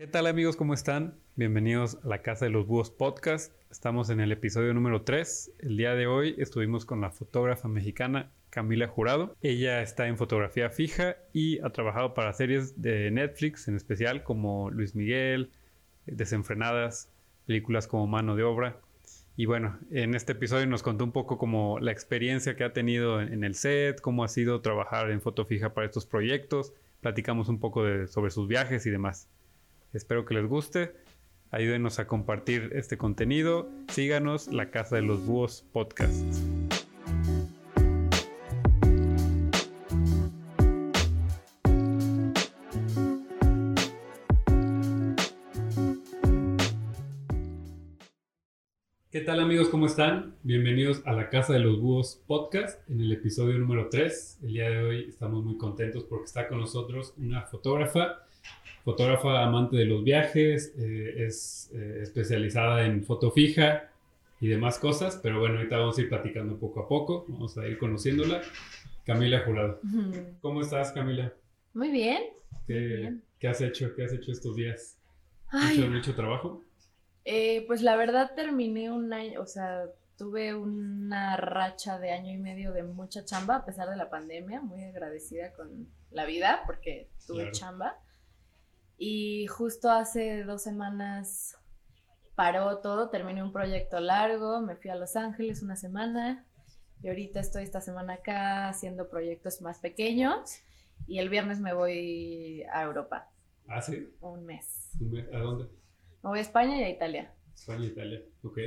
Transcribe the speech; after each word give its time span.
¿Qué 0.00 0.06
tal 0.06 0.26
amigos? 0.26 0.56
¿Cómo 0.56 0.72
están? 0.72 1.12
Bienvenidos 1.36 1.98
a 2.02 2.08
la 2.08 2.22
Casa 2.22 2.46
de 2.46 2.50
los 2.50 2.66
Búhos 2.66 2.90
Podcast. 2.90 3.52
Estamos 3.70 4.08
en 4.08 4.20
el 4.20 4.32
episodio 4.32 4.72
número 4.72 5.02
3. 5.02 5.52
El 5.58 5.76
día 5.76 5.94
de 5.94 6.06
hoy 6.06 6.34
estuvimos 6.38 6.86
con 6.86 7.02
la 7.02 7.10
fotógrafa 7.10 7.68
mexicana 7.68 8.30
Camila 8.48 8.88
Jurado. 8.88 9.36
Ella 9.42 9.82
está 9.82 10.08
en 10.08 10.16
fotografía 10.16 10.70
fija 10.70 11.18
y 11.34 11.58
ha 11.60 11.68
trabajado 11.68 12.14
para 12.14 12.32
series 12.32 12.80
de 12.80 13.10
Netflix 13.10 13.68
en 13.68 13.76
especial 13.76 14.22
como 14.22 14.70
Luis 14.70 14.94
Miguel, 14.94 15.50
Desenfrenadas, 16.06 17.12
películas 17.44 17.86
como 17.86 18.06
Mano 18.06 18.36
de 18.36 18.44
Obra. 18.44 18.78
Y 19.36 19.44
bueno, 19.44 19.78
en 19.90 20.14
este 20.14 20.32
episodio 20.32 20.66
nos 20.66 20.82
contó 20.82 21.04
un 21.04 21.12
poco 21.12 21.36
como 21.36 21.78
la 21.78 21.92
experiencia 21.92 22.56
que 22.56 22.64
ha 22.64 22.72
tenido 22.72 23.20
en 23.20 23.44
el 23.44 23.54
set, 23.54 24.00
cómo 24.00 24.24
ha 24.24 24.28
sido 24.28 24.62
trabajar 24.62 25.10
en 25.10 25.20
foto 25.20 25.44
fija 25.44 25.74
para 25.74 25.86
estos 25.86 26.06
proyectos. 26.06 26.72
Platicamos 27.02 27.50
un 27.50 27.60
poco 27.60 27.84
sobre 28.06 28.30
sus 28.30 28.48
viajes 28.48 28.86
y 28.86 28.90
demás. 28.90 29.28
Espero 29.92 30.24
que 30.24 30.34
les 30.34 30.46
guste. 30.46 30.92
Ayúdenos 31.50 31.98
a 31.98 32.06
compartir 32.06 32.70
este 32.74 32.96
contenido. 32.96 33.68
Síganos, 33.88 34.46
La 34.46 34.70
Casa 34.70 34.94
de 34.94 35.02
los 35.02 35.26
Búhos 35.26 35.64
Podcast. 35.72 36.24
¿Qué 49.10 49.20
tal 49.22 49.40
amigos? 49.40 49.70
¿Cómo 49.70 49.86
están? 49.86 50.36
Bienvenidos 50.44 51.02
a 51.04 51.12
La 51.14 51.30
Casa 51.30 51.52
de 51.52 51.58
los 51.58 51.80
Búhos 51.80 52.22
Podcast 52.28 52.88
en 52.88 53.00
el 53.00 53.10
episodio 53.10 53.58
número 53.58 53.88
3. 53.88 54.38
El 54.44 54.52
día 54.52 54.70
de 54.70 54.84
hoy 54.84 55.06
estamos 55.08 55.44
muy 55.44 55.56
contentos 55.56 56.04
porque 56.04 56.26
está 56.26 56.46
con 56.46 56.60
nosotros 56.60 57.12
una 57.16 57.42
fotógrafa 57.42 58.24
fotógrafa 58.84 59.42
amante 59.42 59.76
de 59.76 59.84
los 59.84 60.02
viajes, 60.02 60.74
eh, 60.78 61.26
es 61.26 61.70
eh, 61.74 62.00
especializada 62.02 62.84
en 62.84 63.04
foto 63.04 63.30
fija 63.30 63.90
y 64.40 64.48
demás 64.48 64.78
cosas, 64.78 65.18
pero 65.22 65.38
bueno, 65.38 65.58
ahorita 65.58 65.76
vamos 65.76 65.98
a 65.98 66.00
ir 66.00 66.08
platicando 66.08 66.58
poco 66.58 66.80
a 66.80 66.88
poco, 66.88 67.26
vamos 67.28 67.56
a 67.58 67.66
ir 67.66 67.78
conociéndola. 67.78 68.42
Camila 69.04 69.40
Jurado. 69.40 69.80
¿Cómo 70.40 70.60
estás, 70.60 70.92
Camila? 70.92 71.32
Muy 71.74 71.90
bien. 71.90 72.22
¿Qué, 72.66 73.48
has 73.48 73.60
hecho? 73.60 73.94
¿Qué 73.94 74.04
has 74.04 74.12
hecho 74.12 74.30
estos 74.30 74.54
días? 74.54 74.98
¿Mucho, 75.52 75.90
mucho 75.90 76.14
trabajo? 76.14 76.62
Eh, 77.24 77.64
pues 77.66 77.82
la 77.82 77.96
verdad 77.96 78.32
terminé 78.34 78.90
un 78.90 79.12
año, 79.12 79.40
o 79.40 79.46
sea, 79.46 79.86
tuve 80.16 80.54
una 80.54 81.36
racha 81.36 81.98
de 81.98 82.12
año 82.12 82.32
y 82.32 82.38
medio 82.38 82.72
de 82.72 82.82
mucha 82.82 83.24
chamba 83.24 83.56
a 83.56 83.64
pesar 83.64 83.88
de 83.90 83.96
la 83.96 84.10
pandemia, 84.10 84.60
muy 84.60 84.84
agradecida 84.84 85.52
con 85.54 85.88
la 86.10 86.24
vida 86.24 86.62
porque 86.66 87.08
tuve 87.26 87.50
chamba. 87.52 87.96
Y 89.02 89.46
justo 89.46 89.90
hace 89.90 90.44
dos 90.44 90.62
semanas 90.62 91.58
paró 92.34 92.80
todo, 92.80 93.08
terminé 93.08 93.42
un 93.42 93.50
proyecto 93.50 93.98
largo, 93.98 94.60
me 94.60 94.76
fui 94.76 94.90
a 94.90 94.94
Los 94.94 95.16
Ángeles 95.16 95.62
una 95.62 95.74
semana 95.74 96.46
y 97.02 97.08
ahorita 97.08 97.40
estoy 97.40 97.62
esta 97.62 97.80
semana 97.80 98.14
acá 98.14 98.68
haciendo 98.68 99.08
proyectos 99.08 99.62
más 99.62 99.78
pequeños 99.78 100.50
y 101.06 101.18
el 101.18 101.30
viernes 101.30 101.60
me 101.60 101.72
voy 101.72 102.62
a 102.74 102.82
Europa. 102.82 103.30
¿Ah, 103.68 103.80
sí? 103.80 104.06
Un 104.20 104.44
mes. 104.44 104.90
¿A 105.32 105.38
dónde? 105.38 105.64
Me 106.22 106.28
voy 106.28 106.40
a 106.40 106.42
España 106.42 106.78
y 106.78 106.84
a 106.84 106.90
Italia. 106.90 107.32
España 107.54 107.86
y 107.86 107.88
Italia, 107.88 108.22
ok. 108.42 108.58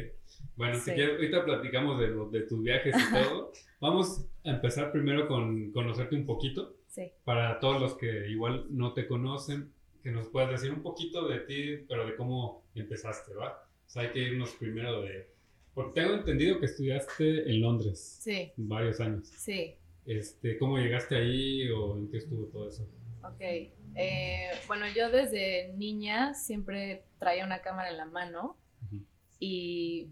Bueno, 0.56 0.80
si 0.80 0.94
quieres, 0.94 1.18
ahorita 1.18 1.46
platicamos 1.46 2.00
de, 2.00 2.08
de 2.40 2.48
tus 2.48 2.60
viajes 2.64 2.96
y 2.96 3.14
todo. 3.14 3.52
Vamos 3.80 4.26
a 4.44 4.50
empezar 4.50 4.92
primero 4.92 5.28
con 5.28 5.72
conocerte 5.72 6.16
un 6.16 6.26
poquito. 6.26 6.76
Sí. 6.88 7.12
Para 7.24 7.60
todos 7.60 7.80
los 7.80 7.96
que 7.96 8.30
igual 8.32 8.66
no 8.72 8.94
te 8.94 9.08
conocen, 9.08 9.72
que 10.04 10.12
nos 10.12 10.28
puedas 10.28 10.52
decir 10.52 10.72
un 10.72 10.84
poquito 10.84 11.28
de 11.28 11.40
ti, 11.40 11.86
pero 11.88 12.06
de 12.06 12.16
cómo 12.16 12.64
empezaste, 12.76 13.34
¿va? 13.34 13.66
O 13.88 13.90
sea, 13.90 14.04
hay 14.04 14.10
que 14.10 14.20
irnos 14.20 14.52
primero 14.52 15.02
de... 15.02 15.32
Porque 15.74 16.02
tengo 16.02 16.14
entendido 16.16 16.60
que 16.60 16.66
estudiaste 16.66 17.50
en 17.50 17.62
Londres. 17.62 18.20
Sí. 18.22 18.52
Varios 18.58 19.00
años. 19.00 19.28
Sí. 19.38 19.76
Este, 20.06 20.58
¿Cómo 20.58 20.78
llegaste 20.78 21.16
ahí 21.16 21.70
o 21.70 21.98
en 21.98 22.12
qué 22.12 22.18
estuvo 22.18 22.46
todo 22.48 22.70
eso? 22.70 22.88
Ok. 23.24 23.42
Eh, 23.96 24.52
bueno, 24.68 24.86
yo 24.94 25.10
desde 25.10 25.74
niña 25.78 26.34
siempre 26.34 27.06
traía 27.18 27.46
una 27.46 27.62
cámara 27.62 27.90
en 27.90 27.98
la 27.98 28.06
mano 28.06 28.58
y 29.40 30.10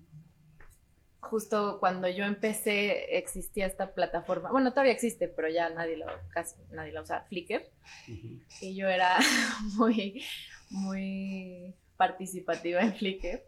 justo 1.22 1.80
cuando 1.80 2.10
yo 2.10 2.26
empecé 2.26 3.18
existía 3.18 3.66
esta 3.68 3.94
plataforma, 3.94 4.52
bueno, 4.52 4.72
todavía 4.72 4.92
existe, 4.92 5.28
pero 5.28 5.50
ya 5.50 5.70
nadie 5.70 5.98
lo, 5.98 6.08
casi 6.30 6.56
nadie 6.72 6.92
la 6.92 7.02
usa, 7.02 7.26
Flickr. 7.30 7.64
Y 8.62 8.76
yo 8.76 8.88
era 8.88 9.18
muy, 9.78 10.24
muy 10.70 11.76
participativa 11.96 12.82
en 12.82 12.96
Flickr. 12.96 13.44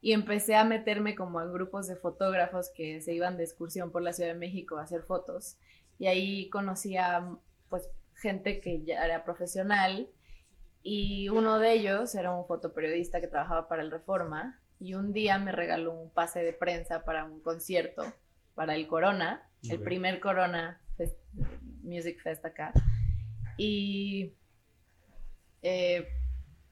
Y 0.00 0.12
empecé 0.12 0.54
a 0.54 0.64
meterme 0.64 1.16
como 1.16 1.42
en 1.42 1.52
grupos 1.52 1.88
de 1.88 1.96
fotógrafos 1.96 2.70
que 2.74 3.00
se 3.00 3.12
iban 3.12 3.36
de 3.36 3.44
excursión 3.44 3.90
por 3.90 4.02
la 4.02 4.12
Ciudad 4.12 4.32
de 4.32 4.38
México 4.38 4.78
a 4.78 4.84
hacer 4.84 5.02
fotos. 5.02 5.58
Y 5.98 6.06
ahí 6.06 6.48
conocía 6.50 7.28
pues 7.68 7.90
gente 8.14 8.60
que 8.60 8.84
ya 8.84 9.04
era 9.04 9.24
profesional 9.24 10.08
y 10.82 11.28
uno 11.28 11.58
de 11.58 11.72
ellos 11.72 12.14
era 12.14 12.32
un 12.32 12.46
fotoperiodista 12.46 13.20
que 13.20 13.26
trabajaba 13.26 13.68
para 13.68 13.82
el 13.82 13.90
Reforma 13.90 14.60
y 14.80 14.94
un 14.94 15.12
día 15.12 15.38
me 15.38 15.52
regaló 15.52 15.92
un 15.92 16.10
pase 16.10 16.42
de 16.42 16.52
prensa 16.52 17.04
para 17.04 17.24
un 17.24 17.40
concierto, 17.40 18.02
para 18.54 18.74
el 18.74 18.86
Corona, 18.86 19.48
el 19.68 19.80
primer 19.80 20.20
Corona 20.20 20.80
Music 21.82 22.20
Fest 22.22 22.44
acá. 22.44 22.72
Y 23.56 24.34
eh, 25.62 26.08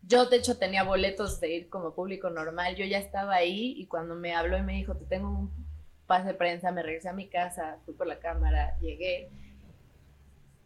yo 0.03 0.27
de 0.27 0.37
hecho 0.37 0.59
tenía 0.59 0.84
boletos 0.84 1.41
de 1.41 1.53
ir 1.53 1.69
como 1.69 1.95
público 1.95 2.31
normal, 2.31 2.77
yo 2.77 2.84
ya 2.84 2.99
estaba 2.99 3.34
ahí 3.34 3.75
y 3.77 3.87
cuando 3.87 4.15
me 4.15 4.34
habló 4.34 4.56
y 4.56 4.62
me 4.62 4.75
dijo, 4.75 4.97
te 4.97 5.05
tengo 5.06 5.28
un 5.28 5.66
pase 6.06 6.28
de 6.28 6.34
prensa, 6.34 6.71
me 6.71 6.83
regresé 6.83 7.09
a 7.09 7.12
mi 7.12 7.28
casa, 7.28 7.78
fui 7.84 7.95
por 7.95 8.06
la 8.06 8.21
cámara, 8.21 8.78
llegué 8.81 9.31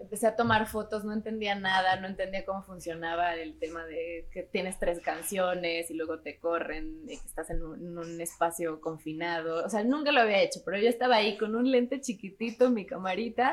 empecé 0.00 0.27
a 0.27 0.37
tomar 0.37 0.66
fotos, 0.66 1.05
no 1.05 1.12
entendía 1.12 1.55
nada, 1.55 2.00
no 2.00 2.09
entendía 2.09 2.44
cómo 2.44 2.62
funcionaba 2.62 3.34
el 3.34 3.59
tema 3.59 3.84
de 3.84 4.27
que 4.33 4.43
tienes 4.43 4.78
tres 4.78 5.00
canciones 5.00 5.91
y 5.91 5.94
luego 5.94 6.21
te 6.21 6.38
corren, 6.38 7.03
y 7.05 7.19
que 7.19 7.27
estás 7.27 7.50
en 7.50 7.62
un, 7.62 8.21
espacio 8.21 8.81
confinado. 8.81 9.65
O 9.65 9.69
sea, 9.69 9.84
nunca 9.84 10.12
lo 10.12 10.21
había 10.21 10.43
hecho, 10.43 10.61
pero 10.65 10.78
yo 10.78 10.88
estaba 10.88 11.16
ahí 11.16 11.37
con 11.37 11.55
un 11.55 11.71
lente 11.71 12.00
chiquitito, 12.00 12.71
mi 12.71 12.87
camarita, 12.87 13.53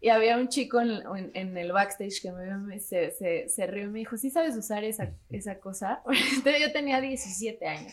y 0.00 0.08
había 0.08 0.36
un 0.38 0.48
chico 0.48 0.80
en, 0.80 1.56
el 1.56 1.72
backstage 1.72 2.22
que 2.22 2.32
me, 2.32 2.80
se, 2.80 3.10
se, 3.10 3.48
se, 3.48 3.66
rió 3.66 3.84
y 3.84 3.88
me 3.88 3.98
dijo, 3.98 4.16
¿sí 4.16 4.30
sabes 4.30 4.56
usar 4.56 4.82
esa, 4.84 5.12
esa 5.28 5.60
cosa? 5.60 6.02
Yo 6.60 6.72
tenía 6.72 7.00
17 7.00 7.66
años. 7.66 7.92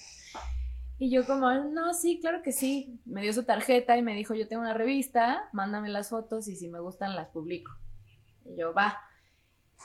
Y 1.00 1.12
yo 1.12 1.26
como, 1.26 1.52
no, 1.52 1.94
sí, 1.94 2.20
claro 2.20 2.42
que 2.42 2.52
sí. 2.52 3.00
Me 3.06 3.22
dio 3.22 3.32
su 3.34 3.44
tarjeta 3.44 3.98
y 3.98 4.02
me 4.02 4.16
dijo, 4.16 4.34
yo 4.34 4.48
tengo 4.48 4.64
una 4.64 4.74
revista, 4.74 5.48
mándame 5.54 5.90
las 5.90 6.10
fotos 6.10 6.48
y 6.48 6.56
si 6.56 6.68
me 6.70 6.80
gustan 6.80 7.16
las 7.16 7.28
publico. 7.28 7.72
Y 8.46 8.56
yo, 8.56 8.74
va. 8.74 9.00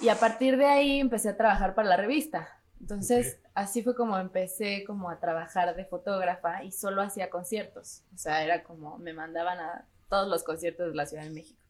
Y 0.01 0.09
a 0.09 0.19
partir 0.19 0.57
de 0.57 0.67
ahí 0.67 1.01
empecé 1.01 1.31
a 1.31 1.37
trabajar 1.37 1.75
para 1.75 1.89
la 1.89 1.97
revista. 1.97 2.49
Entonces, 2.81 3.39
así 3.55 3.83
fue 3.83 3.95
como 3.95 4.19
empecé 4.19 4.85
como 4.85 5.11
a 5.11 5.21
trabajar 5.21 5.77
de 5.77 5.85
fotógrafa 5.85 6.65
y 6.65 6.73
solo 6.73 7.03
hacía 7.03 7.31
conciertos. 7.31 8.03
O 8.15 8.19
sea, 8.19 8.43
era 8.43 8.65
como, 8.65 8.99
me 8.99 9.13
mandaban 9.13 9.59
a 9.61 9.87
todos 10.09 10.29
los 10.29 10.43
conciertos 10.43 10.89
de 10.89 10.95
la 10.95 11.07
Ciudad 11.07 11.25
de 11.25 11.31
México. 11.31 11.61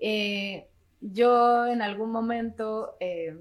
Eh, 0.00 0.68
yo 1.00 1.66
en 1.66 1.82
algún 1.82 2.10
momento... 2.10 2.96
Eh, 2.98 3.38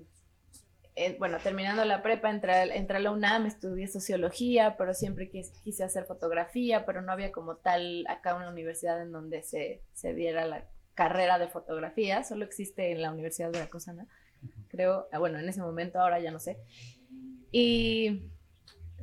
bueno, 1.19 1.37
terminando 1.37 1.85
la 1.85 2.01
prepa, 2.01 2.29
entré, 2.29 2.53
a 2.53 2.99
la 2.99 3.11
UNAM, 3.11 3.45
estudié 3.45 3.87
sociología, 3.87 4.75
pero 4.77 4.93
siempre 4.93 5.29
quise, 5.29 5.83
hacer 5.83 6.05
fotografía, 6.05 6.85
pero 6.85 7.01
no 7.01 7.11
había 7.11 7.31
como 7.31 7.57
tal 7.57 8.05
acá 8.07 8.35
una 8.35 8.49
universidad 8.49 9.01
en 9.01 9.11
donde 9.11 9.43
se, 9.43 9.83
se 9.93 10.13
diera 10.13 10.45
la 10.45 10.65
carrera 10.95 11.37
de 11.37 11.47
fotografía, 11.47 12.23
solo 12.23 12.45
existe 12.45 12.91
en 12.91 13.01
la 13.03 13.11
Universidad 13.11 13.51
de 13.51 13.59
Veracruzana, 13.59 14.07
creo, 14.69 15.07
ah, 15.11 15.19
bueno, 15.19 15.37
en 15.37 15.47
ese 15.47 15.61
momento, 15.61 15.99
ahora 15.99 16.19
ya 16.19 16.31
no 16.31 16.39
sé. 16.39 16.57
Y 17.51 18.31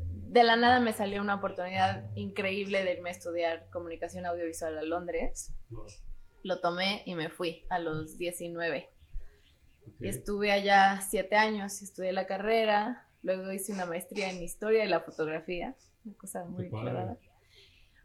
de 0.03 0.43
la 0.43 0.57
nada 0.57 0.81
me 0.81 0.93
salió 0.93 1.21
una 1.21 1.37
oportunidad 1.37 2.11
increíble 2.17 2.83
de 2.83 2.95
irme 2.95 3.11
a 3.11 3.13
estudiar 3.13 3.69
comunicación 3.71 4.27
audiovisual 4.27 4.77
a 4.77 4.83
Londres. 4.83 5.53
Lo 6.43 6.61
tomé 6.61 7.03
y 7.07 7.15
me 7.15 7.31
fui 7.31 7.65
a 7.71 7.79
los 7.79 8.19
19 8.19 8.94
y 10.01 10.09
estuve 10.09 10.53
allá 10.53 11.01
siete 11.01 11.37
años, 11.37 11.83
estudié 11.83 12.13
la 12.13 12.27
carrera, 12.27 13.07
luego 13.23 13.51
hice 13.53 13.73
una 13.73 13.87
maestría 13.87 14.31
en 14.31 14.43
historia 14.43 14.83
de 14.83 14.89
la 14.89 15.01
fotografía, 15.01 15.75
una 16.05 16.17
cosa 16.17 16.45
muy 16.45 16.69
clara. 16.69 17.17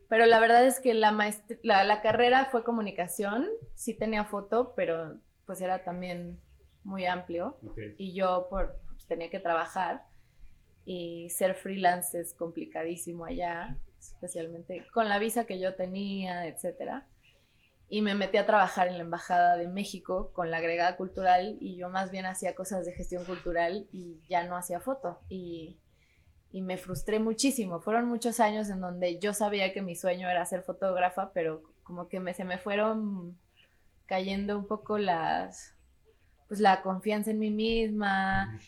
Pero 0.08 0.26
la 0.26 0.40
verdad 0.40 0.66
es 0.66 0.80
que 0.80 0.94
la, 0.96 1.12
la, 1.62 2.02
carrera 2.02 2.46
fue 2.46 2.64
comunicación, 2.64 3.48
sí 3.76 3.94
tenía 3.94 4.26
foto, 4.26 4.74
pero 4.76 5.20
pues 5.46 5.62
era 5.62 5.84
también 5.84 6.40
muy 6.84 7.06
amplio. 7.06 7.60
Y 7.98 8.14
yo 8.14 8.48
por, 8.50 8.80
pues, 8.88 9.06
tenía 9.06 9.30
que 9.30 9.40
trabajar 9.40 10.04
y 10.84 11.30
ser 11.30 11.54
freelance 11.54 12.20
es 12.20 12.34
complicadísimo 12.34 13.26
allá, 13.26 13.78
especialmente 14.00 14.88
con 14.94 15.08
la 15.08 15.20
visa 15.20 15.46
que 15.46 15.60
yo 15.60 15.76
tenía, 15.76 16.48
etcétera. 16.48 17.08
Y 17.90 18.02
me 18.02 18.14
metí 18.14 18.38
a 18.38 18.46
trabajar 18.46 18.88
en 18.88 18.98
la 18.98 19.04
Embajada 19.04 19.58
de 19.58 19.68
México 19.68 20.32
con 20.34 20.52
la 20.52 20.58
agregada 20.58 20.96
cultural 20.96 21.58
y 21.60 21.76
yo 21.76 21.90
más 21.90 22.12
bien 22.12 22.28
hacía 22.28 22.54
cosas 22.54 22.86
de 22.86 22.94
gestión 22.94 23.26
cultural 23.26 23.88
y 23.92 24.22
ya 24.30 24.44
no 24.44 24.56
hacía 24.56 24.80
foto 24.80 25.20
y, 25.28 25.80
y 26.52 26.62
me 26.62 26.78
frustré 26.78 27.20
muchísimo. 27.20 27.82
Fueron 27.82 28.06
muchos 28.08 28.40
años 28.40 28.70
en 28.70 28.80
donde 28.80 29.20
yo 29.20 29.34
sabía 29.34 29.74
que 29.74 29.82
mi 29.82 29.96
sueño 29.96 30.30
era 30.30 30.46
ser 30.46 30.62
fotógrafa, 30.62 31.32
pero 31.34 31.64
como 31.82 32.08
que 32.08 32.20
me, 32.20 32.36
se 32.36 32.44
me 32.44 32.60
fueron 32.60 33.38
cayendo 34.06 34.58
un 34.58 34.68
poco 34.68 35.00
las, 35.00 35.76
pues 36.48 36.60
la 36.60 36.84
confianza 36.84 37.32
en 37.32 37.40
mí 37.40 37.50
misma. 37.50 38.60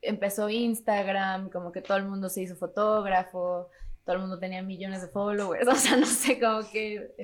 Empezó 0.00 0.48
Instagram, 0.48 1.50
como 1.50 1.70
que 1.70 1.82
todo 1.82 1.98
el 1.98 2.06
mundo 2.06 2.30
se 2.30 2.42
hizo 2.42 2.56
fotógrafo 2.56 3.68
todo 4.04 4.16
el 4.16 4.22
mundo 4.22 4.38
tenía 4.38 4.62
millones 4.62 5.02
de 5.02 5.08
followers, 5.08 5.68
o 5.68 5.74
sea, 5.74 5.96
no 5.96 6.06
sé, 6.06 6.40
como 6.40 6.68
que... 6.70 7.14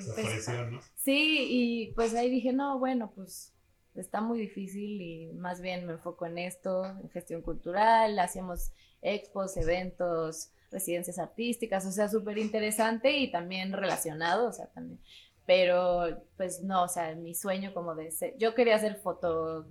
¿no? 0.70 0.80
Sí, 0.94 1.46
y 1.48 1.92
pues 1.92 2.14
ahí 2.14 2.30
dije, 2.30 2.52
no, 2.52 2.78
bueno, 2.78 3.12
pues 3.14 3.52
está 3.94 4.20
muy 4.20 4.38
difícil 4.38 5.00
y 5.00 5.32
más 5.34 5.60
bien 5.60 5.86
me 5.86 5.94
enfoco 5.94 6.26
en 6.26 6.38
esto, 6.38 6.84
en 6.84 7.08
gestión 7.10 7.42
cultural, 7.42 8.18
hacíamos 8.18 8.72
expos, 9.02 9.56
eventos, 9.56 10.50
residencias 10.70 11.18
artísticas, 11.18 11.86
o 11.86 11.92
sea, 11.92 12.08
súper 12.08 12.38
interesante 12.38 13.16
y 13.18 13.30
también 13.30 13.72
relacionado, 13.72 14.48
o 14.48 14.52
sea, 14.52 14.66
también. 14.66 15.00
Pero, 15.46 16.22
pues 16.36 16.62
no, 16.62 16.82
o 16.82 16.88
sea, 16.88 17.14
mi 17.14 17.34
sueño 17.34 17.72
como 17.72 17.94
de 17.94 18.10
ser, 18.10 18.36
yo 18.36 18.54
quería 18.54 18.76
hacer 18.76 18.96
foto 18.96 19.66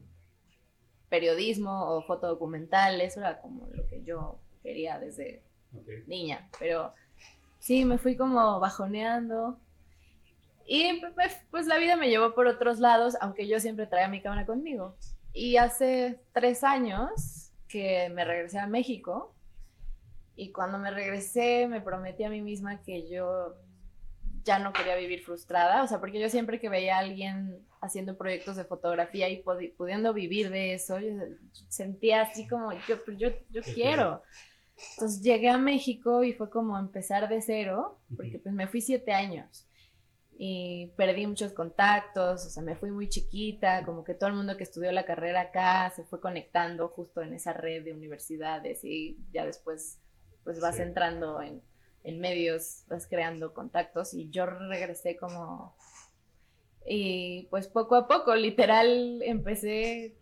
periodismo 1.09 1.95
o 1.95 2.01
foto 2.01 2.27
documental, 2.27 3.01
eso 3.01 3.19
era 3.19 3.41
como 3.41 3.67
lo 3.67 3.85
que 3.87 4.03
yo 4.03 4.39
quería 4.63 4.99
desde 4.99 5.43
niña, 6.07 6.49
pero 6.59 6.93
sí, 7.59 7.85
me 7.85 7.97
fui 7.97 8.15
como 8.15 8.59
bajoneando. 8.59 9.59
Y 10.67 11.01
pues 11.51 11.67
la 11.67 11.77
vida 11.77 11.95
me 11.95 12.09
llevó 12.09 12.33
por 12.33 12.47
otros 12.47 12.79
lados, 12.79 13.15
aunque 13.21 13.47
yo 13.47 13.59
siempre 13.59 13.87
traía 13.87 14.07
mi 14.07 14.21
cámara 14.21 14.45
conmigo. 14.45 14.95
Y 15.33 15.57
hace 15.57 16.19
tres 16.31 16.63
años 16.63 17.51
que 17.67 18.09
me 18.09 18.25
regresé 18.25 18.59
a 18.59 18.67
México 18.67 19.35
y 20.35 20.51
cuando 20.51 20.77
me 20.77 20.91
regresé 20.91 21.67
me 21.67 21.81
prometí 21.81 22.23
a 22.23 22.29
mí 22.29 22.41
misma 22.41 22.81
que 22.81 23.07
yo 23.07 23.55
ya 24.43 24.59
no 24.59 24.73
quería 24.73 24.95
vivir 24.95 25.23
frustrada, 25.23 25.83
o 25.83 25.87
sea, 25.87 25.99
porque 25.99 26.19
yo 26.19 26.29
siempre 26.29 26.59
que 26.59 26.69
veía 26.69 26.97
a 26.97 26.99
alguien 26.99 27.65
haciendo 27.81 28.15
proyectos 28.15 28.55
de 28.55 28.63
fotografía 28.63 29.27
y 29.27 29.43
pudiendo 29.75 30.13
vivir 30.13 30.51
de 30.51 30.75
eso, 30.75 30.99
yo 30.99 31.13
sentía 31.67 32.21
así 32.21 32.47
como, 32.47 32.71
yo, 32.87 32.97
yo, 33.17 33.29
yo 33.49 33.61
quiero. 33.63 34.21
Entonces 34.93 35.21
llegué 35.21 35.49
a 35.49 35.57
México 35.57 36.23
y 36.23 36.33
fue 36.33 36.49
como 36.49 36.77
empezar 36.77 37.29
de 37.29 37.41
cero, 37.41 37.99
porque 38.15 38.39
pues 38.39 38.53
me 38.53 38.67
fui 38.67 38.81
siete 38.81 39.13
años 39.13 39.67
y 40.37 40.87
perdí 40.97 41.25
muchos 41.27 41.53
contactos, 41.53 42.45
o 42.45 42.49
sea, 42.49 42.61
me 42.61 42.75
fui 42.75 42.91
muy 42.91 43.07
chiquita, 43.07 43.85
como 43.85 44.03
que 44.03 44.13
todo 44.13 44.29
el 44.29 44.35
mundo 44.35 44.57
que 44.57 44.63
estudió 44.63 44.91
la 44.91 45.05
carrera 45.05 45.41
acá 45.41 45.89
se 45.95 46.03
fue 46.03 46.19
conectando 46.19 46.89
justo 46.89 47.21
en 47.21 47.33
esa 47.33 47.53
red 47.53 47.85
de 47.85 47.93
universidades 47.93 48.83
y 48.83 49.17
ya 49.31 49.45
después 49.45 49.99
pues 50.43 50.59
vas 50.59 50.79
entrando 50.79 51.41
en, 51.41 51.61
en 52.03 52.19
medios, 52.19 52.83
vas 52.87 53.07
creando 53.07 53.53
contactos 53.53 54.13
y 54.13 54.29
yo 54.29 54.45
regresé 54.45 55.17
como... 55.17 55.75
Y 56.87 57.47
pues 57.49 57.67
poco 57.67 57.95
a 57.95 58.07
poco, 58.07 58.35
literal, 58.35 59.23
empecé 59.23 60.15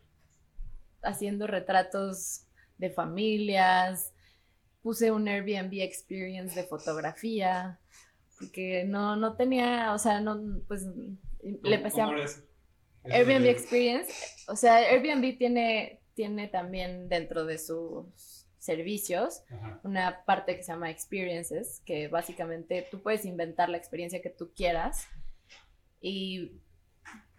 haciendo 1.02 1.46
retratos 1.46 2.46
de 2.78 2.90
familias, 2.90 4.13
puse 4.84 5.12
un 5.12 5.28
Airbnb 5.28 5.74
Experience 5.82 6.54
de 6.54 6.68
fotografía, 6.68 7.80
porque 8.38 8.84
no, 8.84 9.16
no 9.16 9.36
tenía, 9.36 9.94
o 9.94 9.98
sea, 9.98 10.20
no, 10.20 10.62
pues 10.68 10.86
le 11.42 11.76
empecé 11.76 12.02
a... 12.02 12.10
Airbnb 13.06 13.48
Experience, 13.48 14.14
o 14.48 14.56
sea, 14.56 14.78
Airbnb 14.78 15.38
tiene, 15.38 16.02
tiene 16.14 16.48
también 16.48 17.10
dentro 17.10 17.46
de 17.46 17.58
sus 17.58 18.46
servicios 18.60 19.44
una 19.84 20.24
parte 20.26 20.56
que 20.56 20.64
se 20.64 20.72
llama 20.72 20.90
Experiences, 20.90 21.82
que 21.86 22.08
básicamente 22.08 22.88
tú 22.90 23.02
puedes 23.02 23.26
inventar 23.26 23.68
la 23.70 23.78
experiencia 23.78 24.22
que 24.22 24.30
tú 24.30 24.54
quieras 24.56 25.08
y 26.00 26.62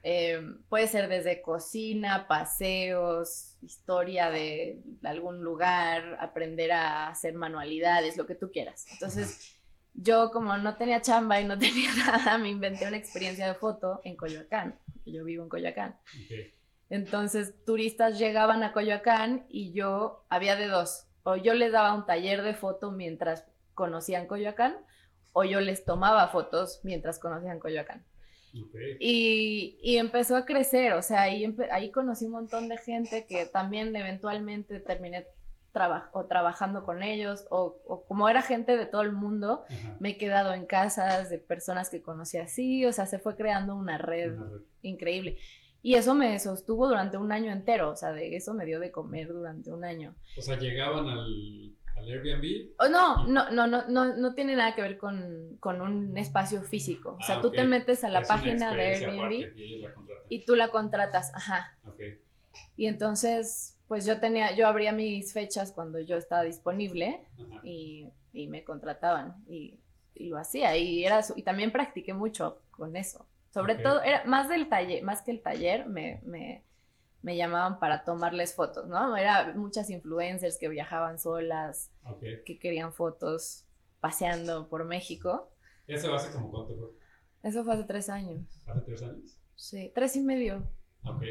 eh, 0.07 0.39
puede 0.69 0.87
ser 0.87 1.09
desde 1.09 1.41
cocina, 1.41 2.29
paseos, 2.29 3.57
historia 3.63 4.29
de, 4.29 4.83
algún 5.03 5.43
lugar, 5.43 6.19
aprender 6.21 6.73
a 6.73 7.09
hacer 7.09 7.33
manualidades, 7.33 8.19
lo 8.19 8.27
que 8.27 8.35
tú 8.35 8.53
quieras. 8.53 8.85
Entonces, 8.93 9.59
yo 9.95 10.31
como 10.31 10.59
no 10.59 10.77
tenía 10.77 11.01
chamba 11.01 11.41
y 11.41 11.47
no 11.47 11.59
tenía 11.59 11.91
nada, 11.95 12.37
me 12.37 12.51
inventé 12.51 12.87
una 12.87 12.99
experiencia 12.99 13.47
de 13.47 13.55
foto 13.55 14.03
en 14.05 14.15
Coyoacán. 14.15 14.79
Yo 15.07 15.25
vivo 15.25 15.43
en 15.43 15.49
Coyoacán. 15.49 15.97
Entonces, 16.91 17.55
turistas 17.65 18.19
llegaban 18.19 18.63
a 18.63 18.75
Coyoacán 18.75 19.47
y 19.49 19.73
yo, 19.73 20.27
había 20.29 20.55
de 20.55 20.67
dos, 20.67 21.07
o 21.23 21.37
yo 21.37 21.55
les 21.55 21.73
daba 21.73 21.95
un 21.95 22.05
taller 22.05 22.43
de 22.43 22.53
foto 22.53 22.93
mientras 22.93 23.47
conocían 23.73 24.27
Coyoacán, 24.27 24.77
o 25.33 25.45
yo 25.45 25.63
les 25.63 25.87
tomaba 25.87 26.29
fotos 26.29 26.81
mientras 26.83 27.19
conocían 27.19 27.59
Coyoacán. 27.59 28.05
Y, 29.01 29.79
y, 29.83 29.97
empezó 29.97 30.37
a 30.37 30.45
crecer, 30.45 30.93
o 30.93 31.03
sea, 31.03 31.23
ahí, 31.23 31.55
ahí 31.73 31.91
conocí 31.91 32.27
un 32.27 32.33
montón 32.33 32.69
de 32.69 32.79
gente 32.79 33.27
que 33.27 33.47
también 33.47 33.95
eventualmente 33.97 34.79
terminé 34.81 35.27
o 36.13 36.27
trabajando 36.27 36.85
con 36.85 37.03
ellos, 37.03 37.47
o, 37.51 37.77
o, 37.87 38.05
como 38.05 38.29
era 38.29 38.43
gente 38.43 38.77
de 38.77 38.87
todo 38.87 39.03
el 39.03 39.13
mundo, 39.13 39.65
me 39.99 40.11
he 40.11 40.19
quedado 40.19 40.55
en 40.55 40.67
casas 40.67 41.31
de 41.31 41.39
personas 41.39 41.91
que 41.91 42.01
conocí 42.01 42.39
así, 42.39 42.87
o 42.87 42.93
sea, 42.93 43.07
se 43.07 43.19
fue 43.19 43.35
creando 43.35 43.75
una 43.75 43.99
red, 43.99 44.35
una 44.35 44.51
red, 44.51 44.61
increíble. 44.83 45.39
Y 45.83 45.97
eso 45.97 46.15
me 46.15 46.39
sostuvo 46.39 46.89
durante 46.89 47.19
un 47.19 47.33
año 47.33 47.53
entero, 47.53 47.91
o 47.91 47.97
sea, 47.97 48.13
de 48.13 48.37
eso 48.37 48.55
me 48.55 48.65
dio 48.65 48.79
de 48.81 48.91
comer 48.91 49.29
durante 49.29 49.73
un 49.73 49.85
año. 49.85 50.15
O 50.39 50.43
sea, 50.43 50.57
llegaban 50.59 51.09
al 51.09 51.75
¿Al 51.97 52.09
Airbnb? 52.09 52.73
Oh, 52.79 52.89
no, 52.89 53.27
no, 53.27 53.51
no, 53.51 53.67
no, 53.67 53.89
no, 53.89 54.17
no 54.17 54.35
tiene 54.35 54.57
nada 54.57 54.75
que 54.75 54.83
ver 54.83 54.99
con, 54.99 55.57
con 55.61 55.81
un 55.81 56.17
espacio 56.17 56.63
físico. 56.63 57.17
O 57.21 57.23
sea, 57.25 57.37
ah, 57.37 57.41
tú 57.41 57.51
te 57.51 57.65
metes 57.65 58.05
a 58.05 58.09
la 58.09 58.23
página 58.23 58.75
de 58.75 58.83
Airbnb 58.83 59.53
y, 60.29 60.45
tú 60.45 60.57
la 60.57 60.69
contratas, 60.69 61.33
ajá. 61.35 61.77
Okay. 61.87 62.19
Y 62.77 62.87
entonces, 62.87 63.79
pues 63.89 64.07
yo 64.07 64.19
tenía, 64.21 64.55
yo 64.57 64.67
abría 64.67 64.93
mis 64.93 65.33
fechas 65.33 65.73
cuando 65.73 66.01
yo 66.01 66.17
estaba 66.17 66.43
disponible 66.43 67.21
y, 67.63 68.09
y, 68.33 68.49
me 68.49 68.65
contrataban 68.65 69.45
y, 69.49 69.79
y, 70.15 70.29
lo 70.29 70.39
hacía 70.39 70.77
y 70.77 71.05
era 71.05 71.21
y 71.37 71.43
también 71.43 71.73
practiqué 71.73 72.15
mucho 72.15 72.61
con 72.71 72.97
eso. 72.97 73.27
Sobre 73.53 73.77
todo, 73.77 74.03
era 74.03 74.25
más 74.25 74.49
del 74.49 74.69
taller, 74.69 75.05
más 75.05 75.23
que 75.23 75.31
el 75.31 75.41
taller, 75.41 75.87
me, 75.87 76.21
me 76.25 76.65
me 77.25 77.39
llamaban 77.39 77.79
para 77.79 78.05
tomarles 78.05 78.55
fotos, 78.55 78.87
¿no? 78.87 79.17
Era 79.17 79.55
muchas 79.55 79.89
influencers 79.89 80.59
que 80.59 80.69
viajaban 80.69 81.19
solas, 81.19 81.91
que 82.21 82.59
querían 82.59 82.93
fotos 82.93 83.65
paseando 83.99 84.69
por 84.69 84.85
México. 84.85 85.49
¿Eso 85.87 86.15
hace 86.15 86.31
como 86.33 86.51
cuánto 86.51 86.77
fue? 86.77 86.89
Eso 87.43 87.65
fue 87.65 87.73
hace 87.73 87.85
tres 87.85 88.11
años. 88.11 88.43
¿Hace 88.67 88.81
tres 88.83 89.03
años? 89.03 89.39
Sí, 89.57 89.91
tres 89.95 90.17
y 90.17 90.21
medio. 90.21 90.69
Ok. 91.05 91.23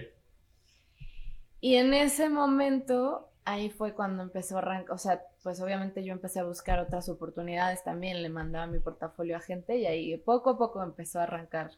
Y 1.61 1.75
en 1.75 1.93
ese 1.93 2.27
momento, 2.27 3.29
ahí 3.45 3.69
fue 3.69 3.93
cuando 3.93 4.23
empezó 4.23 4.55
a 4.55 4.61
arrancar, 4.61 4.95
o 4.95 4.97
sea, 4.97 5.21
pues 5.43 5.61
obviamente 5.61 6.03
yo 6.03 6.11
empecé 6.11 6.39
a 6.39 6.43
buscar 6.43 6.79
otras 6.79 7.07
oportunidades 7.07 7.83
también, 7.83 8.23
le 8.23 8.29
mandaba 8.29 8.65
mi 8.65 8.79
portafolio 8.79 9.37
a 9.37 9.41
gente 9.41 9.77
y 9.77 9.85
ahí 9.85 10.17
poco 10.17 10.49
a 10.49 10.57
poco 10.57 10.81
empezó 10.81 11.19
a 11.19 11.23
arrancar. 11.23 11.69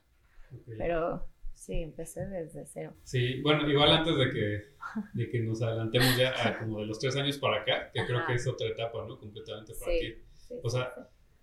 Pero 0.77 1.27
Sí, 1.55 1.81
empecé 1.81 2.27
desde 2.27 2.65
cero. 2.67 2.93
Sí, 3.03 3.41
bueno, 3.41 3.67
igual 3.67 3.91
antes 3.91 4.15
de 4.15 4.29
que, 4.29 4.61
de 5.13 5.29
que 5.29 5.39
nos 5.39 5.61
adelantemos 5.61 6.15
ya 6.17 6.33
a 6.47 6.59
como 6.59 6.79
de 6.79 6.85
los 6.85 6.99
tres 6.99 7.15
años 7.15 7.37
para 7.37 7.61
acá, 7.61 7.89
que 7.91 8.05
creo 8.05 8.25
que 8.27 8.33
es 8.33 8.47
otra 8.47 8.67
etapa, 8.67 9.03
¿no? 9.07 9.17
Completamente 9.17 9.73
para 9.79 9.91
ti. 9.91 10.15
o 10.61 10.69
sea, 10.69 10.93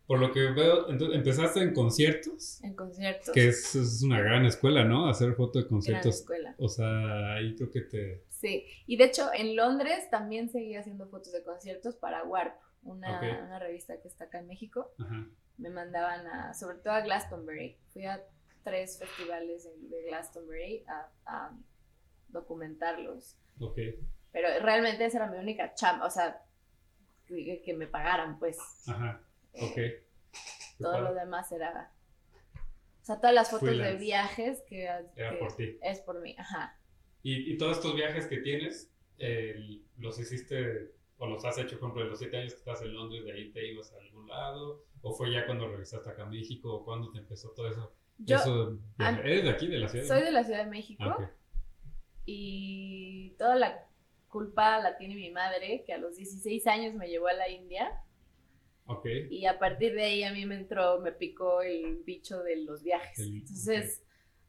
por 0.06 0.20
lo 0.20 0.30
que 0.30 0.40
veo, 0.50 0.90
entonces 0.90 1.16
empezaste 1.16 1.60
en 1.60 1.72
conciertos. 1.72 2.62
En 2.62 2.74
conciertos. 2.74 3.32
Que 3.32 3.48
es, 3.48 3.74
es 3.74 4.02
una 4.02 4.20
gran 4.20 4.44
escuela, 4.44 4.84
¿no? 4.84 5.08
Hacer 5.08 5.34
foto 5.34 5.58
de 5.58 5.66
conciertos. 5.66 6.20
escuela. 6.20 6.54
O 6.58 6.68
sea, 6.68 7.34
ahí 7.34 7.54
creo 7.56 7.70
que 7.70 7.80
te... 7.80 8.24
Sí, 8.28 8.66
y 8.86 8.96
de 8.96 9.04
hecho 9.04 9.30
en 9.32 9.56
Londres 9.56 10.10
también 10.10 10.50
seguí 10.50 10.74
haciendo 10.74 11.08
fotos 11.08 11.32
de 11.32 11.42
conciertos 11.42 11.96
para 11.96 12.24
Warp, 12.24 12.54
una, 12.82 13.20
una 13.46 13.58
revista 13.58 14.00
que 14.00 14.08
está 14.08 14.24
acá 14.24 14.40
en 14.40 14.48
México. 14.48 14.92
Ajá. 14.98 15.26
Me 15.58 15.70
mandaban 15.70 16.26
a, 16.26 16.54
sobre 16.54 16.76
todo 16.78 16.92
a 16.92 17.00
Glastonbury. 17.02 17.78
Fui 17.92 18.04
a 18.04 18.22
tres 18.62 18.98
festivales 18.98 19.68
de 19.76 20.02
Glastonbury 20.04 20.84
a, 21.26 21.50
documentarlos. 22.28 23.36
Ok. 23.60 23.78
Pero 24.32 24.48
realmente 24.60 25.04
esa 25.04 25.18
era 25.18 25.30
mi 25.30 25.36
única 25.36 25.74
chamba, 25.74 26.06
o 26.06 26.10
sea, 26.10 26.42
que, 27.26 27.74
me 27.76 27.86
pagaran, 27.86 28.38
pues. 28.38 28.58
Ajá, 28.88 29.22
eh, 29.52 29.64
ok. 29.64 30.78
todo 30.78 31.00
lo 31.00 31.14
demás 31.14 31.52
era... 31.52 31.92
O 32.54 33.04
sea, 33.04 33.16
todas 33.16 33.34
las 33.34 33.50
fotos 33.50 33.76
de 33.76 33.96
viajes 33.96 34.62
que, 34.62 34.84
Era 34.84 35.38
por 35.38 35.54
ti. 35.56 35.76
es 35.82 36.00
por 36.00 36.20
mí, 36.20 36.34
ajá. 36.38 36.78
¿Y, 37.22 37.52
y 37.52 37.58
todos 37.58 37.76
estos 37.78 37.94
viajes 37.94 38.26
que 38.26 38.38
tienes, 38.38 38.90
los 39.98 40.18
hiciste 40.18 40.92
o 41.18 41.26
los 41.26 41.44
has 41.44 41.56
hecho, 41.58 41.78
por 41.78 41.88
ejemplo, 41.88 42.02
de 42.02 42.10
los 42.10 42.18
siete 42.18 42.36
años 42.36 42.52
que 42.52 42.58
estás 42.58 42.82
en 42.82 42.94
Londres, 42.94 43.24
de 43.24 43.32
ahí 43.32 43.52
te 43.52 43.64
ibas 43.64 43.92
a 43.92 43.98
algún 43.98 44.26
lado? 44.26 44.84
¿O 45.02 45.12
fue 45.12 45.32
ya 45.32 45.46
cuando 45.46 45.68
regresaste 45.68 46.10
acá 46.10 46.24
a 46.24 46.26
México? 46.26 46.74
¿O 46.74 46.84
cuándo 46.84 47.12
te 47.12 47.18
empezó 47.18 47.50
todo 47.50 47.68
eso? 47.68 47.94
Yo, 48.24 48.36
Eso- 48.36 48.78
¿Eres 48.98 49.44
de 49.44 49.50
aquí, 49.50 49.66
de 49.66 49.78
la 49.78 49.88
ciudad? 49.88 50.06
soy 50.06 50.22
de 50.22 50.30
la 50.32 50.44
Ciudad 50.44 50.64
de 50.64 50.70
México 50.70 51.02
Ah, 51.04 51.30
y 52.24 53.30
toda 53.38 53.56
la 53.56 53.86
culpa 54.28 54.78
la 54.80 54.96
tiene 54.96 55.14
mi 55.14 55.30
madre, 55.30 55.82
que 55.86 55.92
a 55.92 55.98
los 55.98 56.16
16 56.16 56.66
años 56.66 56.94
me 56.94 57.08
llevó 57.08 57.28
a 57.28 57.32
la 57.34 57.48
India 57.50 57.90
Ok. 58.86 59.06
y 59.30 59.46
a 59.46 59.58
partir 59.58 59.94
de 59.94 60.04
ahí 60.04 60.22
a 60.24 60.32
mí 60.32 60.46
me 60.46 60.54
entró, 60.56 61.00
me 61.00 61.12
picó 61.12 61.62
el 61.62 61.96
bicho 62.04 62.42
de 62.42 62.56
los 62.56 62.82
viajes. 62.82 63.18
El- 63.18 63.38
Entonces, 63.38 64.02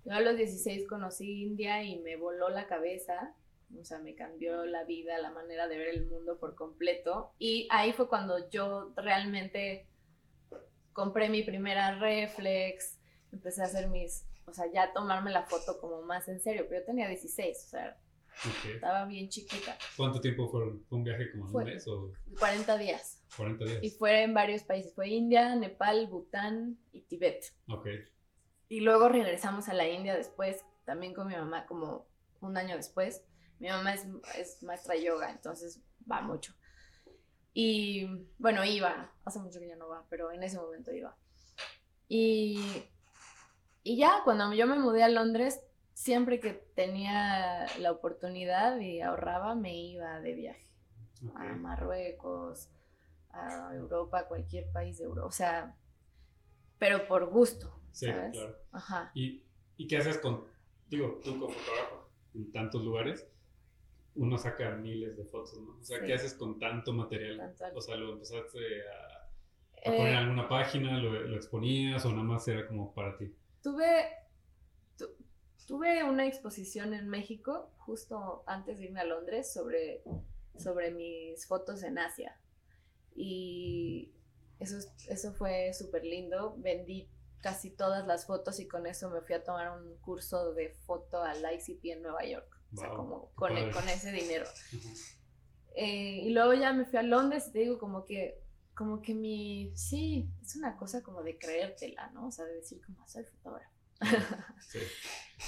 yo 0.05 0.13
a 0.13 0.21
los 0.21 0.37
16 0.37 0.87
conocí 0.87 1.43
India 1.43 1.83
y 1.83 1.99
me 1.99 2.15
voló 2.15 2.49
la 2.49 2.67
cabeza, 2.67 3.35
o 3.79 3.83
sea, 3.83 3.99
me 3.99 4.15
cambió 4.15 4.65
la 4.65 4.83
vida, 4.83 5.17
la 5.17 5.31
manera 5.31 5.67
de 5.67 5.77
ver 5.77 5.87
el 5.89 6.05
mundo 6.05 6.37
por 6.39 6.55
completo. 6.55 7.33
Y 7.39 7.67
ahí 7.71 7.91
fue 7.93 8.07
cuando 8.07 8.49
yo 8.49 8.93
realmente 8.95 9.87
compré 10.93 11.27
mi 11.29 11.41
primera 11.43 11.97
reflex, 11.99 12.99
empecé 13.33 13.61
a 13.61 13.65
hacer 13.65 13.89
mis, 13.89 14.25
o 14.45 14.53
sea, 14.53 14.65
ya 14.71 14.93
tomarme 14.93 15.31
la 15.31 15.43
foto 15.43 15.79
como 15.79 16.01
más 16.03 16.27
en 16.29 16.39
serio, 16.39 16.65
pero 16.69 16.81
yo 16.81 16.85
tenía 16.85 17.07
16, 17.09 17.57
o 17.65 17.67
sea, 17.69 17.97
ok. 18.45 18.65
estaba 18.75 19.05
bien 19.05 19.27
chiquita, 19.29 19.77
¿Cuánto 19.97 20.21
tiempo 20.21 20.47
fueron? 20.49 20.83
¿Fue 20.87 20.97
un 20.99 21.03
viaje 21.03 21.31
como 21.31 21.47
Fue- 21.49 21.63
un 21.63 21.69
mes 21.71 21.87
o 21.87 22.13
40 22.39 22.77
días. 22.77 23.21
40 23.35 23.65
días? 23.65 23.83
Y 23.83 23.89
fue 23.91 24.23
en 24.23 24.33
varios 24.33 24.63
países, 24.63 24.93
fue 24.93 25.09
India, 25.09 25.55
Nepal, 25.55 26.07
Bután 26.07 26.77
y 26.91 27.01
Tibet. 27.01 27.43
Ok. 27.67 27.87
Y 28.69 28.79
luego 28.79 29.09
regresamos 29.09 29.67
a 29.69 29.73
la 29.73 29.87
India 29.87 30.15
después, 30.15 30.63
también 30.85 31.13
con 31.13 31.27
mi 31.27 31.35
mamá, 31.35 31.65
como 31.65 32.07
un 32.41 32.57
año 32.57 32.75
después. 32.75 33.23
Mi 33.59 33.69
mamá 33.69 33.93
es, 33.93 34.05
es 34.37 34.61
maestra 34.63 34.95
de 34.95 35.03
yoga, 35.03 35.31
entonces 35.31 35.79
va 36.11 36.21
mucho. 36.21 36.53
Y 37.53 38.07
bueno, 38.39 38.65
iba, 38.65 39.11
hace 39.25 39.39
mucho 39.39 39.59
que 39.59 39.67
ya 39.67 39.75
no 39.75 39.87
va, 39.87 40.05
pero 40.09 40.31
en 40.31 40.41
ese 40.43 40.57
momento 40.57 40.91
iba. 40.91 41.15
Y, 42.09 42.59
y 43.83 43.97
ya, 43.97 44.21
cuando 44.23 44.53
yo 44.53 44.67
me 44.67 44.79
mudé 44.79 45.03
a 45.03 45.09
Londres, 45.09 45.61
siempre 45.93 46.39
que 46.39 46.53
tenía 46.75 47.67
la 47.79 47.91
oportunidad 47.91 48.79
y 48.79 49.01
ahorraba, 49.01 49.55
me 49.55 49.75
iba 49.77 50.19
de 50.21 50.33
viaje 50.33 50.67
a 51.35 51.43
Marruecos, 51.55 52.69
a 53.31 53.73
Europa, 53.75 54.19
a 54.19 54.27
cualquier 54.27 54.71
país 54.71 54.97
de 54.97 55.05
Europa. 55.05 55.27
O 55.27 55.31
sea, 55.31 55.75
pero 56.77 57.07
por 57.07 57.29
gusto, 57.29 57.79
Sí, 57.91 58.07
¿sabes? 58.07 58.31
claro. 58.31 58.57
Ajá. 58.71 59.11
¿Y, 59.13 59.43
¿Y 59.77 59.87
qué 59.87 59.97
haces 59.97 60.17
con, 60.17 60.45
digo, 60.87 61.19
tú 61.23 61.31
como 61.39 61.49
fotógrafo 61.49 62.09
en 62.35 62.51
tantos 62.51 62.83
lugares? 62.83 63.27
Uno 64.15 64.37
saca 64.37 64.71
miles 64.75 65.17
de 65.17 65.25
fotos, 65.25 65.59
¿no? 65.59 65.77
O 65.79 65.83
sea, 65.83 65.99
Sí. 65.99 66.05
¿qué 66.05 66.13
haces 66.13 66.33
con 66.35 66.59
tanto 66.59 66.93
material? 66.93 67.37
Tanto- 67.37 67.65
O 67.77 67.81
sea, 67.81 67.95
¿lo 67.95 68.13
empezaste 68.13 68.59
a, 68.89 69.23
a 69.25 69.83
poner 69.85 70.07
en 70.09 70.13
Eh, 70.13 70.17
alguna 70.17 70.47
página? 70.47 70.97
Lo, 70.99 71.11
lo 71.13 71.35
exponías 71.35 72.05
o 72.05 72.11
nada 72.11 72.23
más 72.23 72.47
era 72.47 72.67
como 72.67 72.93
para 72.93 73.17
ti? 73.17 73.33
Tuve, 73.63 74.05
tu- 74.97 75.15
tuve 75.67 76.03
una 76.03 76.27
exposición 76.27 76.93
en 76.93 77.07
México 77.07 77.71
justo 77.79 78.43
antes 78.45 78.77
de 78.77 78.83
irme 78.85 78.99
a 79.01 79.05
Londres 79.05 79.51
sobre, 79.51 80.03
sobre 80.57 80.91
mis 80.91 81.47
fotos 81.47 81.81
en 81.83 81.97
Asia. 81.97 82.37
Y 83.15 84.13
eso, 84.59 84.77
es- 84.77 84.91
eso 85.09 85.33
fue 85.33 85.73
súper 85.73 86.03
lindo. 86.03 86.55
Vendí 86.57 87.09
casi 87.41 87.69
todas 87.71 88.05
las 88.07 88.25
fotos 88.25 88.59
y 88.59 88.67
con 88.67 88.85
eso 88.85 89.09
me 89.09 89.21
fui 89.21 89.35
a 89.35 89.43
tomar 89.43 89.77
un 89.79 89.97
curso 89.97 90.53
de 90.53 90.69
foto 90.85 91.21
al 91.21 91.39
ICP 91.43 91.91
en 91.93 92.01
Nueva 92.03 92.23
York. 92.25 92.47
O 92.73 92.77
sea, 92.77 92.89
como 92.89 93.31
con, 93.35 93.49
padre. 93.49 93.71
con 93.71 93.87
ese 93.89 94.11
dinero. 94.11 94.45
Eh, 95.75 96.21
y 96.23 96.29
luego 96.31 96.53
ya 96.53 96.71
me 96.73 96.85
fui 96.85 96.97
a 96.99 97.03
Londres 97.03 97.47
y 97.47 97.51
te 97.51 97.59
digo 97.59 97.77
como 97.79 98.05
que, 98.05 98.42
como 98.75 99.01
que 99.01 99.13
mi, 99.13 99.71
sí, 99.75 100.29
es 100.41 100.55
una 100.55 100.75
cosa 100.75 101.03
como 101.03 101.21
de 101.23 101.37
creértela, 101.37 102.09
¿no? 102.11 102.27
O 102.27 102.31
sea, 102.31 102.45
de 102.45 102.55
decir 102.55 102.81
como 102.85 103.07
soy 103.07 103.23
fotógrafo. 103.23 103.71
Sí. 104.59 104.79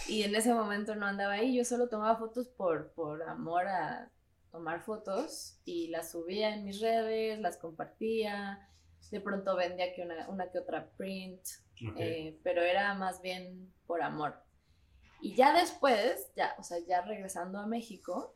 Y 0.09 0.23
en 0.23 0.35
ese 0.35 0.53
momento 0.53 0.93
no 0.95 1.05
andaba 1.05 1.33
ahí, 1.33 1.55
yo 1.55 1.63
solo 1.63 1.87
tomaba 1.87 2.17
fotos 2.17 2.49
por, 2.49 2.91
por 2.91 3.23
amor 3.23 3.65
a 3.67 4.11
tomar 4.51 4.81
fotos 4.83 5.59
y 5.63 5.87
las 5.87 6.11
subía 6.11 6.53
en 6.53 6.65
mis 6.65 6.81
redes, 6.81 7.39
las 7.39 7.57
compartía, 7.57 8.69
de 9.11 9.21
pronto 9.21 9.55
vendía 9.55 9.93
que 9.93 10.01
una, 10.01 10.27
una 10.29 10.49
que 10.51 10.59
otra 10.59 10.89
print, 10.97 11.41
eh, 11.97 12.39
pero 12.43 12.61
era 12.61 12.93
más 12.93 13.21
bien 13.21 13.73
por 13.85 14.01
amor. 14.01 14.41
Y 15.21 15.35
ya 15.35 15.53
después, 15.53 16.31
ya, 16.35 16.55
o 16.57 16.63
sea, 16.63 16.77
ya 16.87 17.01
regresando 17.01 17.59
a 17.59 17.67
México, 17.67 18.35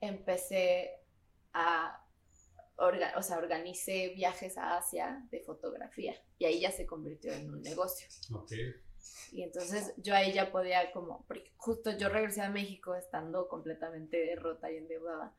empecé 0.00 0.90
a, 1.52 2.03
orga- 2.76 3.12
o 3.16 3.22
sea, 3.22 3.38
organicé 3.38 4.08
viajes 4.16 4.56
a 4.58 4.76
Asia 4.78 5.24
de 5.30 5.40
fotografía 5.40 6.14
y 6.38 6.44
ahí 6.46 6.60
ya 6.60 6.70
se 6.70 6.86
convirtió 6.86 7.32
en 7.32 7.50
un 7.50 7.62
negocio. 7.62 8.06
ok. 8.34 8.52
Y 9.32 9.42
entonces 9.42 9.92
yo 9.98 10.14
ahí 10.14 10.32
ya 10.32 10.50
podía 10.52 10.92
como, 10.92 11.24
porque 11.26 11.52
justo 11.56 11.90
yo 11.96 12.08
regresé 12.08 12.40
a 12.42 12.48
México 12.50 12.94
estando 12.94 13.48
completamente 13.48 14.34
rota 14.36 14.70
y 14.70 14.76
endeudada. 14.78 15.34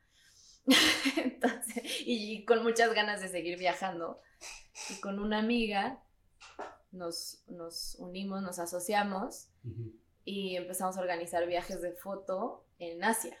Entonces, 1.16 1.82
y 2.00 2.44
con 2.44 2.62
muchas 2.62 2.92
ganas 2.94 3.20
de 3.20 3.28
seguir 3.28 3.58
viajando. 3.58 4.20
Y 4.90 5.00
con 5.00 5.18
una 5.18 5.38
amiga 5.38 6.02
nos, 6.92 7.42
nos 7.46 7.94
unimos, 7.98 8.42
nos 8.42 8.58
asociamos 8.58 9.48
Ujú. 9.64 9.92
y 10.24 10.56
empezamos 10.56 10.96
a 10.96 11.00
organizar 11.00 11.46
viajes 11.46 11.80
de 11.80 11.92
foto 11.92 12.66
en 12.78 13.02
Asia. 13.04 13.36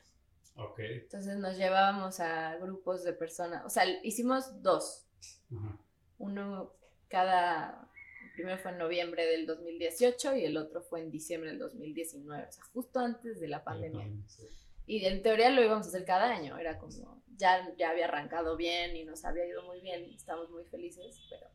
Ok. 0.56 0.78
Entonces 0.78 1.36
nos 1.36 1.56
llevábamos 1.56 2.20
a 2.20 2.56
grupos 2.56 3.04
de 3.04 3.12
personas, 3.12 3.64
o 3.64 3.70
sea, 3.70 3.84
hicimos 4.02 4.62
dos, 4.62 5.06
Ajá. 5.54 5.78
uno 6.18 6.72
cada, 7.08 7.90
el 8.24 8.32
primero 8.32 8.58
fue 8.58 8.72
en 8.72 8.78
noviembre 8.78 9.26
del 9.26 9.46
2018 9.46 10.36
y 10.36 10.44
el 10.44 10.56
otro 10.56 10.82
fue 10.82 11.00
en 11.00 11.10
diciembre 11.10 11.50
del 11.50 11.58
2019, 11.58 12.46
o 12.48 12.52
sea, 12.52 12.64
justo 12.72 13.00
antes 13.00 13.38
de 13.38 13.48
la 13.48 13.64
pandemia. 13.64 14.06
Sí. 14.26 14.46
Y 14.86 15.04
en 15.04 15.22
teoría 15.22 15.50
lo 15.50 15.62
íbamos 15.62 15.86
a 15.86 15.88
hacer 15.90 16.04
cada 16.04 16.32
año, 16.34 16.56
era 16.58 16.78
como, 16.78 17.22
ya, 17.36 17.74
ya 17.76 17.90
había 17.90 18.06
arrancado 18.06 18.56
bien 18.56 18.96
y 18.96 19.04
nos 19.04 19.24
había 19.24 19.46
ido 19.46 19.62
muy 19.64 19.80
bien, 19.80 20.04
estábamos 20.14 20.50
muy 20.50 20.64
felices, 20.64 21.20
pero 21.28 21.46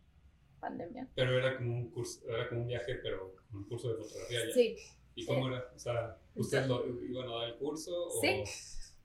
pandemia. 0.59 1.07
Pero 1.15 1.37
era 1.37 1.57
como 1.57 1.75
un 1.75 1.89
curso, 1.89 2.21
era 2.29 2.47
como 2.47 2.61
un 2.61 2.67
viaje, 2.67 2.95
pero 2.95 3.35
un 3.51 3.63
curso 3.67 3.89
de 3.89 4.03
fotografía 4.03 4.45
ya. 4.45 4.53
Sí, 4.53 4.77
¿Y 5.15 5.25
cómo 5.25 5.47
era? 5.47 5.71
O 5.75 5.79
sea, 5.79 6.17
¿ustedes 6.35 6.67
lo, 6.67 6.85
iban 7.03 7.27
a 7.27 7.35
dar 7.35 7.49
el 7.49 7.55
curso? 7.55 8.07
O... 8.07 8.21
Sí. 8.21 8.43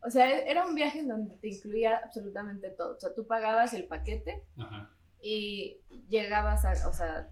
O 0.07 0.11
sea, 0.11 0.39
era 0.39 0.65
un 0.67 0.75
viaje 0.75 1.01
en 1.01 1.09
donde 1.09 1.37
te 1.37 1.49
incluía 1.49 2.01
absolutamente 2.05 2.71
todo, 2.71 2.97
o 2.97 3.01
sea, 3.01 3.15
tú 3.15 3.27
pagabas 3.27 3.75
el 3.75 3.85
paquete 3.85 4.43
Ajá. 4.57 4.91
y 5.21 5.81
llegabas 6.09 6.65
a, 6.65 6.89
o 6.89 6.93
sea, 6.93 7.29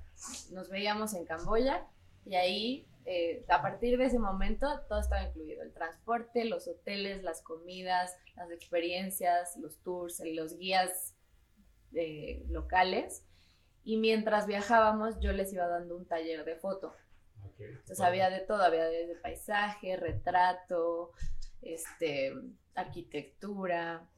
nos 0.50 0.68
veíamos 0.68 1.14
en 1.14 1.24
Camboya 1.24 1.86
y 2.24 2.34
ahí, 2.36 2.88
eh, 3.04 3.44
a 3.48 3.60
partir 3.60 3.98
de 3.98 4.06
ese 4.06 4.18
momento, 4.18 4.66
todo 4.88 5.00
estaba 5.00 5.24
incluido, 5.24 5.62
el 5.62 5.72
transporte, 5.72 6.44
los 6.44 6.66
hoteles, 6.66 7.22
las 7.22 7.42
comidas, 7.42 8.16
las 8.36 8.50
experiencias, 8.50 9.56
los 9.58 9.78
tours, 9.82 10.22
los 10.24 10.56
guías 10.56 11.14
eh, 11.94 12.44
locales. 12.48 13.24
Y 13.84 13.98
mientras 13.98 14.46
viajábamos, 14.46 15.20
yo 15.20 15.32
les 15.32 15.52
iba 15.52 15.66
dando 15.66 15.96
un 15.96 16.06
taller 16.06 16.44
de 16.46 16.56
foto. 16.56 16.94
Ok. 17.44 17.60
Entonces 17.60 18.00
había 18.00 18.30
de 18.30 18.40
todo, 18.40 18.62
había 18.62 18.86
desde 18.86 19.16
paisaje, 19.16 19.98
retrato, 19.98 21.12
este, 21.60 22.32
arquitectura 22.74 24.08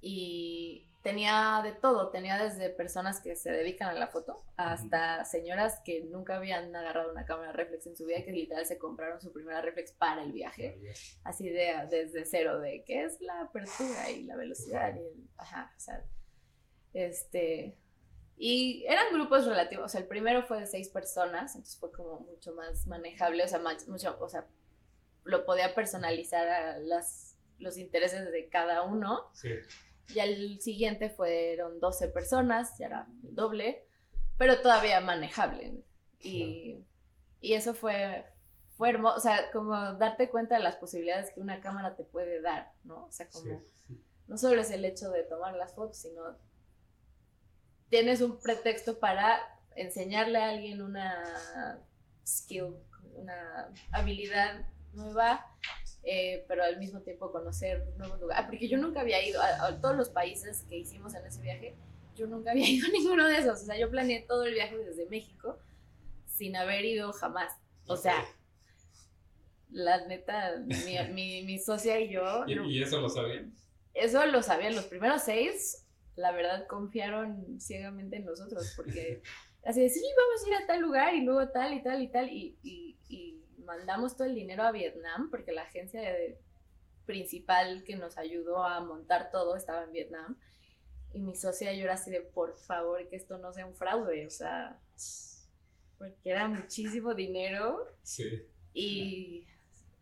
y 0.00 0.88
tenía 1.02 1.60
de 1.64 1.72
todo, 1.72 2.10
tenía 2.10 2.42
desde 2.42 2.70
personas 2.70 3.20
que 3.20 3.34
se 3.34 3.50
dedican 3.50 3.88
a 3.88 3.92
la 3.98 4.06
foto 4.06 4.44
hasta 4.56 5.24
señoras 5.24 5.80
que 5.84 6.02
nunca 6.04 6.36
habían 6.36 6.74
agarrado 6.74 7.10
una 7.10 7.24
cámara 7.24 7.52
reflex 7.52 7.86
en 7.88 7.96
su 7.96 8.06
vida 8.06 8.22
que 8.24 8.30
literal 8.32 8.64
se 8.66 8.78
compraron 8.78 9.20
su 9.20 9.32
primera 9.32 9.60
reflex 9.60 9.92
para 9.92 10.22
el 10.22 10.32
viaje, 10.32 10.78
así 11.24 11.48
de 11.48 11.72
desde 11.90 12.24
cero 12.24 12.60
de 12.60 12.84
qué 12.84 13.04
es 13.04 13.20
la 13.20 13.42
apertura 13.42 14.10
y 14.10 14.22
la 14.24 14.36
velocidad 14.36 14.94
y 14.94 14.98
el, 15.00 15.28
ajá, 15.38 15.72
o 15.76 15.80
sea, 15.80 16.04
este 16.92 17.76
y 18.36 18.84
eran 18.88 19.12
grupos 19.12 19.46
relativos, 19.46 19.84
o 19.86 19.88
sea, 19.88 20.00
el 20.00 20.06
primero 20.08 20.42
fue 20.44 20.58
de 20.60 20.66
seis 20.66 20.88
personas, 20.88 21.54
entonces 21.54 21.78
fue 21.78 21.92
como 21.92 22.20
mucho 22.20 22.52
más 22.54 22.86
manejable, 22.88 23.44
o 23.44 23.48
sea, 23.48 23.58
más- 23.60 23.86
mucho, 23.86 24.16
o 24.20 24.28
sea, 24.28 24.46
lo 25.24 25.44
podía 25.44 25.74
personalizar 25.74 26.48
a 26.48 26.78
las, 26.78 27.31
los 27.62 27.78
intereses 27.78 28.30
de 28.30 28.48
cada 28.48 28.82
uno. 28.82 29.30
Sí. 29.32 29.50
Y 30.14 30.18
al 30.20 30.60
siguiente 30.60 31.08
fueron 31.10 31.80
12 31.80 32.08
personas, 32.08 32.76
ya 32.78 32.86
era 32.86 33.06
el 33.24 33.34
doble, 33.34 33.86
pero 34.36 34.60
todavía 34.60 35.00
manejable. 35.00 35.82
Y, 36.20 36.84
y 37.40 37.54
eso 37.54 37.72
fue, 37.74 38.26
fue 38.76 38.90
hermoso, 38.90 39.16
o 39.16 39.20
sea, 39.20 39.50
como 39.52 39.74
darte 39.94 40.28
cuenta 40.28 40.56
de 40.56 40.62
las 40.62 40.76
posibilidades 40.76 41.30
que 41.32 41.40
una 41.40 41.60
cámara 41.60 41.96
te 41.96 42.04
puede 42.04 42.40
dar, 42.42 42.72
¿no? 42.84 43.06
O 43.06 43.12
sea, 43.12 43.28
como 43.30 43.62
Sí. 43.88 43.98
no 44.28 44.36
solo 44.36 44.60
es 44.60 44.70
el 44.70 44.84
hecho 44.84 45.10
de 45.10 45.22
tomar 45.24 45.54
las 45.54 45.74
fotos, 45.74 45.96
sino 45.98 46.22
tienes 47.88 48.20
un 48.20 48.38
pretexto 48.40 48.98
para 48.98 49.40
enseñarle 49.76 50.38
a 50.38 50.50
alguien 50.50 50.82
una 50.82 51.80
skill, 52.26 52.74
una 53.14 53.72
habilidad 53.92 54.66
nueva, 54.92 55.46
eh, 56.04 56.44
pero 56.48 56.64
al 56.64 56.78
mismo 56.78 57.00
tiempo 57.00 57.30
conocer 57.30 57.84
nuevos 57.96 58.20
lugares. 58.20 58.44
Ah, 58.44 58.48
porque 58.48 58.68
yo 58.68 58.78
nunca 58.78 59.00
había 59.00 59.26
ido 59.26 59.40
a, 59.40 59.66
a 59.66 59.80
todos 59.80 59.96
los 59.96 60.10
países 60.10 60.64
que 60.68 60.78
hicimos 60.78 61.14
en 61.14 61.26
ese 61.26 61.40
viaje, 61.40 61.74
yo 62.14 62.26
nunca 62.26 62.50
había 62.50 62.68
ido 62.68 62.86
a 62.88 62.90
ninguno 62.90 63.26
de 63.26 63.38
esos. 63.38 63.62
O 63.62 63.64
sea, 63.64 63.78
yo 63.78 63.90
planeé 63.90 64.24
todo 64.26 64.44
el 64.44 64.54
viaje 64.54 64.76
desde 64.78 65.06
México 65.06 65.58
sin 66.26 66.56
haber 66.56 66.84
ido 66.84 67.12
jamás. 67.12 67.52
O 67.86 67.96
sea, 67.96 68.24
la 69.70 70.06
neta, 70.06 70.62
mi, 71.12 71.42
mi, 71.42 71.58
socia 71.58 72.00
y 72.00 72.10
yo... 72.10 72.44
¿Y, 72.46 72.82
eso 72.82 73.00
lo 73.00 73.08
sabían? 73.08 73.54
Eso 73.94 74.24
lo 74.26 74.42
sabían. 74.42 74.74
Los 74.74 74.86
primeros 74.86 75.22
seis, 75.22 75.86
la 76.16 76.32
verdad, 76.32 76.66
confiaron 76.66 77.60
ciegamente 77.60 78.16
en 78.16 78.24
nosotros, 78.24 78.72
porque 78.76 79.22
así 79.64 79.82
de, 79.82 79.90
sí, 79.90 80.04
vamos 80.16 80.44
a 80.44 80.48
ir 80.48 80.64
a 80.64 80.66
tal 80.66 80.80
lugar 80.80 81.14
y 81.14 81.22
luego 81.22 81.48
tal 81.48 81.74
y 81.74 81.82
tal 81.82 82.02
y 82.02 82.08
tal, 82.08 82.30
y, 82.30 82.56
y, 82.62 82.91
y 82.91 82.91
mandamos 83.76 84.16
todo 84.16 84.26
el 84.26 84.34
dinero 84.34 84.62
a 84.62 84.72
Vietnam, 84.72 85.30
porque 85.30 85.52
la 85.52 85.62
agencia 85.62 86.00
de, 86.00 86.38
principal 87.06 87.82
que 87.84 87.96
nos 87.96 88.16
ayudó 88.16 88.62
a 88.62 88.80
montar 88.80 89.30
todo 89.30 89.56
estaba 89.56 89.84
en 89.84 89.92
Vietnam. 89.92 90.36
Y 91.14 91.20
mi 91.20 91.34
socia 91.34 91.72
y 91.72 91.78
yo 91.78 91.84
era 91.84 91.94
así 91.94 92.10
de, 92.10 92.20
por 92.20 92.56
favor, 92.56 93.06
que 93.08 93.16
esto 93.16 93.38
no 93.38 93.52
sea 93.52 93.66
un 93.66 93.74
fraude, 93.74 94.26
o 94.26 94.30
sea, 94.30 94.80
porque 95.98 96.30
era 96.30 96.48
muchísimo 96.48 97.14
dinero. 97.14 97.86
Sí. 98.02 98.42
Y 98.72 99.46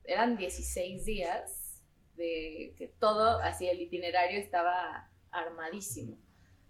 eran 0.05 0.37
16 0.37 1.05
días 1.05 1.83
de 2.17 2.75
que 2.77 2.89
todo, 2.99 3.39
así 3.39 3.67
el 3.67 3.81
itinerario 3.81 4.39
estaba 4.39 5.11
armadísimo. 5.31 6.17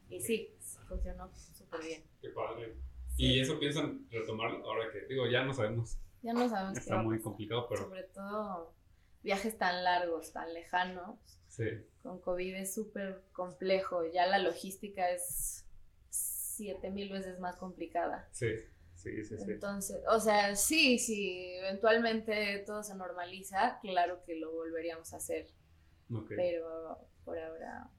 Y 0.08 0.20
sí, 0.20 0.54
funcionó 0.88 1.30
súper 1.34 1.82
bien. 1.82 2.04
Qué 2.20 2.30
padre. 2.30 2.76
¿Y 3.16 3.40
eso 3.40 3.58
piensan 3.58 4.06
retomar 4.10 4.52
ahora 4.52 4.90
que, 4.90 5.04
digo, 5.06 5.26
ya 5.28 5.44
no 5.44 5.52
sabemos? 5.52 5.98
Ya 6.22 6.32
no 6.32 6.48
sabemos. 6.48 6.78
Está 6.78 7.02
muy 7.02 7.20
complicado, 7.20 7.66
pero... 7.68 7.84
Sobre 7.84 8.04
todo 8.04 8.74
viajes 9.22 9.56
tan 9.58 9.84
largos, 9.84 10.32
tan 10.32 10.52
lejanos. 10.52 11.18
Sí. 11.48 11.64
Con 12.02 12.20
COVID 12.20 12.54
es 12.56 12.74
súper 12.74 13.22
complejo. 13.32 14.04
Ya 14.06 14.26
la 14.26 14.38
logística 14.38 15.10
es 15.10 15.66
siete 16.10 16.90
mil 16.90 17.10
veces 17.10 17.38
más 17.40 17.56
complicada. 17.56 18.28
Sí. 18.32 18.48
Sí, 18.94 19.24
sí, 19.24 19.38
sí. 19.38 19.52
Entonces, 19.52 20.02
o 20.10 20.20
sea, 20.20 20.54
sí, 20.54 20.98
sí, 20.98 21.54
eventualmente 21.54 22.62
todo 22.66 22.82
se 22.82 22.94
normaliza, 22.94 23.78
claro 23.80 24.22
que 24.26 24.36
lo 24.36 24.52
volveríamos 24.52 25.14
a 25.14 25.16
hacer. 25.16 25.46
Pero 26.28 27.08
por 27.24 27.38
ahora. 27.38 27.90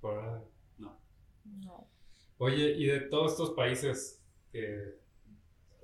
Por 0.00 0.14
ahora, 0.14 0.42
no. 0.78 0.98
No. 1.44 1.86
Oye, 2.38 2.70
y 2.70 2.86
de 2.86 3.00
todos 3.00 3.32
estos 3.32 3.50
países 3.50 4.22
que 4.50 4.98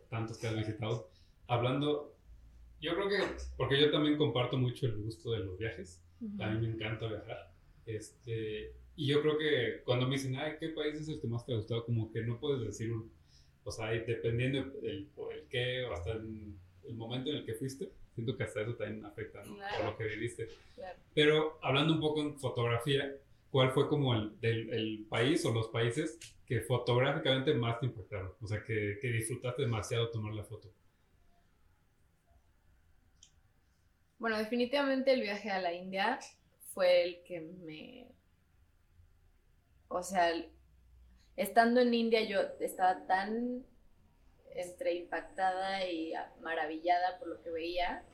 tantos 0.09 0.39
que 0.39 0.47
has 0.47 0.57
visitado, 0.57 1.12
hablando 1.53 2.13
yo 2.81 2.95
creo 2.95 3.09
que, 3.09 3.19
porque 3.57 3.81
yo 3.81 3.91
también 3.93 4.17
comparto 4.17 4.57
mucho 4.57 4.87
el 4.87 4.97
gusto 4.97 5.31
de 5.31 5.39
los 5.39 5.57
viajes, 5.57 6.03
a 6.41 6.51
mí 6.51 6.67
me 6.67 6.75
encanta 6.75 7.07
viajar, 7.07 7.53
este, 7.87 8.75
y 8.97 9.07
yo 9.07 9.23
creo 9.23 9.39
que 9.39 9.83
cuando 9.85 10.07
me 10.07 10.17
dicen, 10.17 10.35
ay, 10.37 10.55
¿qué 10.59 10.71
país 10.71 10.97
es 10.97 11.09
el 11.09 11.21
que 11.21 11.29
más 11.29 11.47
te 11.47 11.53
ha 11.53 11.57
gustado? 11.57 11.85
Como 11.85 12.11
que 12.13 12.23
no 12.23 12.41
puedes 12.41 12.61
decir 12.61 12.93
un, 12.93 13.11
o 13.65 13.71
sea, 13.71 13.91
dependiendo 13.91 14.59
el, 14.83 15.09
el 15.33 15.47
qué, 15.49 15.85
o 15.85 15.93
hasta 15.93 16.13
el, 16.13 16.55
el, 16.85 16.95
momento 16.95 17.31
en 17.31 17.37
el 17.37 17.47
que 17.47 17.55
fuiste, 17.55 17.91
siento 18.15 18.37
que 18.37 18.43
hasta 18.43 18.63
eso 18.63 18.75
también 18.75 19.05
afecta, 19.05 19.45
¿no? 19.45 19.57
Por 19.77 19.87
lo 19.87 19.97
que 19.97 20.05
viviste. 20.05 20.49
Claro. 20.75 20.99
Pero 21.15 21.59
hablando 21.63 21.95
un 21.95 22.01
poco 22.01 22.21
en 22.21 22.39
fotografía, 22.39 23.17
¿cuál 23.51 23.71
fue 23.71 23.89
como 23.89 24.15
el, 24.15 24.39
del, 24.41 24.71
el 24.71 25.07
país 25.09 25.45
o 25.45 25.55
los 25.55 25.69
países 25.69 26.19
que 26.47 26.61
fotográficamente 26.61 27.55
más 27.55 27.79
te 27.79 27.87
impactaron? 27.87 28.33
O 28.41 28.47
sea, 28.49 28.63
que, 28.65 28.99
que 29.01 29.09
disfrutaste 29.09 29.63
demasiado 29.63 30.11
tomar 30.11 30.35
la 30.35 30.45
foto. 30.45 30.69
Bueno, 34.23 34.39
definitivamente 34.39 35.13
el 35.13 35.21
viaje 35.21 35.51
a 35.51 35.59
la 35.59 35.73
India 35.73 36.21
fue 36.73 37.03
el 37.03 37.25
que 37.25 37.41
me... 37.41 38.07
O 39.89 40.01
sea, 40.05 40.33
estando 41.35 41.81
en 41.81 41.93
India 41.93 42.23
yo 42.23 42.39
estaba 42.61 43.05
tan 43.09 43.67
entre 44.55 44.95
impactada 44.95 45.85
y 45.91 46.13
maravillada 46.41 47.19
por 47.19 47.27
lo 47.31 47.43
que 47.43 47.51
veía, 47.51 48.05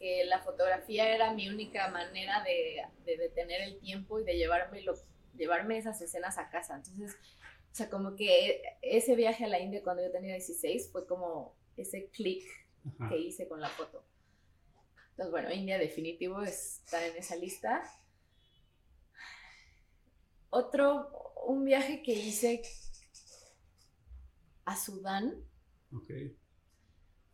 que 0.00 0.24
la 0.24 0.40
fotografía 0.40 1.14
era 1.14 1.32
mi 1.32 1.48
única 1.48 1.86
manera 1.90 2.42
de, 2.42 3.16
detener 3.16 3.60
el 3.60 3.78
tiempo 3.78 4.18
y 4.18 4.24
de 4.24 4.36
llevarme, 4.36 4.82
lo, 4.82 4.94
llevarme 5.36 5.78
esas 5.78 6.02
escenas 6.02 6.38
a 6.38 6.50
casa. 6.50 6.74
Entonces, 6.74 7.14
o 7.70 7.74
sea, 7.76 7.88
como 7.88 8.16
que 8.16 8.62
ese 8.82 9.14
viaje 9.14 9.44
a 9.44 9.48
la 9.48 9.60
India 9.60 9.80
cuando 9.84 10.02
yo 10.02 10.10
tenía 10.10 10.32
16 10.34 10.90
fue 10.90 11.06
como 11.06 11.54
ese 11.76 12.08
clic 12.08 12.42
que 13.08 13.16
hice 13.16 13.46
con 13.46 13.60
la 13.60 13.68
foto. 13.68 14.09
Entonces, 15.20 15.32
bueno, 15.32 15.52
India 15.54 15.76
definitivo 15.76 16.40
está 16.40 17.06
en 17.06 17.14
esa 17.14 17.36
lista. 17.36 17.82
Otro, 20.48 21.34
un 21.46 21.66
viaje 21.66 22.02
que 22.02 22.12
hice 22.12 22.62
a 24.64 24.74
Sudán. 24.78 25.44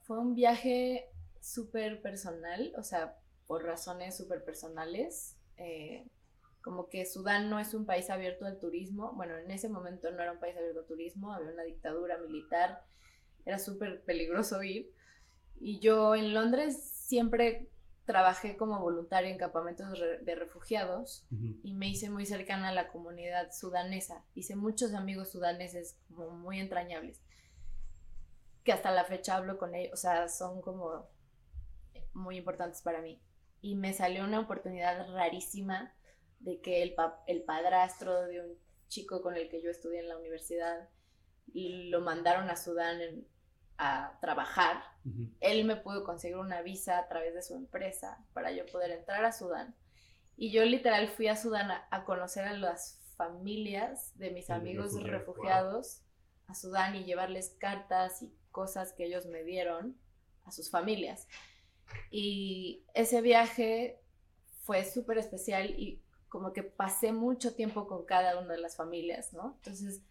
Fue 0.03 0.19
un 0.19 0.35
viaje 0.35 1.13
súper 1.41 2.03
personal, 2.03 2.73
o 2.77 2.83
sea, 2.83 3.21
por 3.47 3.63
razones 3.63 4.17
súper 4.17 4.45
personales. 4.45 5.37
Eh, 5.57 6.09
como 6.63 6.89
que 6.89 7.07
Sudán 7.07 7.49
no 7.49 7.61
es 7.61 7.73
un 7.73 7.87
país 7.87 8.11
abierto 8.11 8.47
al 8.47 8.59
turismo. 8.59 9.13
Bueno, 9.13 9.39
en 9.39 9.49
ese 9.53 9.69
momento 9.69 10.11
no 10.11 10.21
era 10.21 10.33
un 10.33 10.41
país 10.41 10.57
abierto 10.57 10.81
al 10.81 10.87
turismo, 10.87 11.33
había 11.33 11.53
una 11.53 11.63
dictadura 11.63 12.19
militar, 12.19 12.85
era 13.45 13.61
súper 13.61 14.03
peligroso 14.03 14.61
ir. 14.65 14.91
Y 15.61 15.79
yo 15.79 16.17
en 16.17 16.35
Londres 16.35 16.83
siempre 16.83 17.71
trabajé 18.07 18.57
como 18.57 18.79
voluntario 18.79 19.31
en 19.31 19.37
campamentos 19.37 19.99
de 19.99 20.35
refugiados 20.37 21.27
y 21.63 21.75
me 21.75 21.89
hice 21.89 22.09
muy 22.09 22.25
cercana 22.25 22.69
a 22.69 22.75
la 22.75 22.89
comunidad 22.89 23.53
sudanesa. 23.53 24.25
Hice 24.35 24.55
muchos 24.55 24.95
amigos 24.95 25.33
sudaneses 25.33 25.99
como 26.15 26.31
muy 26.31 26.61
entrañables, 26.61 27.21
que 28.65 28.73
hasta 28.73 28.93
la 28.93 29.05
fecha 29.05 29.37
hablo 29.37 29.59
con 29.59 29.75
ellos, 29.75 29.93
o 29.93 29.97
sea, 29.97 30.29
son 30.29 30.63
como 30.63 31.09
muy 32.15 32.39
importantes 32.39 32.81
para 32.81 33.03
mí. 33.03 33.21
Y 33.61 33.75
me 33.75 33.93
salió 33.93 34.25
una 34.25 34.41
oportunidad 34.41 35.13
rarísima 35.13 35.93
de 36.39 36.61
que 36.61 36.83
el, 36.83 36.95
el 37.27 37.43
padrastro 37.43 38.23
de 38.23 38.41
un 38.41 38.59
chico 38.89 39.21
con 39.21 39.37
el 39.37 39.49
que 39.49 39.61
yo 39.61 39.71
estudié 39.71 40.01
en 40.01 40.09
la 40.09 40.17
universidad 40.17 40.89
lo 41.53 42.01
mandaron 42.01 42.51
a 42.51 42.57
Sudán 42.57 43.01
en, 43.01 43.27
a 43.79 44.19
trabajar, 44.21 44.83
él 45.41 45.65
me 45.65 45.77
pudo 45.77 46.05
conseguir 46.05 46.37
una 46.37 46.63
visa 46.63 46.99
a 46.99 47.09
través 47.09 47.35
de 47.35 47.43
su 47.43 47.55
empresa 47.55 48.25
para 48.33 48.51
yo 48.53 48.67
poder 48.67 48.91
entrar 48.91 49.25
a 49.25 49.33
Sudán. 49.33 49.75
Y 50.37 50.51
yo 50.51 50.65
literal 50.65 51.09
fui 51.09 51.29
a 51.29 51.37
Sudán 51.37 51.71
a, 51.71 52.05
conocer 52.05 52.45
a 52.45 52.53
las 52.53 53.01
familias 53.17 54.13
de 54.19 54.31
mis 54.31 54.51
amigos 54.51 55.03
refugiados 55.03 56.03
a 56.47 56.55
Sudán 56.55 56.95
y 56.97 57.05
llevarles 57.05 57.57
cartas 57.59 58.23
y 58.23 58.33
cosas 58.51 58.93
que 58.93 59.05
ellos 59.05 59.27
me 59.27 59.43
dieron 59.43 59.97
a 60.45 60.53
sus 60.53 60.71
familias. 60.71 61.27
Y 62.11 62.85
ese 62.95 63.21
viaje 63.21 64.01
fue 64.63 64.85
súper 64.85 65.19
especial 65.19 65.71
y 65.79 66.03
como 66.29 66.53
que 66.53 66.63
pasé 66.63 67.13
mucho 67.13 67.55
tiempo 67.55 67.87
con 67.87 68.05
cada 68.05 68.39
una 68.39 68.55
de 68.55 68.61
las 68.61 68.77
familias, 68.77 69.33
¿no? 69.33 69.55
Entonces, 69.57 70.03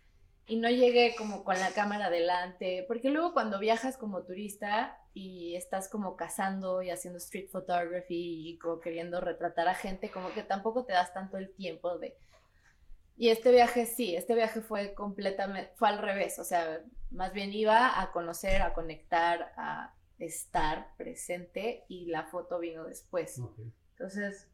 y 0.47 0.57
no 0.57 0.69
llegué 0.69 1.15
como 1.17 1.43
con 1.43 1.59
la 1.59 1.71
cámara 1.71 2.09
delante, 2.09 2.85
porque 2.87 3.09
luego 3.09 3.33
cuando 3.33 3.59
viajas 3.59 3.97
como 3.97 4.23
turista 4.23 4.99
y 5.13 5.55
estás 5.55 5.89
como 5.89 6.15
cazando 6.15 6.83
y 6.83 6.91
haciendo 6.91 7.17
street 7.17 7.49
photography 7.49 8.49
y 8.49 8.57
como 8.59 8.79
queriendo 8.79 9.21
retratar 9.21 9.67
a 9.67 9.73
gente, 9.73 10.11
como 10.11 10.31
que 10.33 10.43
tampoco 10.43 10.85
te 10.85 10.93
das 10.93 11.13
tanto 11.13 11.37
el 11.37 11.53
tiempo 11.55 11.97
de... 11.97 12.15
Y 13.17 13.29
este 13.29 13.51
viaje 13.51 13.85
sí, 13.85 14.15
este 14.15 14.35
viaje 14.35 14.61
fue 14.61 14.93
completamente, 14.93 15.71
fue 15.77 15.87
al 15.87 15.99
revés, 15.99 16.37
o 16.37 16.43
sea, 16.43 16.83
más 17.11 17.33
bien 17.33 17.53
iba 17.53 17.99
a 18.01 18.11
conocer, 18.11 18.61
a 18.61 18.73
conectar, 18.73 19.53
a 19.57 19.95
estar 20.19 20.95
presente 20.97 21.85
y 21.87 22.05
la 22.07 22.23
foto 22.25 22.59
vino 22.59 22.83
después. 22.83 23.41
Entonces, 23.91 24.49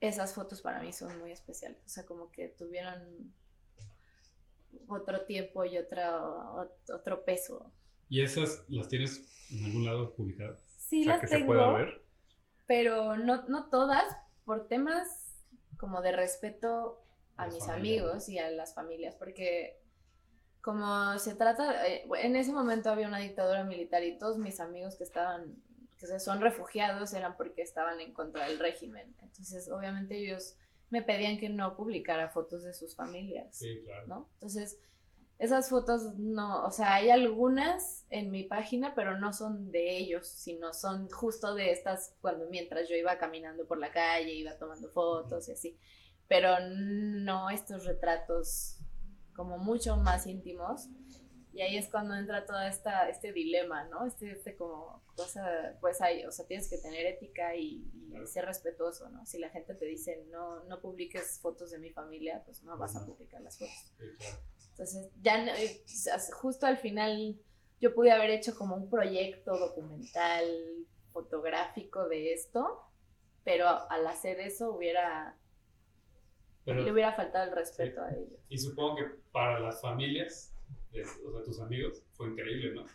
esas 0.00 0.34
fotos 0.34 0.60
para 0.60 0.80
mí 0.80 0.92
son 0.92 1.18
muy 1.20 1.30
especiales, 1.32 1.80
o 1.86 1.88
sea, 1.88 2.04
como 2.04 2.30
que 2.32 2.48
tuvieron 2.48 3.32
otro 4.88 5.24
tiempo 5.24 5.64
y 5.64 5.78
otro, 5.78 6.70
otro 6.94 7.24
peso. 7.24 7.72
¿Y 8.08 8.22
esas 8.22 8.64
las 8.68 8.88
tienes 8.88 9.50
en 9.50 9.64
algún 9.64 9.84
lado 9.84 10.14
publicadas? 10.14 10.60
Sí, 10.78 11.04
las 11.04 11.20
tengo. 11.20 11.38
Se 11.38 11.44
pueda 11.44 11.72
ver. 11.72 12.02
Pero 12.66 13.16
no, 13.16 13.46
no 13.48 13.68
todas, 13.68 14.04
por 14.44 14.68
temas 14.68 15.34
como 15.78 16.02
de 16.02 16.12
respeto 16.12 17.02
a 17.36 17.46
mis 17.46 17.68
amigos 17.68 18.28
y 18.28 18.38
a 18.38 18.50
las 18.50 18.74
familias, 18.74 19.14
porque 19.14 19.80
como 20.60 21.18
se 21.18 21.34
trata, 21.34 21.86
eh, 21.86 22.06
en 22.20 22.36
ese 22.36 22.52
momento 22.52 22.90
había 22.90 23.08
una 23.08 23.20
dictadura 23.20 23.64
militar 23.64 24.02
y 24.02 24.18
todos 24.18 24.38
mis 24.38 24.60
amigos 24.60 24.96
que 24.96 25.04
estaban, 25.04 25.54
que 25.98 26.18
son 26.18 26.40
refugiados, 26.40 27.14
eran 27.14 27.36
porque 27.36 27.62
estaban 27.62 28.00
en 28.00 28.12
contra 28.12 28.48
del 28.48 28.58
régimen. 28.58 29.14
Entonces, 29.22 29.70
obviamente 29.70 30.18
ellos 30.18 30.56
me 30.90 31.02
pedían 31.02 31.38
que 31.38 31.48
no 31.48 31.76
publicara 31.76 32.30
fotos 32.30 32.62
de 32.62 32.74
sus 32.74 32.94
familias. 32.94 33.56
Sí, 33.56 33.82
claro. 33.84 34.06
¿no? 34.06 34.28
Entonces, 34.34 34.78
esas 35.38 35.68
fotos 35.68 36.18
no, 36.18 36.64
o 36.64 36.70
sea, 36.72 36.94
hay 36.94 37.10
algunas 37.10 38.04
en 38.10 38.30
mi 38.30 38.42
página, 38.42 38.94
pero 38.94 39.18
no 39.18 39.32
son 39.32 39.70
de 39.70 39.96
ellos, 39.96 40.26
sino 40.26 40.72
son 40.74 41.08
justo 41.10 41.54
de 41.54 41.70
estas 41.70 42.16
cuando 42.20 42.46
mientras 42.50 42.88
yo 42.88 42.96
iba 42.96 43.18
caminando 43.18 43.64
por 43.66 43.78
la 43.78 43.92
calle, 43.92 44.32
iba 44.32 44.58
tomando 44.58 44.90
fotos 44.90 45.48
y 45.48 45.52
así. 45.52 45.78
Pero 46.26 46.58
no 46.60 47.50
estos 47.50 47.84
retratos 47.86 48.78
como 49.34 49.58
mucho 49.58 49.96
más 49.96 50.26
íntimos. 50.26 50.88
Y 51.52 51.62
ahí 51.62 51.76
es 51.76 51.88
cuando 51.88 52.14
entra 52.14 52.46
todo 52.46 52.60
esta, 52.60 53.08
este 53.08 53.32
dilema, 53.32 53.84
¿no? 53.84 54.06
Este, 54.06 54.30
este 54.30 54.56
como 54.56 55.02
cosa, 55.16 55.76
pues 55.80 56.00
hay, 56.00 56.24
o 56.24 56.30
sea, 56.30 56.46
tienes 56.46 56.68
que 56.68 56.78
tener 56.78 57.06
ética 57.06 57.56
y, 57.56 57.84
ser 58.26 58.46
respetuoso, 58.46 59.08
¿no? 59.10 59.24
Si 59.26 59.38
la 59.38 59.48
gente 59.50 59.74
te 59.74 59.84
dice, 59.86 60.26
no, 60.30 60.64
no 60.64 60.80
publiques 60.80 61.38
fotos 61.40 61.70
de 61.70 61.78
mi 61.78 61.90
familia, 61.90 62.42
pues 62.44 62.62
no 62.62 62.76
vas 62.76 62.96
a 62.96 63.06
publicar 63.06 63.40
las 63.40 63.58
fotos. 63.58 63.92
Entonces, 64.70 65.10
ya 65.22 65.46
eh, 65.56 65.84
justo 66.32 66.66
al 66.66 66.78
final 66.78 67.40
yo 67.80 67.94
pude 67.94 68.10
haber 68.10 68.30
hecho 68.30 68.56
como 68.56 68.76
un 68.76 68.90
proyecto 68.90 69.56
documental, 69.56 70.44
fotográfico 71.12 72.08
de 72.08 72.32
esto, 72.32 72.82
pero 73.44 73.66
al 73.90 74.06
hacer 74.06 74.40
eso 74.40 74.72
hubiera 74.72 75.38
le 76.74 76.92
hubiera 76.92 77.12
faltado 77.12 77.50
el 77.50 77.56
respeto 77.56 78.02
a 78.02 78.10
ellos. 78.10 78.38
Y 78.48 78.58
supongo 78.58 78.96
que 78.96 79.04
para 79.32 79.58
las 79.60 79.80
familias, 79.80 80.54
o 80.92 81.32
sea, 81.32 81.42
tus 81.44 81.60
amigos, 81.60 82.02
fue 82.12 82.28
increíble, 82.28 82.74
¿no? 82.74 82.86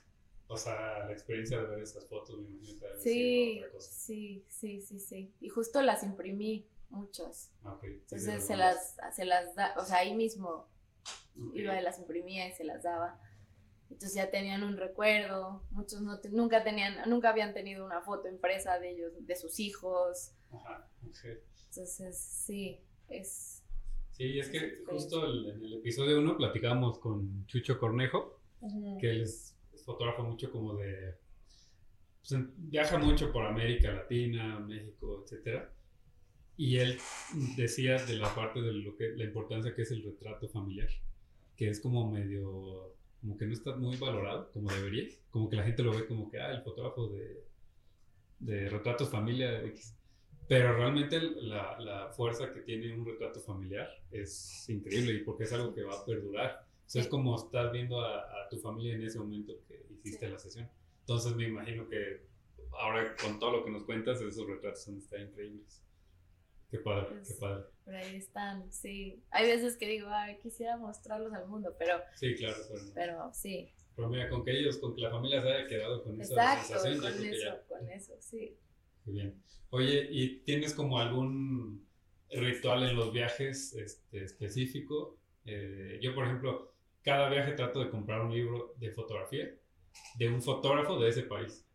O 0.47 0.57
sea, 0.57 1.05
la 1.05 1.11
experiencia 1.11 1.59
de 1.61 1.67
ver 1.67 1.79
esas 1.79 2.07
fotos, 2.07 2.39
me 2.39 2.49
imagino 2.49 2.87
sí, 2.99 3.61
Sí, 3.79 4.45
sí, 4.49 4.81
sí, 4.81 4.99
sí. 4.99 5.33
Y 5.39 5.49
justo 5.49 5.81
las 5.81 6.03
imprimí, 6.03 6.67
muchas. 6.89 7.51
Ah, 7.63 7.79
Entonces 7.81 8.45
se 8.45 8.55
las, 8.55 8.95
se 9.15 9.25
las 9.25 9.55
da, 9.55 9.73
o 9.77 9.85
sea, 9.85 9.97
ahí 9.97 10.13
mismo 10.13 10.67
iba 11.53 11.79
y 11.79 11.83
las 11.83 11.97
imprimía 11.99 12.47
y 12.47 12.53
se 12.53 12.63
las 12.63 12.83
daba. 12.83 13.19
Entonces 13.89 14.15
ya 14.15 14.29
tenían 14.29 14.63
un 14.63 14.77
recuerdo, 14.77 15.63
muchos 15.71 16.01
no 16.01 16.19
nunca 16.31 16.63
tenían, 16.63 17.09
nunca 17.09 17.29
habían 17.29 17.53
tenido 17.53 17.85
una 17.85 18.01
foto 18.01 18.27
impresa 18.27 18.79
de 18.79 18.91
ellos, 18.91 19.13
de 19.19 19.35
sus 19.35 19.59
hijos. 19.59 20.31
Ajá, 20.51 20.87
Entonces 21.69 22.17
sí, 22.17 22.81
es, 23.07 23.62
Sí, 24.13 24.37
es 24.37 24.49
que 24.49 24.83
justo 24.85 25.25
en 25.25 25.63
el 25.63 25.73
episodio 25.73 26.19
1 26.19 26.37
platicábamos 26.37 26.99
con 26.99 27.47
Chucho 27.47 27.79
Cornejo, 27.79 28.39
que 28.99 29.09
él 29.09 29.21
es, 29.21 29.57
fotógrafo 29.85 30.23
mucho 30.23 30.51
como 30.51 30.75
de... 30.75 31.15
Pues, 32.21 32.41
viaja 32.57 32.97
mucho 32.99 33.33
por 33.33 33.43
América 33.43 33.91
Latina, 33.91 34.59
México, 34.59 35.25
etc. 35.25 35.63
Y 36.55 36.77
él 36.77 36.99
decía 37.57 37.97
de 38.05 38.15
la 38.15 38.33
parte 38.33 38.61
de 38.61 38.71
lo 38.71 38.95
que, 38.95 39.09
la 39.17 39.25
importancia 39.25 39.73
que 39.73 39.81
es 39.81 39.91
el 39.91 40.03
retrato 40.03 40.47
familiar, 40.47 40.87
que 41.57 41.69
es 41.69 41.79
como 41.79 42.09
medio, 42.09 42.95
como 43.19 43.35
que 43.35 43.47
no 43.47 43.53
está 43.53 43.75
muy 43.75 43.97
valorado, 43.97 44.51
como 44.53 44.71
debería, 44.71 45.09
como 45.31 45.49
que 45.49 45.55
la 45.55 45.63
gente 45.63 45.81
lo 45.81 45.91
ve 45.91 46.05
como 46.05 46.29
que, 46.29 46.39
ah, 46.39 46.51
el 46.51 46.61
fotógrafo 46.61 47.07
de, 47.07 47.43
de 48.39 48.69
retratos 48.69 49.09
familia 49.09 49.63
X. 49.65 49.97
Pero 50.47 50.75
realmente 50.75 51.19
la, 51.21 51.79
la, 51.79 52.09
fuerza 52.09 52.51
que 52.53 52.61
tiene 52.61 52.93
un 52.93 53.05
retrato 53.05 53.39
familiar 53.39 53.89
es 54.11 54.69
increíble 54.69 55.13
y 55.13 55.19
porque 55.19 55.45
es 55.45 55.53
algo 55.53 55.73
que 55.73 55.83
va 55.83 55.95
a 55.95 56.05
perdurar. 56.05 56.65
O 56.85 56.89
sea, 56.89 57.01
es 57.01 57.07
como 57.07 57.35
estás 57.35 57.71
viendo 57.71 58.01
a, 58.01 58.19
a, 58.19 58.49
tu 58.49 58.59
familia 58.59 58.93
en 58.93 59.03
ese 59.03 59.19
momento 59.19 59.53
que 59.67 59.85
hiciste 59.89 60.29
la 60.29 60.37
sesión. 60.37 60.69
Entonces 60.99 61.35
me 61.35 61.47
imagino 61.47 61.87
que 61.87 62.25
ahora 62.71 63.15
con 63.15 63.39
todo 63.39 63.51
lo 63.57 63.65
que 63.65 63.71
nos 63.71 63.83
cuentas, 63.83 64.21
esos 64.21 64.47
retratos 64.47 64.83
son 64.83 64.97
están 64.97 65.21
increíbles. 65.21 65.81
Qué 66.69 66.79
padre, 66.79 67.05
pues, 67.09 67.27
qué 67.27 67.33
padre. 67.39 67.65
Por 67.85 67.95
ahí 67.95 68.15
están, 68.15 68.71
sí. 68.71 69.21
Hay 69.29 69.47
veces 69.47 69.77
que 69.77 69.87
digo, 69.87 70.07
ay, 70.09 70.39
quisiera 70.39 70.75
mostrarlos 70.75 71.31
al 71.33 71.47
mundo, 71.47 71.75
pero... 71.77 72.01
Sí, 72.15 72.35
claro. 72.35 72.57
Pero, 72.95 73.31
sí. 73.33 73.71
Pero 73.95 74.09
mira, 74.09 74.27
con 74.27 74.43
que 74.43 74.57
ellos, 74.57 74.79
con 74.79 74.95
que 74.95 75.01
la 75.01 75.11
familia 75.11 75.41
se 75.41 75.51
haya 75.51 75.67
quedado 75.67 76.03
con 76.03 76.19
esa 76.19 76.63
sensación, 76.63 76.99
con 76.99 77.25
eso, 77.25 77.57
con 77.67 77.89
eso, 77.89 78.13
sí. 78.19 78.57
Qué 79.03 79.11
bien. 79.11 79.41
Oye, 79.69 80.07
¿y 80.11 80.39
tienes 80.43 80.73
como 80.73 80.99
algún 80.99 81.85
ritual 82.29 82.83
en 82.83 82.95
los 82.95 83.11
viajes 83.11 83.73
este, 83.73 84.23
específico? 84.23 85.17
Eh, 85.45 85.99
yo, 86.01 86.13
por 86.13 86.25
ejemplo, 86.25 86.73
cada 87.01 87.29
viaje 87.29 87.53
trato 87.53 87.79
de 87.83 87.89
comprar 87.89 88.21
un 88.21 88.33
libro 88.33 88.75
de 88.79 88.91
fotografía 88.91 89.49
de 90.15 90.29
un 90.29 90.41
fotógrafo 90.41 90.99
de 90.99 91.09
ese 91.09 91.23
país. 91.23 91.65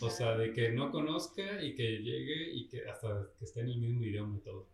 O 0.00 0.10
sea, 0.10 0.36
de 0.36 0.52
que 0.52 0.70
no 0.70 0.90
conozca 0.90 1.62
y 1.62 1.74
que 1.74 1.98
llegue 1.98 2.52
y 2.52 2.68
que 2.68 2.84
hasta 2.88 3.28
que 3.38 3.44
esté 3.44 3.60
en 3.60 3.68
el 3.68 3.78
mismo 3.78 4.02
idioma 4.02 4.36
y 4.36 4.40
todo. 4.40 4.66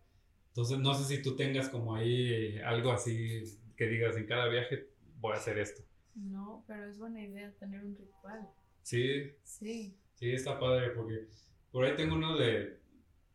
Entonces, 0.47 0.79
no 0.79 0.93
sé 0.95 1.15
si 1.15 1.21
tú 1.21 1.35
tengas 1.35 1.69
como 1.69 1.95
ahí 1.95 2.57
algo 2.59 2.91
así 2.91 3.43
que 3.77 3.87
digas 3.87 4.17
en 4.17 4.25
cada 4.25 4.47
viaje 4.47 4.89
voy 5.19 5.33
a 5.33 5.35
hacer 5.35 5.59
esto. 5.59 5.83
No, 6.15 6.63
pero 6.67 6.85
es 6.85 6.97
buena 6.97 7.23
idea 7.23 7.53
tener 7.59 7.85
un 7.85 7.95
ritual. 7.95 8.49
Sí. 8.81 9.31
Sí. 9.43 9.95
Sí, 10.15 10.31
está 10.31 10.59
padre 10.59 10.89
porque 10.91 11.27
por 11.71 11.85
ahí 11.85 11.95
tengo 11.95 12.15
uno 12.15 12.37
de, 12.37 12.79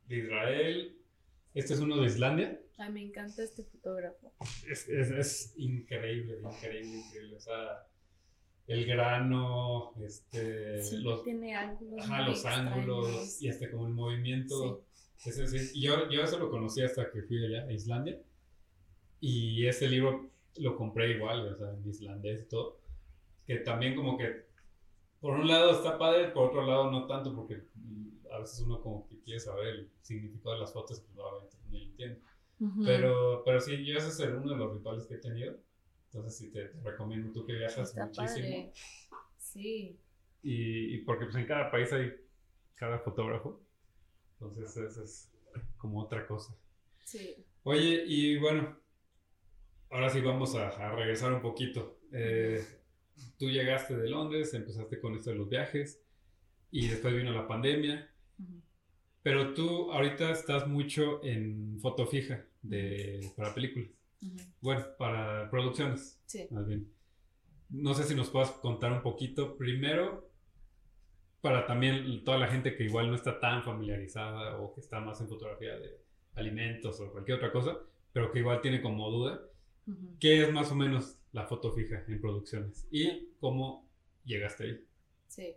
de 0.09 0.17
Israel. 0.17 0.97
Este 1.55 1.75
es 1.75 1.81
uno 1.81 1.97
de 2.01 2.07
Islandia. 2.07 2.61
Ay, 2.79 2.93
me 2.93 3.03
encanta 3.03 3.43
este 3.43 3.65
fotógrafo. 3.65 4.33
Es, 4.69 4.89
es, 4.89 5.11
es 5.11 5.55
increíble, 5.57 6.39
increíble, 6.43 6.99
increíble. 6.99 7.37
O 7.37 7.41
sea, 7.41 7.87
el 8.67 8.85
grano, 8.85 9.95
este, 10.03 10.83
sí, 10.83 10.99
los, 10.99 11.23
tiene 11.23 11.55
ángulos, 11.55 12.05
ajá, 12.05 12.29
los 12.29 12.45
ángulos 12.45 13.41
y 13.41 13.49
hasta 13.49 13.71
como 13.71 13.87
el 13.87 13.95
movimiento. 13.95 14.85
Sí. 15.17 15.31
y 15.75 15.83
yo, 15.83 16.11
yo 16.11 16.23
eso 16.23 16.39
lo 16.39 16.51
conocí 16.51 16.83
hasta 16.83 17.11
que 17.11 17.23
fui 17.23 17.45
allá 17.45 17.67
a 17.67 17.73
Islandia. 17.73 18.21
Y 19.21 19.67
este 19.67 19.89
libro 19.89 20.31
lo 20.59 20.77
compré 20.77 21.13
igual, 21.13 21.49
o 21.49 21.57
sea, 21.57 21.71
en 21.71 21.89
islandés 21.89 22.43
y 22.43 22.49
todo. 22.49 22.81
Que 23.47 23.57
también 23.57 23.95
como 23.95 24.19
que, 24.19 24.47
por 25.21 25.39
un 25.39 25.49
lado 25.49 25.71
está 25.73 25.99
padre, 25.99 26.29
por 26.29 26.49
otro 26.49 26.67
lado 26.67 26.91
no 26.91 27.07
tanto, 27.07 27.35
porque 27.35 27.63
a 28.37 28.41
veces 28.41 28.61
uno 28.61 28.81
como 28.81 29.07
que 29.09 29.19
quiere 29.21 29.41
saber 29.41 29.67
el 29.67 29.91
significado 30.03 30.55
de 30.55 30.61
las 30.61 30.73
fotos, 30.73 31.01
pues 31.01 31.19
obviamente 31.19 31.57
ni 31.69 31.79
lo 31.79 31.87
entiende. 31.87 32.21
pero, 32.85 33.43
pero 33.45 33.61
sí, 33.61 33.85
yo 33.85 33.99
ese 33.99 34.09
es 34.09 34.31
uno 34.31 34.53
de 34.53 34.57
los 34.57 34.75
rituales 34.75 35.07
que 35.07 35.15
he 35.15 35.19
tenido. 35.19 35.57
Entonces 36.07 36.37
sí 36.37 36.51
te, 36.51 36.69
recomiendo 36.83 37.33
tú 37.33 37.45
que 37.45 37.55
viajas 37.55 37.95
muchísimo. 37.95 38.73
Sí. 39.39 39.99
Y, 40.43 40.95
y, 40.95 40.99
porque 40.99 41.25
pues 41.25 41.37
en 41.37 41.47
cada 41.47 41.71
país 41.71 41.93
hay 41.93 42.15
cada 42.75 42.99
fotógrafo. 42.99 43.61
Entonces 44.33 44.77
eso 44.77 45.03
es 45.03 45.33
como 45.77 46.03
otra 46.03 46.27
cosa. 46.27 46.55
Sí. 47.05 47.45
Oye, 47.65 48.05
y 48.07 48.39
bueno, 48.39 48.79
ahora 49.91 50.11
sí 50.11 50.21
vamos 50.21 50.55
a, 50.55 50.69
a 50.69 50.95
regresar 50.95 51.33
un 51.33 51.41
poquito. 51.41 51.99
Eh, 52.13 52.65
tú 53.39 53.51
llegaste 53.51 53.97
de 53.97 54.09
Londres, 54.09 54.55
empezaste 54.55 55.01
con 55.01 55.15
esto 55.15 55.31
de 55.31 55.37
los 55.37 55.49
viajes 55.49 56.03
y 56.71 56.89
después 56.89 57.15
vino 57.15 57.33
la 57.33 57.47
pandemia 57.47 58.11
pero 59.23 59.55
tú 59.55 59.93
ahorita 59.93 60.31
estás 60.31 60.67
mucho 60.69 61.23
en 61.25 61.79
foto 61.81 62.07
fija 62.07 62.45
de, 62.63 63.33
para 63.37 63.55
películas. 63.55 63.91
Bueno, 64.61 64.85
para 64.99 65.51
producciones. 65.51 66.21
Sí. 66.27 66.47
Más 66.51 66.67
bien. 66.67 66.89
No 67.71 67.95
sé 67.95 68.05
si 68.05 68.15
nos 68.15 68.31
puedas 68.31 68.51
contar 68.53 68.93
un 68.93 69.03
poquito. 69.03 69.57
Primero, 69.57 70.31
para 71.41 71.67
también 71.67 72.25
toda 72.25 72.39
la 72.39 72.49
gente 72.49 72.77
que 72.77 72.85
igual 72.85 73.09
no 73.09 73.15
está 73.15 73.39
tan 73.41 73.63
familiarizada 73.63 74.59
o 74.59 74.73
que 74.73 74.81
está 74.81 75.01
más 75.01 75.21
en 75.21 75.29
fotografía 75.29 75.77
de 75.79 76.01
alimentos 76.35 77.01
o 77.01 77.11
cualquier 77.11 77.39
otra 77.39 77.53
cosa, 77.53 77.79
pero 78.13 78.31
que 78.31 78.41
igual 78.41 78.61
tiene 78.61 78.81
como 78.81 79.11
duda, 79.11 79.41
¿qué 80.21 80.43
es 80.43 80.53
más 80.53 80.71
o 80.71 80.75
menos 80.75 81.19
la 81.33 81.47
foto 81.47 81.73
fija 81.73 82.05
en 82.09 82.21
producciones? 82.21 82.87
¿Y 82.91 83.29
cómo 83.41 83.89
llegaste 84.25 84.65
ahí? 84.65 84.85
Sí. 85.27 85.55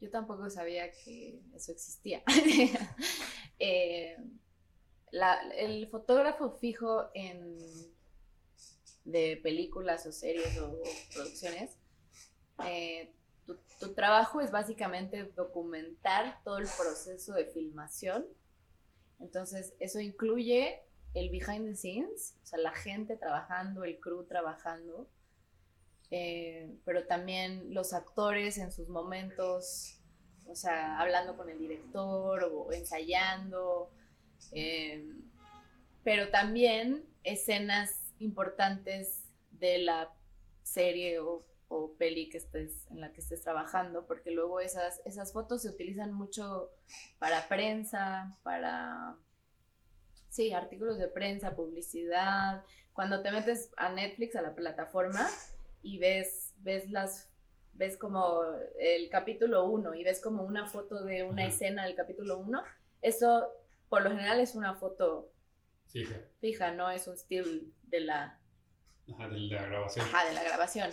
Yo 0.00 0.10
tampoco 0.10 0.50
sabía 0.50 0.90
que 0.90 1.40
eso 1.54 1.72
existía. 1.72 2.22
Eh, 3.58 4.14
el 5.56 5.88
fotógrafo 5.88 6.50
fijo 6.50 7.08
en, 7.14 7.56
de 9.06 9.40
películas 9.42 10.04
o 10.04 10.12
series 10.12 10.58
o 10.58 10.78
producciones, 11.14 11.78
eh, 12.66 13.12
tu, 13.78 13.94
trabajo 13.94 14.40
es 14.40 14.50
básicamente 14.50 15.24
documentar 15.36 16.42
todo 16.44 16.58
el 16.58 16.68
proceso 16.76 17.34
de 17.34 17.46
filmación. 17.46 18.26
Entonces, 19.20 19.74
eso 19.78 20.00
incluye 20.00 20.82
el 21.14 21.30
behind 21.30 21.66
the 21.66 21.76
scenes, 21.76 22.34
o 22.42 22.46
sea, 22.46 22.58
la 22.58 22.72
gente 22.72 23.16
trabajando, 23.16 23.84
el 23.84 23.98
crew 24.00 24.24
trabajando, 24.24 25.08
eh, 26.10 26.70
pero 26.84 27.06
también 27.06 27.74
los 27.74 27.92
actores 27.92 28.58
en 28.58 28.72
sus 28.72 28.88
momentos, 28.88 29.98
o 30.46 30.54
sea, 30.54 31.00
hablando 31.00 31.36
con 31.36 31.50
el 31.50 31.58
director 31.58 32.44
o 32.44 32.72
ensayando, 32.72 33.90
eh, 34.52 35.04
pero 36.04 36.30
también 36.30 37.04
escenas 37.24 38.12
importantes 38.20 39.24
de 39.50 39.78
la 39.78 40.12
serie 40.62 41.18
o, 41.18 41.44
peli 41.98 42.28
que 42.28 42.38
estés, 42.38 42.86
en 42.90 43.00
la 43.00 43.12
que 43.12 43.20
estés 43.20 43.42
trabajando, 43.42 44.06
porque 44.06 44.30
luego 44.30 44.60
esas, 44.60 45.00
esas 45.04 45.32
fotos 45.32 45.62
se 45.62 45.68
utilizan 45.68 46.12
mucho 46.12 46.70
para 47.18 47.48
prensa, 47.48 48.36
para, 48.44 49.16
sí, 50.28 50.52
artículos 50.52 50.98
de 50.98 51.08
prensa, 51.08 51.56
publicidad. 51.56 52.64
Cuando 52.92 53.22
te 53.22 53.32
metes 53.32 53.70
a 53.76 53.88
Netflix, 53.88 54.36
a 54.36 54.42
la 54.42 54.54
plataforma, 54.54 55.28
y 55.86 55.98
ves, 55.98 56.52
ves 56.58 56.90
las 56.90 57.30
ves 57.74 57.96
como 57.96 58.42
el 58.78 59.08
capítulo 59.08 59.66
1 59.66 59.94
y 59.94 60.02
ves 60.02 60.20
como 60.20 60.42
una 60.42 60.66
foto 60.66 61.04
de 61.04 61.22
una 61.22 61.46
escena 61.46 61.84
del 61.84 61.94
capítulo 61.94 62.38
1, 62.38 62.62
eso 63.02 63.46
por 63.88 64.02
lo 64.02 64.10
general 64.10 64.40
es 64.40 64.54
una 64.54 64.74
foto 64.74 65.30
fija, 65.86 66.20
fija 66.40 66.72
no 66.72 66.90
es 66.90 67.06
un 67.06 67.16
still 67.16 67.72
de 67.84 68.00
la... 68.00 68.40
Ajá, 69.12 69.28
de 69.28 69.38
la 69.38 69.62
grabación. 69.66 70.06
Ajá, 70.06 70.26
de 70.26 70.34
la 70.34 70.42
grabación. 70.42 70.90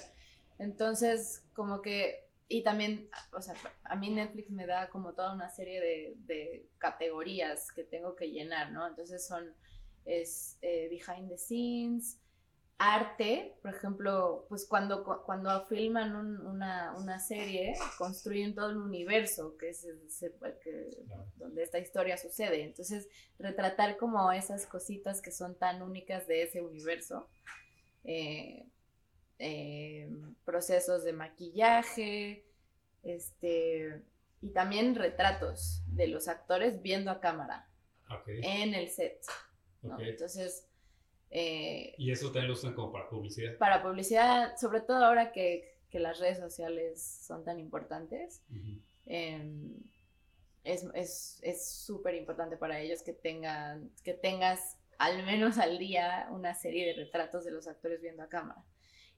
Entonces, 0.59 1.43
como 1.53 1.81
que, 1.81 2.27
y 2.47 2.61
también, 2.61 3.09
o 3.31 3.41
sea, 3.41 3.55
a 3.85 3.95
mí 3.95 4.11
Netflix 4.11 4.51
me 4.51 4.67
da 4.67 4.89
como 4.89 5.13
toda 5.13 5.33
una 5.33 5.49
serie 5.49 5.81
de, 5.81 6.13
de 6.17 6.67
categorías 6.77 7.71
que 7.71 7.83
tengo 7.83 8.15
que 8.15 8.29
llenar, 8.29 8.71
¿no? 8.71 8.85
Entonces 8.85 9.25
son, 9.25 9.55
es 10.05 10.59
eh, 10.61 10.87
behind 10.89 11.29
the 11.29 11.37
scenes, 11.37 12.19
arte, 12.83 13.55
por 13.61 13.73
ejemplo, 13.73 14.45
pues 14.49 14.65
cuando, 14.65 15.03
cuando 15.25 15.65
filman 15.67 16.15
una, 16.15 16.93
una, 16.97 17.19
serie, 17.19 17.73
construyen 17.97 18.53
todo 18.53 18.71
el 18.71 18.77
universo 18.77 19.55
que 19.57 19.69
es, 19.69 19.87
donde 21.37 21.63
esta 21.63 21.79
historia 21.79 22.17
sucede. 22.17 22.63
Entonces, 22.63 23.07
retratar 23.39 23.97
como 23.97 24.31
esas 24.31 24.65
cositas 24.65 25.21
que 25.21 25.31
son 25.31 25.55
tan 25.55 25.81
únicas 25.81 26.27
de 26.27 26.43
ese 26.43 26.61
universo. 26.61 27.29
Eh, 28.03 28.65
eh, 29.39 30.09
procesos 30.45 31.03
de 31.03 31.13
maquillaje, 31.13 32.45
este, 33.03 34.01
y 34.41 34.49
también 34.49 34.95
retratos 34.95 35.83
de 35.87 36.07
los 36.07 36.27
actores 36.27 36.81
viendo 36.81 37.11
a 37.11 37.19
cámara 37.19 37.67
en 38.27 38.73
el 38.73 38.89
set. 38.89 39.25
Entonces, 39.99 40.67
eh, 41.35 41.95
¿Y 41.97 42.11
eso 42.11 42.27
también 42.27 42.49
lo 42.49 42.53
usan 42.53 42.75
como 42.75 42.91
para 42.91 43.09
publicidad? 43.09 43.57
Para 43.57 43.81
publicidad, 43.81 44.55
sobre 44.55 44.81
todo 44.81 45.03
ahora 45.03 45.31
que, 45.31 45.71
las 45.93 46.19
redes 46.19 46.39
sociales 46.39 47.03
son 47.03 47.43
tan 47.43 47.59
importantes. 47.59 48.41
Em, 49.05 49.75
es 50.63 51.85
súper 51.85 52.15
importante 52.15 52.57
para 52.57 52.79
ellos 52.79 53.03
que 53.03 53.13
tengan, 53.13 53.91
que 54.03 54.15
tengas 54.15 54.77
al 54.97 55.23
menos 55.23 55.59
al 55.59 55.77
día 55.77 56.27
una 56.31 56.55
serie 56.55 56.87
de 56.87 56.93
retratos 56.93 57.45
de 57.45 57.51
los 57.51 57.67
actores 57.67 58.01
viendo 58.01 58.23
a 58.23 58.29
cámara. 58.29 58.63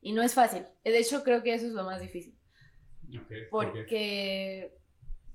Y 0.01 0.12
no 0.12 0.21
es 0.21 0.34
fácil. 0.34 0.65
De 0.84 0.97
hecho, 0.97 1.23
creo 1.23 1.43
que 1.43 1.54
eso 1.54 1.65
es 1.65 1.73
lo 1.73 1.84
más 1.84 2.01
difícil. 2.01 2.38
porque, 3.49 4.73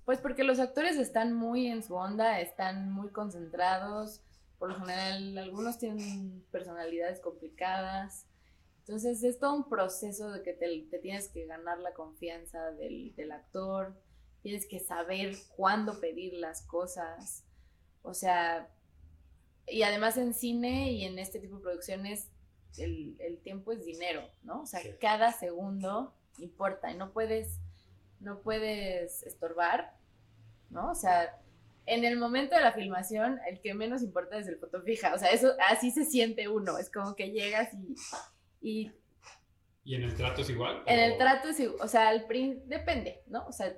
pues 0.05 0.19
porque 0.19 0.45
los 0.45 0.59
actores 0.59 0.99
están 0.99 1.33
muy 1.33 1.69
en 1.69 1.83
su 1.83 1.95
onda, 1.95 2.41
están 2.41 2.93
muy 2.93 3.11
concentrados 3.11 4.23
por 4.61 4.69
lo 4.69 4.79
general, 4.79 5.39
algunos 5.39 5.79
tienen 5.79 6.45
personalidades 6.53 7.19
complicadas. 7.21 8.27
Entonces, 8.81 9.23
es 9.25 9.39
todo 9.39 9.55
un 9.55 9.69
proceso 9.71 10.31
de 10.31 10.43
que 10.43 10.53
te, 10.53 10.99
tienes 11.01 11.29
que 11.29 11.47
ganar 11.47 11.79
la 11.79 11.95
confianza 11.95 12.71
del, 12.73 13.33
actor, 13.33 13.97
tienes 14.43 14.67
que 14.67 14.79
saber 14.79 15.35
cuándo 15.57 15.99
pedir 15.99 16.35
las 16.35 16.61
cosas. 16.67 17.43
O 18.03 18.13
sea, 18.13 18.69
y 19.67 19.83
además 19.83 20.19
en 20.19 20.35
cine 20.35 20.93
y 20.93 21.05
en 21.05 21.19
este 21.19 21.41
tipo 21.41 21.57
de 21.57 21.63
producciones, 21.63 22.29
el, 22.77 23.41
tiempo 23.43 23.73
es 23.73 23.87
dinero, 23.87 24.29
¿no? 24.43 24.61
O 24.61 24.67
sea, 24.67 24.83
cada 25.01 25.33
segundo 25.33 26.13
importa 26.37 26.93
y 26.93 26.99
no 26.99 27.15
puedes, 27.15 27.59
no 28.21 28.43
puedes 28.43 29.23
estorbar, 29.23 29.97
¿no? 30.69 30.91
O 30.91 30.95
sea, 30.95 31.41
en 31.87 32.05
el 32.05 32.17
momento 32.17 32.55
de 32.55 32.63
la 32.63 32.73
filmación, 32.73 33.41
el 33.49 33.61
que 33.61 33.75
menos 33.75 34.03
importa 34.03 34.39
es 34.39 34.47
el 34.47 34.59
foto 34.59 34.83
fija. 34.83 35.15
O 35.15 35.19
sea, 35.19 35.31
eso 35.31 35.53
así 35.69 35.91
se 35.91 36.05
siente 36.05 36.49
uno. 36.49 36.79
Es 36.79 36.91
como 36.91 37.15
que 37.15 37.31
llegas 37.31 37.69
y. 37.75 37.95
¿Y, 38.63 38.93
¿Y 39.85 39.95
en 39.95 40.03
el 40.03 40.15
trato 40.15 40.43
es 40.43 40.51
igual? 40.51 40.83
En 40.87 40.99
el 40.99 41.19
trato 41.19 41.49
es 41.49 41.61
igual. 41.61 41.81
O 41.81 41.89
sea, 41.89 42.09
al 42.09 42.27
depende, 42.67 43.23
¿no? 43.27 43.47
O 43.47 43.53
sea, 43.53 43.75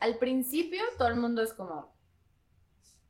al 0.00 0.18
principio 0.18 0.82
todo 0.98 1.08
el 1.08 1.16
mundo 1.16 1.42
es 1.42 1.52
como. 1.52 1.96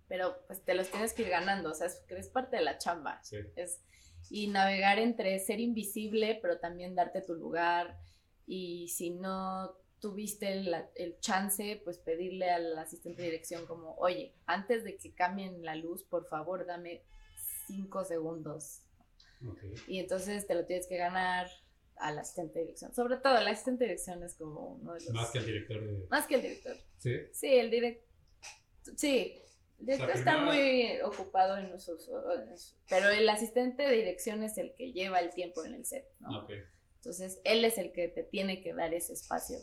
Pero 0.09 0.37
pues 0.47 0.65
te 0.65 0.75
los 0.75 0.89
tienes 0.91 1.13
que 1.13 1.23
ir 1.23 1.29
ganando. 1.29 1.71
O 1.71 1.75
sea, 1.75 1.87
es, 1.89 2.05
es 2.09 2.29
parte 2.29 2.57
de 2.57 2.63
la 2.63 2.79
chamba. 2.79 3.23
Sí. 3.23 3.39
Es, 3.57 3.83
y 4.31 4.47
navegar 4.47 4.99
entre 4.99 5.39
ser 5.41 5.61
invisible, 5.61 6.39
pero 6.41 6.59
también 6.59 6.95
darte 6.95 7.23
tu 7.23 7.35
lugar. 7.35 7.99
Y 8.47 8.89
si 8.89 9.11
no 9.11 9.82
tuviste 10.03 10.53
el, 10.53 11.19
chance, 11.21 11.81
pues 11.85 11.99
pedirle 11.99 12.51
al 12.51 12.77
asistente 12.77 13.23
de 13.23 13.31
dirección 13.31 13.65
como, 13.67 13.95
oye, 13.95 14.35
antes 14.47 14.83
de 14.85 14.99
que 14.99 15.15
cambien 15.15 15.65
la 15.65 15.77
luz, 15.77 16.03
por 16.05 16.27
favor, 16.27 16.67
dame 16.67 17.05
cinco 17.69 18.05
segundos. 18.05 18.83
Y 19.87 20.01
entonces 20.01 20.47
te 20.47 20.55
lo 20.55 20.67
tienes 20.67 20.89
que 20.89 20.97
ganar 20.97 21.49
al 21.97 22.19
asistente 22.19 22.59
de 22.59 22.65
dirección. 22.67 22.93
Sobre 22.95 23.17
todo, 23.19 23.39
el 23.39 23.47
asistente 23.47 23.85
de 23.85 23.91
dirección 23.91 24.23
es 24.25 24.35
como 24.35 24.75
uno 24.75 24.95
de 24.95 25.01
los... 25.01 25.11
Más 25.11 25.31
que 25.31 25.39
el 25.39 25.47
director 25.47 25.87
de... 25.87 26.07
Más 26.09 26.27
que 26.27 26.35
el 26.35 26.43
director. 26.43 26.77
Sí. 26.99 27.17
Sí, 27.33 27.47
el 27.55 27.71
director... 27.71 28.09
Sí, 28.97 29.41
el 29.79 29.87
director 29.87 30.11
está 30.11 30.39
muy 30.39 31.01
ocupado 31.05 31.59
en 31.59 31.67
eso, 31.67 31.97
pero 32.89 33.09
el 33.09 33.29
asistente 33.29 33.85
de 33.85 33.95
dirección 33.95 34.43
es 34.43 34.59
el 34.59 34.75
que 34.75 34.93
lleva 34.93 35.21
el 35.21 35.31
tiempo 35.31 35.65
en 35.65 35.75
el 35.75 35.87
set, 35.87 36.09
¿no? 36.19 36.47
Entonces, 36.97 37.41
él 37.45 37.65
es 37.65 37.79
el 37.79 37.93
que 37.93 38.09
te 38.09 38.25
tiene 38.25 38.63
que 38.63 38.75
dar 38.75 38.95
ese 38.95 39.13
espacio 39.13 39.59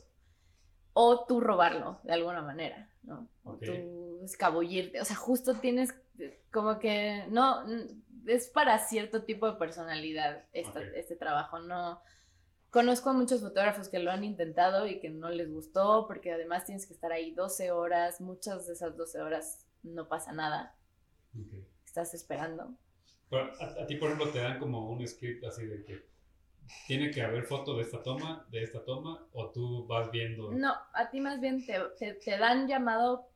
o 0.94 1.26
tú 1.26 1.40
robarlo 1.40 2.00
de 2.04 2.14
alguna 2.14 2.42
manera, 2.42 2.90
¿no? 3.04 3.28
O 3.44 3.56
tú 3.56 4.20
escabullirte, 4.24 5.02
o 5.02 5.06
sea, 5.06 5.16
justo 5.16 5.56
tienes 5.56 5.94
como 6.52 6.80
que, 6.80 7.26
no, 7.30 7.66
es 8.28 8.50
para 8.50 8.78
cierto 8.80 9.24
tipo 9.24 9.50
de 9.50 9.58
personalidad 9.58 10.46
este 10.54 11.16
trabajo, 11.16 11.60
no... 11.60 12.02
Conozco 12.72 13.10
a 13.10 13.14
muchos 13.14 13.42
fotógrafos 13.42 13.90
que 13.90 13.98
lo 13.98 14.12
han 14.12 14.24
intentado 14.24 14.86
y 14.86 15.00
que 15.00 15.10
no 15.10 15.32
les 15.32 15.52
gustó 15.52 16.06
porque 16.06 16.32
además 16.32 16.66
tienes 16.66 16.86
que 16.86 16.94
estar 16.94 17.12
ahí 17.12 17.34
12 17.34 17.72
horas, 17.72 18.22
muchas 18.22 18.68
de 18.68 18.74
esas 18.74 18.96
12 18.96 19.22
horas 19.22 19.66
no 19.82 20.08
pasa 20.08 20.34
nada. 20.34 20.76
Estás 21.84 22.14
esperando. 22.14 22.76
a, 23.32 23.88
ti, 23.88 23.96
por 23.96 24.10
ejemplo, 24.10 24.32
te 24.32 24.38
dan 24.38 24.60
como 24.60 24.88
un 24.88 25.08
script 25.08 25.44
así 25.46 25.66
de 25.66 25.84
que 25.84 26.06
tiene 26.88 27.12
que 27.12 27.22
haber 27.22 27.44
foto 27.44 27.76
de 27.76 27.84
esta 27.84 28.02
toma, 28.04 28.48
de 28.52 28.64
esta 28.64 28.84
toma, 28.84 29.28
o 29.34 29.52
tú 29.52 29.86
vas 29.88 30.12
viendo. 30.12 30.52
No, 30.52 30.74
a 30.94 31.10
ti 31.10 31.22
más 31.22 31.40
bien 31.40 31.66
te, 31.66 32.14
te, 32.14 32.38
dan 32.38 32.68
llamado. 32.68 33.30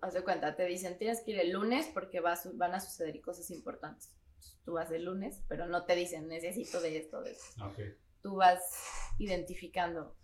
Haz 0.00 0.14
de 0.14 0.22
cuenta, 0.22 0.54
te 0.54 0.66
dicen 0.66 0.98
tienes 0.98 1.22
que 1.22 1.32
ir 1.32 1.38
el 1.38 1.52
lunes 1.52 1.90
porque 1.94 2.20
vas, 2.20 2.56
van 2.56 2.74
a 2.74 2.80
suceder 2.80 3.20
cosas 3.20 3.50
importantes. 3.50 4.14
Tú 4.64 4.74
vas 4.74 4.90
el 4.90 5.04
lunes, 5.04 5.42
pero 5.48 5.66
no 5.66 5.84
te 5.84 5.94
dicen 5.94 6.28
necesito 6.28 6.80
de 6.80 6.98
esto, 6.98 7.22
de 7.22 7.32
eso. 7.32 7.44
Ah, 7.58 7.68
okay. 7.68 7.94
Tú 8.22 8.36
vas 8.36 8.60
identificando. 9.18 10.14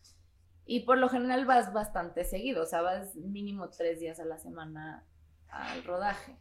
Y 0.67 0.81
por 0.81 0.99
lo 0.99 1.09
general 1.09 1.47
vas 1.47 1.73
bastante 1.73 2.25
seguido, 2.25 2.63
o 2.63 2.67
sea, 2.67 2.83
vas 2.83 3.17
mínimo 3.17 3.71
tres 3.71 4.01
días 4.01 4.21
a 4.21 4.25
la 4.25 4.39
semana 4.39 5.07
al 5.49 5.83
rodaje. 5.85 6.37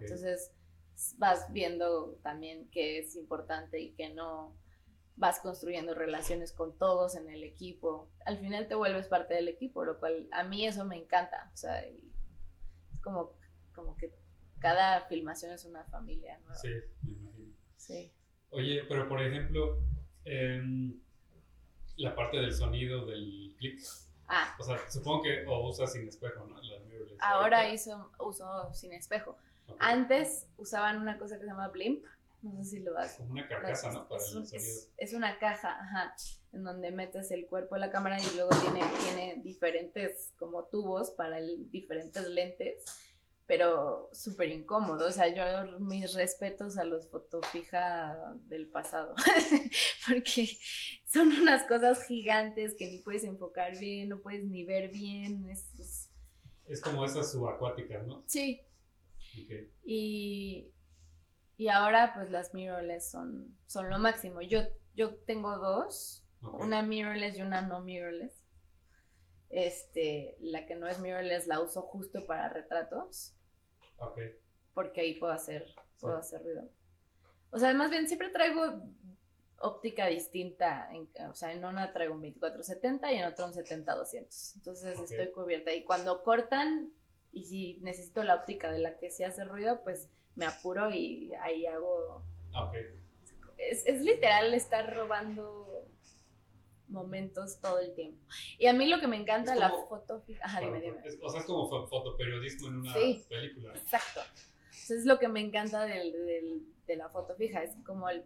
Entonces 0.00 0.52
vas 1.18 1.52
viendo 1.52 2.18
también 2.22 2.68
qué 2.70 2.98
es 2.98 3.14
importante 3.14 3.80
y 3.80 3.92
qué 3.92 4.08
no 4.10 4.56
vas 5.18 5.40
construyendo 5.40 5.94
relaciones 5.94 6.52
con 6.52 6.78
todos 6.78 7.16
en 7.16 7.28
el 7.28 7.42
equipo. 7.42 8.08
Al 8.24 8.38
final 8.38 8.68
te 8.68 8.76
vuelves 8.76 9.08
parte 9.08 9.34
del 9.34 9.48
equipo, 9.48 9.84
lo 9.84 9.98
cual 9.98 10.28
a 10.30 10.44
mí 10.44 10.66
eso 10.66 10.84
me 10.84 10.96
encanta. 10.96 11.50
O 11.52 11.56
sea, 11.56 11.80
es 11.80 11.96
como, 13.02 13.32
como 13.74 13.96
que 13.96 14.14
cada 14.60 15.02
filmación 15.02 15.52
es 15.52 15.64
una 15.64 15.84
familia 15.84 16.38
nueva. 16.38 16.54
Sí, 16.54 16.68
me 17.02 17.12
imagino. 17.12 17.54
Sí. 17.76 18.12
Oye, 18.50 18.84
pero 18.88 19.08
por 19.08 19.20
ejemplo, 19.20 19.82
em, 20.24 21.00
la 21.96 22.14
parte 22.14 22.36
del 22.38 22.54
sonido 22.54 23.04
del 23.06 23.54
clip. 23.58 23.80
Ah. 24.28 24.54
O 24.58 24.62
sea, 24.62 24.78
supongo 24.88 25.22
que 25.22 25.44
o 25.46 25.68
usas 25.68 25.92
sin 25.92 26.06
espejo, 26.06 26.46
¿no? 26.46 26.60
Ahora 27.20 27.68
hizo, 27.72 28.12
uso 28.20 28.72
sin 28.72 28.92
espejo. 28.92 29.36
Antes 29.80 30.46
usaban 30.56 30.98
una 31.00 31.18
cosa 31.18 31.36
que 31.36 31.42
se 31.42 31.48
llama 31.48 31.68
blimp, 31.68 32.04
no 32.42 32.62
sé 32.62 32.70
si 32.70 32.80
lo 32.80 32.94
vas. 32.94 33.14
Como 33.14 33.32
una 33.32 33.48
carcasa, 33.48 33.92
¿no? 33.92 34.08
Para 34.08 34.20
es, 34.20 34.32
el 34.34 34.46
sonido. 34.46 34.68
Es, 34.96 35.12
una 35.12 35.38
caja, 35.38 35.78
ajá, 35.80 36.14
en 36.52 36.64
donde 36.64 36.90
metes 36.92 37.30
el 37.30 37.46
cuerpo 37.46 37.74
de 37.74 37.80
la 37.80 37.90
cámara 37.90 38.18
y 38.20 38.36
luego 38.36 38.50
tiene, 38.50 38.80
tiene 39.04 39.42
diferentes 39.42 40.32
como 40.38 40.64
tubos 40.64 41.10
para 41.10 41.38
el, 41.38 41.70
diferentes 41.70 42.26
lentes, 42.28 42.84
pero 43.46 44.08
súper 44.12 44.50
incómodo. 44.50 45.06
O 45.08 45.10
sea, 45.10 45.28
yo 45.28 45.78
mis 45.80 46.14
respetos 46.14 46.78
a 46.78 46.84
los 46.84 47.08
fotofija 47.08 48.34
del 48.46 48.68
pasado, 48.68 49.14
porque 50.08 50.48
son 51.06 51.32
unas 51.32 51.64
cosas 51.64 52.04
gigantes 52.06 52.74
que 52.78 52.86
ni 52.86 52.98
puedes 52.98 53.24
enfocar 53.24 53.76
bien, 53.78 54.10
no 54.10 54.20
puedes 54.20 54.44
ni 54.44 54.64
ver 54.64 54.90
bien. 54.90 55.48
Es, 55.48 56.08
es... 56.68 56.80
como 56.80 57.04
esas 57.04 57.32
subacuáticas, 57.32 58.06
¿no? 58.06 58.22
Sí. 58.26 58.60
Y 59.84 60.72
y 61.58 61.68
ahora 61.68 62.12
pues 62.14 62.30
las 62.30 62.54
mirrorless 62.54 63.10
son, 63.10 63.58
son 63.66 63.90
lo 63.90 63.98
máximo. 63.98 64.40
Yo, 64.40 64.60
yo 64.94 65.16
tengo 65.16 65.58
dos, 65.58 66.24
una 66.40 66.82
mirrorless 66.82 67.36
y 67.36 67.42
una 67.42 67.62
no 67.62 67.80
mirrorless. 67.80 68.46
Este, 69.50 70.36
la 70.40 70.66
que 70.66 70.76
no 70.76 70.86
es 70.86 71.00
mirrorless 71.00 71.48
la 71.48 71.60
uso 71.60 71.82
justo 71.82 72.24
para 72.26 72.48
retratos. 72.48 73.34
Ok. 73.98 74.20
Porque 74.72 75.00
ahí 75.00 75.14
puedo 75.18 75.32
hacer, 75.32 75.66
puedo 76.00 76.16
hacer 76.16 76.44
ruido. 76.44 76.70
O 77.50 77.58
sea, 77.58 77.74
más 77.74 77.90
bien 77.90 78.06
siempre 78.06 78.28
traigo 78.28 78.80
óptica 79.60 80.06
distinta, 80.06 80.88
en, 80.92 81.10
o 81.28 81.34
sea, 81.34 81.52
en 81.52 81.64
una 81.64 81.92
traigo 81.92 82.14
un 82.14 82.22
24-70 82.22 83.12
y 83.12 83.16
en 83.16 83.24
otra 83.24 83.46
un 83.46 83.52
70-200. 83.52 84.54
Entonces 84.54 85.00
estoy 85.00 85.32
cubierta. 85.32 85.74
Y 85.74 85.82
cuando 85.82 86.22
cortan, 86.22 86.92
y 87.32 87.46
si 87.46 87.78
necesito 87.80 88.22
la 88.22 88.36
óptica 88.36 88.70
de 88.70 88.78
la 88.78 88.96
que 88.96 89.10
se 89.10 89.24
hace 89.24 89.44
ruido, 89.44 89.82
pues 89.82 90.08
me 90.38 90.46
apuro 90.46 90.88
y 90.90 91.34
ahí 91.42 91.66
hago... 91.66 92.22
Ah, 92.54 92.70
es, 93.58 93.84
es, 93.86 94.00
literal 94.00 94.54
estar 94.54 94.94
robando 94.94 95.84
momentos 96.86 97.60
todo 97.60 97.80
el 97.80 97.92
tiempo. 97.94 98.24
Y 98.56 98.66
a 98.66 98.72
mí 98.72 98.86
lo 98.86 99.00
que 99.00 99.08
me 99.08 99.16
encanta 99.16 99.54
de 99.54 99.60
la 99.60 99.70
foto 99.70 100.20
fija. 100.20 100.44
Ajá, 100.44 100.60
dime, 100.60 100.80
dime. 100.80 100.98
o 101.22 101.28
sea, 101.28 101.40
es 101.40 101.46
como 101.46 101.68
fotoperiodismo 101.88 102.68
en 102.68 102.76
una 102.76 102.94
sí, 102.94 103.26
película. 103.28 103.74
Exacto. 103.74 104.20
Entonces 104.66 105.00
es 105.00 105.06
lo 105.06 105.18
que 105.18 105.26
me 105.26 105.40
encanta 105.40 105.84
del, 105.84 106.64
de 106.86 106.96
la 106.96 107.08
foto 107.08 107.34
fija. 107.34 107.64
Es 107.64 107.74
como 107.84 108.08
el, 108.08 108.24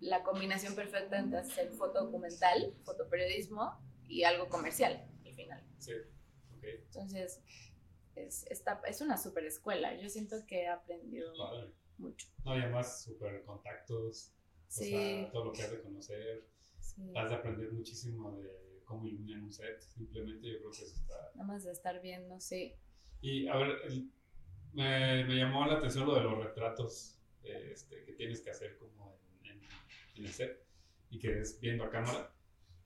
la 0.00 0.22
combinación 0.22 0.74
perfecta 0.74 1.18
entre 1.18 1.38
hacer 1.38 1.70
foto 1.72 2.04
documental, 2.04 2.74
fotoperiodismo 2.84 3.80
y 4.06 4.24
algo 4.24 4.50
comercial 4.50 5.02
al 5.24 5.34
final. 5.34 5.64
Sí, 5.78 5.92
ok. 6.58 6.64
Entonces, 6.64 7.40
es, 8.26 8.46
esta, 8.50 8.80
es 8.86 9.00
una 9.00 9.16
super 9.16 9.44
escuela. 9.44 9.94
Yo 9.96 10.08
siento 10.08 10.36
que 10.46 10.62
he 10.62 10.68
aprendido 10.68 11.32
mucho. 11.98 12.28
No, 12.44 12.56
y 12.56 12.60
además 12.60 13.04
super 13.04 13.42
contactos. 13.44 14.32
Sí. 14.68 14.94
O 14.94 14.98
sea, 14.98 15.30
todo 15.30 15.44
lo 15.46 15.52
que 15.52 15.62
has 15.62 15.70
de 15.70 15.80
conocer. 15.80 16.44
Sí. 16.80 17.12
Has 17.14 17.30
de 17.30 17.36
aprender 17.36 17.72
muchísimo 17.72 18.36
de 18.38 18.82
cómo 18.84 19.06
iluminar 19.06 19.42
un 19.42 19.52
set. 19.52 19.80
Simplemente 19.80 20.50
yo 20.50 20.58
creo 20.58 20.70
que 20.70 20.84
eso 20.84 20.96
está. 20.96 21.30
Nada 21.34 21.46
más 21.46 21.64
de 21.64 21.72
estar 21.72 22.00
viendo, 22.00 22.40
sí. 22.40 22.74
Y 23.20 23.48
a 23.48 23.56
ver, 23.56 23.76
me, 24.72 25.24
me, 25.24 25.36
llamó 25.36 25.66
la 25.66 25.74
atención 25.74 26.06
lo 26.06 26.14
de 26.14 26.22
los 26.22 26.38
retratos 26.38 27.18
este, 27.42 28.04
que 28.04 28.12
tienes 28.12 28.40
que 28.40 28.50
hacer 28.50 28.76
como 28.78 29.18
en, 29.44 29.60
en, 30.16 30.24
el 30.24 30.30
set 30.30 30.64
y 31.10 31.18
que 31.18 31.40
es 31.40 31.58
viendo 31.60 31.84
a 31.84 31.90
cámara. 31.90 32.32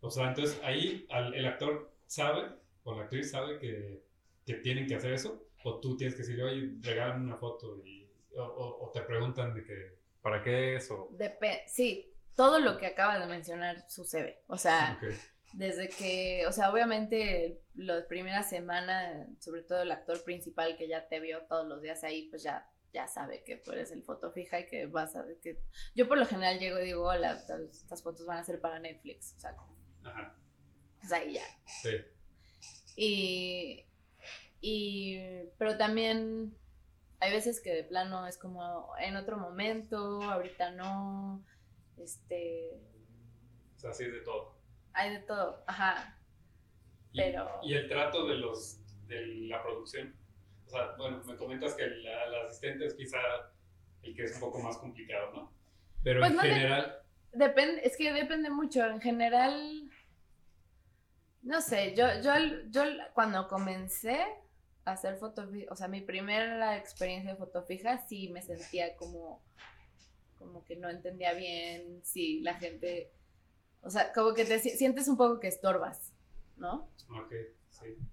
O 0.01 0.11
sea, 0.11 0.29
entonces 0.29 0.61
ahí 0.62 1.07
el 1.11 1.47
actor 1.47 1.92
sabe 2.07 2.57
o 2.85 2.95
la 2.95 3.05
actriz 3.05 3.31
sabe 3.31 3.59
que, 3.59 4.03
que, 4.44 4.55
tienen 4.55 4.87
que 4.87 4.96
hacer 4.96 5.12
eso 5.12 5.48
o 5.64 5.81
tú 5.81 5.96
tienes 5.96 6.14
que 6.14 6.22
decir, 6.22 6.42
oye, 6.42 6.72
regálame 6.81 7.24
una 7.24 7.37
foto 7.37 7.78
y, 7.85 8.11
o, 8.37 8.42
o, 8.44 8.90
te 8.90 9.02
preguntan 9.02 9.55
de 9.55 9.64
que, 9.64 9.98
¿para 10.20 10.42
qué 10.42 10.76
es? 10.76 10.90
O... 10.90 11.11
sí, 11.66 12.12
todo 12.35 12.59
lo 12.59 12.78
que 12.78 12.87
acabas 12.87 13.20
de 13.20 13.26
mencionar 13.26 13.88
sucede. 13.88 14.42
O 14.46 14.57
sea, 14.57 14.98
desde 15.52 15.88
que, 15.88 16.44
o 16.48 16.52
sea, 16.52 16.70
obviamente 16.72 17.61
la 17.74 18.07
primera 18.09 18.42
semana, 18.42 19.28
sobre 19.38 19.62
todo 19.62 19.83
el 19.83 19.92
actor 19.92 20.22
principal 20.24 20.76
que 20.76 20.88
ya 20.88 21.09
te 21.09 21.20
vio 21.20 21.42
todos 21.48 21.66
los 21.66 21.83
días 21.83 22.02
ahí, 22.05 22.28
pues 22.31 22.42
ya 22.42 22.68
ya 22.92 23.09
sabe 23.09 23.42
que 23.42 23.57
tú 23.57 23.72
eres 23.72 23.90
el 23.90 24.02
foto 24.02 24.31
fija 24.33 24.61
y 24.61 24.66
que 24.66 24.87
vas 24.87 25.16
a 25.16 25.24
que 25.42 25.59
yo 25.94 26.07
por 26.09 26.18
lo 26.18 26.26
general 26.26 26.59
llego 26.59 26.78
y 26.78 26.85
digo 26.85 27.05
hola 27.05 27.33
estas 27.33 28.02
fotos 28.02 28.26
van 28.26 28.38
a 28.38 28.44
ser 28.44 28.61
para 28.61 28.78
Netflix 28.78 29.35
o 29.37 29.40
sea 29.40 29.57
Ajá. 30.05 30.37
pues 31.00 31.12
ahí 31.12 31.33
ya 31.33 31.44
sí 31.66 31.96
y 32.96 33.87
y 34.62 35.18
pero 35.59 35.77
también 35.77 36.57
hay 37.20 37.33
veces 37.33 37.61
que 37.61 37.75
de 37.75 37.85
plano 37.85 38.27
es 38.27 38.38
como 38.38 38.92
en 38.98 39.16
otro 39.16 39.37
momento 39.37 40.22
ahorita 40.22 40.70
no 40.70 41.44
este 41.98 42.81
o 43.77 43.79
sea 43.79 43.90
así 43.90 44.05
es 44.05 44.12
de 44.12 44.20
todo 44.20 44.57
hay 44.94 45.11
de 45.11 45.18
todo 45.18 45.62
ajá 45.66 46.18
pero 47.12 47.61
y 47.62 47.75
el 47.75 47.88
trato 47.88 48.27
de 48.27 48.37
los 48.37 48.79
de 49.09 49.27
la 49.27 49.62
producción 49.62 50.16
o 50.72 50.75
sea, 50.75 50.94
bueno, 50.96 51.22
me 51.27 51.37
comentas 51.37 51.75
que 51.75 51.85
el, 51.85 52.07
asistente 52.46 52.87
es 52.87 52.94
quizá 52.94 53.18
el 54.03 54.16
que 54.16 54.25
es 54.25 54.35
un 54.37 54.40
poco 54.40 54.59
más 54.61 54.79
complicado, 54.79 55.31
¿no? 55.35 55.53
Pero 56.03 56.20
pues 56.20 56.33
en 56.33 56.38
general... 56.40 57.03
depende, 57.33 57.83
es 57.85 57.94
que 57.98 58.11
depende 58.11 58.48
mucho. 58.48 58.83
En 58.87 58.98
general, 58.98 59.90
no 61.42 61.61
sé, 61.61 61.94
yo, 61.94 62.07
yo, 62.22 62.33
yo 62.70 62.85
cuando 63.12 63.48
comencé 63.48 64.25
hacer 64.85 65.16
foto, 65.16 65.49
o 65.71 65.77
sea, 65.77 65.88
mi 65.88 66.01
primera 66.01 66.77
experiencia 66.77 67.33
de 67.33 67.37
foto 67.37 67.62
fija, 67.62 67.99
sí 68.07 68.29
me 68.29 68.42
sentía 68.42 68.97
como, 68.97 69.42
como 70.38 70.64
que 70.64 70.77
no 70.77 70.88
entendía 70.88 71.35
bien, 71.35 72.01
si 72.05 72.40
la 72.40 72.55
gente, 72.55 73.12
o 73.83 73.90
sea, 73.90 74.12
como 74.12 74.35
que 74.35 74.45
te 74.45 74.59
sientes 74.59 75.09
un 75.09 75.16
poco 75.16 75.40
que 75.40 75.49
estorbas, 75.49 76.12
¿no? 76.57 76.88
Ok. 77.11 77.33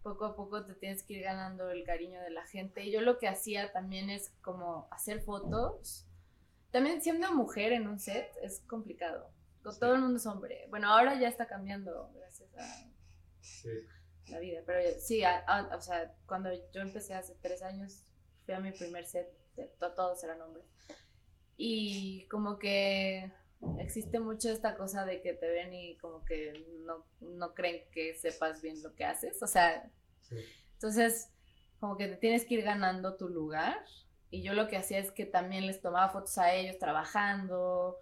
Poco 0.01 0.25
a 0.25 0.35
poco 0.35 0.65
te 0.65 0.73
tienes 0.73 1.03
que 1.03 1.13
ir 1.13 1.23
ganando 1.23 1.69
el 1.69 1.83
cariño 1.83 2.21
de 2.21 2.31
la 2.31 2.45
gente. 2.47 2.83
Y 2.83 2.91
yo 2.91 3.01
lo 3.01 3.19
que 3.19 3.27
hacía 3.27 3.71
también 3.71 4.09
es 4.09 4.31
como 4.41 4.87
hacer 4.89 5.21
fotos. 5.21 6.07
También 6.71 7.01
siendo 7.01 7.31
mujer 7.33 7.73
en 7.73 7.87
un 7.87 7.99
set 7.99 8.31
es 8.41 8.61
complicado. 8.61 9.29
Todo 9.61 9.93
el 9.93 10.01
mundo 10.01 10.17
es 10.17 10.25
hombre. 10.25 10.65
Bueno, 10.69 10.91
ahora 10.91 11.19
ya 11.19 11.27
está 11.27 11.45
cambiando 11.47 12.11
gracias 12.15 12.49
a 12.55 12.89
la 14.31 14.39
vida. 14.39 14.61
Pero 14.65 14.99
sí, 14.99 15.23
o 15.23 15.81
sea, 15.81 16.15
cuando 16.25 16.49
yo 16.71 16.81
empecé 16.81 17.13
hace 17.13 17.35
tres 17.41 17.61
años, 17.61 18.03
fui 18.45 18.53
a 18.53 18.59
mi 18.59 18.71
primer 18.71 19.05
set, 19.05 19.31
todos 19.79 20.23
eran 20.23 20.41
hombres. 20.41 20.65
Y 21.57 22.25
como 22.29 22.57
que 22.57 23.31
existe 23.79 24.19
mucho 24.19 24.49
esta 24.49 24.75
cosa 24.75 25.05
de 25.05 25.21
que 25.21 25.33
te 25.33 25.49
ven 25.49 25.73
y 25.73 25.97
como 25.97 26.23
que 26.23 26.65
no, 26.85 27.05
no 27.19 27.53
creen 27.53 27.83
que 27.91 28.15
sepas 28.15 28.61
bien 28.61 28.81
lo 28.81 28.95
que 28.95 29.05
haces. 29.05 29.41
O 29.43 29.47
sea, 29.47 29.89
entonces 30.73 31.31
como 31.79 31.97
que 31.97 32.07
te 32.07 32.17
tienes 32.17 32.45
que 32.45 32.55
ir 32.55 32.63
ganando 32.63 33.15
tu 33.15 33.29
lugar. 33.29 33.85
Y 34.31 34.43
yo 34.43 34.53
lo 34.53 34.67
que 34.67 34.77
hacía 34.77 34.99
es 34.99 35.11
que 35.11 35.25
también 35.25 35.65
les 35.65 35.81
tomaba 35.81 36.09
fotos 36.09 36.37
a 36.37 36.53
ellos 36.53 36.77
trabajando 36.77 37.97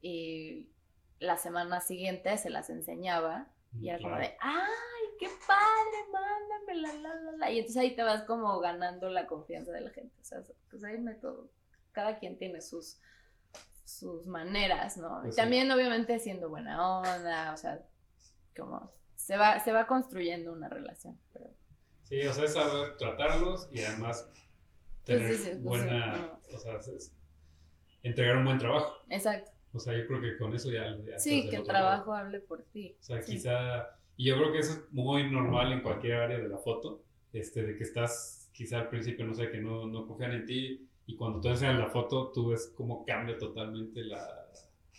y 0.00 0.70
la 1.18 1.36
semana 1.36 1.80
siguiente 1.80 2.36
se 2.38 2.50
las 2.50 2.70
enseñaba. 2.70 3.48
Y 3.78 3.90
era 3.90 3.98
como 3.98 4.16
de, 4.16 4.36
¡ay, 4.40 4.99
qué 5.20 5.28
padre! 5.46 5.98
Mándame 6.12 6.74
la, 6.80 6.94
la, 6.94 7.14
la, 7.14 7.32
la. 7.32 7.50
Y 7.50 7.58
entonces 7.58 7.80
ahí 7.82 7.94
te 7.94 8.02
vas 8.02 8.24
como 8.24 8.58
ganando 8.58 9.10
la 9.10 9.26
confianza 9.26 9.70
de 9.70 9.82
la 9.82 9.90
gente. 9.90 10.14
O 10.20 10.24
sea, 10.24 10.42
pues 10.70 10.82
hay 10.82 10.98
método. 10.98 11.50
Cada 11.92 12.18
quien 12.18 12.38
tiene 12.38 12.60
sus, 12.62 12.98
sus 13.84 14.26
maneras, 14.26 14.96
¿no? 14.96 15.20
Pues 15.22 15.36
también 15.36 15.70
obviamente 15.70 16.18
siendo 16.18 16.48
buena 16.48 16.98
onda, 17.00 17.52
o 17.52 17.56
sea, 17.56 17.82
como 18.56 18.92
se 19.14 19.36
va, 19.36 19.60
se 19.60 19.72
va 19.72 19.86
construyendo 19.86 20.52
una 20.52 20.68
relación. 20.68 21.18
Sí, 22.04 22.26
o 22.26 22.32
sea, 22.32 22.44
es 22.44 22.54
saber 22.54 22.96
tratarlos 22.96 23.68
y 23.70 23.82
además 23.82 24.28
tener 25.04 25.58
buena, 25.58 26.38
o 26.52 26.58
sea, 26.58 26.78
entregar 28.02 28.38
un 28.38 28.44
buen 28.44 28.58
trabajo. 28.58 28.96
Exacto. 29.10 29.52
O 29.72 29.78
sea, 29.78 29.96
yo 29.96 30.06
creo 30.06 30.20
que 30.20 30.36
con 30.38 30.54
eso 30.54 30.70
ya... 30.70 30.96
sí, 31.18 31.48
que 31.48 31.56
el 31.56 31.64
trabajo 31.64 32.12
hable 32.12 32.40
por 32.40 32.64
ti. 32.64 32.96
O 33.00 33.04
sea, 33.04 33.20
quizá, 33.20 33.99
y 34.20 34.24
yo 34.24 34.36
creo 34.36 34.52
que 34.52 34.58
eso 34.58 34.72
es 34.72 34.92
muy 34.92 35.30
normal 35.30 35.72
en 35.72 35.80
cualquier 35.80 36.16
área 36.16 36.38
de 36.38 36.46
la 36.46 36.58
foto, 36.58 37.02
este, 37.32 37.62
de 37.62 37.74
que 37.74 37.84
estás, 37.84 38.50
quizá 38.52 38.80
al 38.80 38.90
principio, 38.90 39.24
no 39.24 39.34
sé, 39.34 39.50
que 39.50 39.62
no, 39.62 39.86
no 39.86 40.06
confían 40.06 40.32
en 40.32 40.44
ti, 40.44 40.86
y 41.06 41.16
cuando 41.16 41.40
tú 41.40 41.48
enseñas 41.48 41.78
la 41.78 41.88
foto, 41.88 42.30
tú 42.30 42.50
ves 42.50 42.70
cómo 42.76 43.02
cambia 43.06 43.38
totalmente 43.38 44.04
la, 44.04 44.22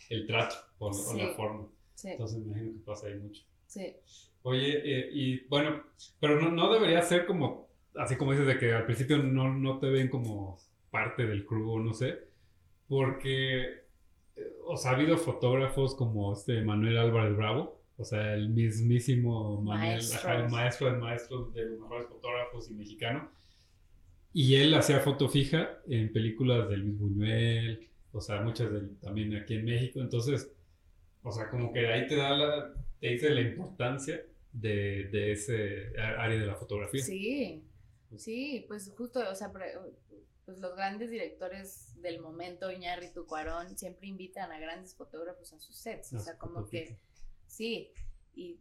el 0.10 0.26
trato 0.26 0.56
o, 0.80 0.90
la 1.16 1.28
forma. 1.36 1.68
Entonces 2.04 2.40
me 2.40 2.46
imagino 2.46 2.72
que 2.74 2.80
pasa 2.80 3.06
ahí 3.10 3.20
mucho. 3.20 3.44
Sí. 3.68 3.96
Oye, 4.42 4.82
eh, 4.84 5.10
y 5.14 5.46
bueno, 5.46 5.84
pero 6.20 6.42
no, 6.42 6.50
no, 6.50 6.74
debería 6.74 7.04
ser 7.04 7.28
como, 7.28 7.68
así 7.98 8.16
como 8.16 8.32
dices, 8.32 8.48
de 8.48 8.58
que 8.58 8.74
al 8.74 8.86
principio 8.86 9.20
no, 9.20 9.54
no 9.54 9.78
te 9.78 9.92
ven 9.92 10.10
como 10.10 10.58
parte 10.90 11.28
del 11.28 11.46
crew, 11.46 11.78
no 11.78 11.94
sé, 11.94 12.22
porque, 12.88 13.84
eh, 14.36 14.56
o 14.66 14.78
sea, 14.78 14.90
ha 14.90 14.96
habido 14.96 15.16
fotógrafos 15.16 15.94
como 15.94 16.34
este 16.34 16.64
Manuel 16.64 16.98
Álvarez 16.98 17.38
Bravo, 17.38 17.81
o 18.02 18.04
sea, 18.04 18.34
el 18.34 18.50
mismísimo 18.50 19.62
Manuel, 19.62 20.02
el 20.28 20.50
maestro 20.50 20.92
de 20.92 20.98
maestros 20.98 21.54
de 21.54 21.66
los 21.66 21.80
mejores 21.80 22.08
fotógrafos 22.08 22.70
y 22.70 22.74
mexicano, 22.74 23.32
y 24.34 24.56
él 24.56 24.74
hacía 24.74 25.00
foto 25.02 25.30
fija 25.30 25.82
en 25.88 26.12
películas 26.12 26.68
de 26.68 26.78
Luis 26.78 26.98
Buñuel, 26.98 27.90
o 28.12 28.22
sea, 28.22 28.42
muchas 28.42 28.72
de, 28.72 28.82
también 29.02 29.36
aquí 29.36 29.56
en 29.56 29.66
México. 29.66 30.00
Entonces, 30.00 30.52
o 31.22 31.32
sea, 31.32 31.50
como 31.50 31.72
que 31.72 31.88
ahí 31.88 32.08
te 32.08 32.16
da 32.16 32.36
la, 32.36 32.74
te 33.00 33.10
dice 33.10 33.30
la 33.30 33.42
importancia 33.42 34.26
de, 34.52 35.10
de 35.12 35.32
ese 35.34 35.94
área 36.00 36.40
de 36.40 36.46
la 36.46 36.56
fotografía. 36.56 37.04
Sí, 37.04 37.64
sí, 38.18 38.66
pues 38.68 38.92
justo, 38.98 39.22
o 39.30 39.36
sea, 39.36 39.52
pues 40.46 40.60
los 40.60 40.76
grandes 40.76 41.12
directores 41.12 41.94
del 42.02 42.20
momento, 42.20 42.72
Iñárritu, 42.72 43.26
Cuarón, 43.26 43.78
siempre 43.78 44.08
invitan 44.08 44.52
a 44.52 44.60
grandes 44.60 44.96
fotógrafos 44.96 45.54
a 45.54 45.60
sus 45.60 45.76
sets. 45.76 46.14
o 46.14 46.20
sea, 46.20 46.38
como 46.38 46.68
que, 46.68 46.98
sí, 47.52 47.94
y 48.34 48.60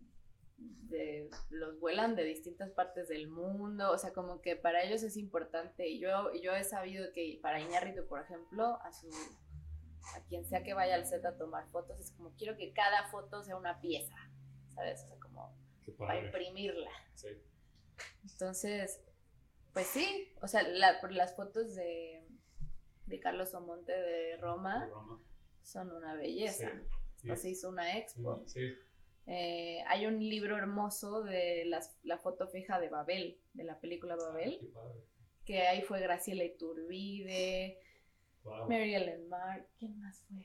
de, 0.59 1.31
los 1.49 1.79
vuelan 1.81 2.17
de 2.17 2.25
distintas 2.25 2.71
partes 2.71 3.09
del 3.09 3.29
mundo, 3.29 3.91
o 3.91 3.99
sea, 3.99 4.13
como 4.13 4.41
que 4.41 4.57
para 4.57 4.83
ellos 4.83 5.03
es 5.03 5.17
importante. 5.17 5.89
Y 5.89 6.01
yo, 6.01 6.33
yo 6.35 6.55
he 6.55 6.65
sabido 6.65 7.13
que 7.13 7.39
para 7.41 7.61
Iñárritu, 7.61 8.07
por 8.07 8.21
ejemplo, 8.21 8.79
a 8.83 8.93
su 8.93 9.09
a 10.17 10.25
quien 10.25 10.45
sea 10.45 10.63
que 10.63 10.75
vaya 10.75 10.95
al 10.95 11.07
set 11.07 11.25
a 11.25 11.37
tomar 11.37 11.69
fotos, 11.71 12.01
es 12.01 12.11
como 12.13 12.35
quiero 12.35 12.57
que 12.57 12.73
cada 12.73 13.09
foto 13.11 13.43
sea 13.43 13.57
una 13.57 13.81
pieza, 13.81 14.17
¿sabes? 14.75 15.05
O 15.05 15.09
sea, 15.09 15.19
como 15.21 15.55
para 15.99 16.25
imprimirla. 16.25 16.91
Sí. 17.15 17.29
Entonces, 18.25 19.01
pues 19.73 19.87
sí, 19.87 20.33
o 20.41 20.49
sea, 20.49 20.63
la, 20.63 21.01
las 21.11 21.37
fotos 21.37 21.75
de, 21.75 22.27
de 23.07 23.21
Carlos 23.21 23.55
Omonte 23.55 23.93
de 23.93 24.37
Roma, 24.39 24.89
son 25.63 25.93
una 25.93 26.15
belleza. 26.15 26.71
Sí, 27.17 27.37
se 27.37 27.51
hizo 27.51 27.69
una 27.69 27.99
expo. 27.99 28.43
Sí. 28.47 28.73
Eh, 29.33 29.79
hay 29.87 30.07
un 30.07 30.19
libro 30.19 30.57
hermoso 30.57 31.23
de 31.23 31.65
la 32.03 32.19
foto 32.19 32.49
fija 32.49 32.81
de 32.81 32.89
Babel, 32.89 33.39
de 33.53 33.63
la 33.63 33.79
película 33.79 34.15
ah, 34.15 34.27
Babel, 34.27 34.59
que 35.45 35.63
ahí 35.69 35.83
fue 35.83 36.01
Graciela 36.01 36.43
Iturbide, 36.43 37.79
Mary 38.69 38.97
Ellen 38.97 39.29
Mark, 39.29 39.69
¿quién 39.79 40.01
más 40.01 40.25
fue? 40.27 40.45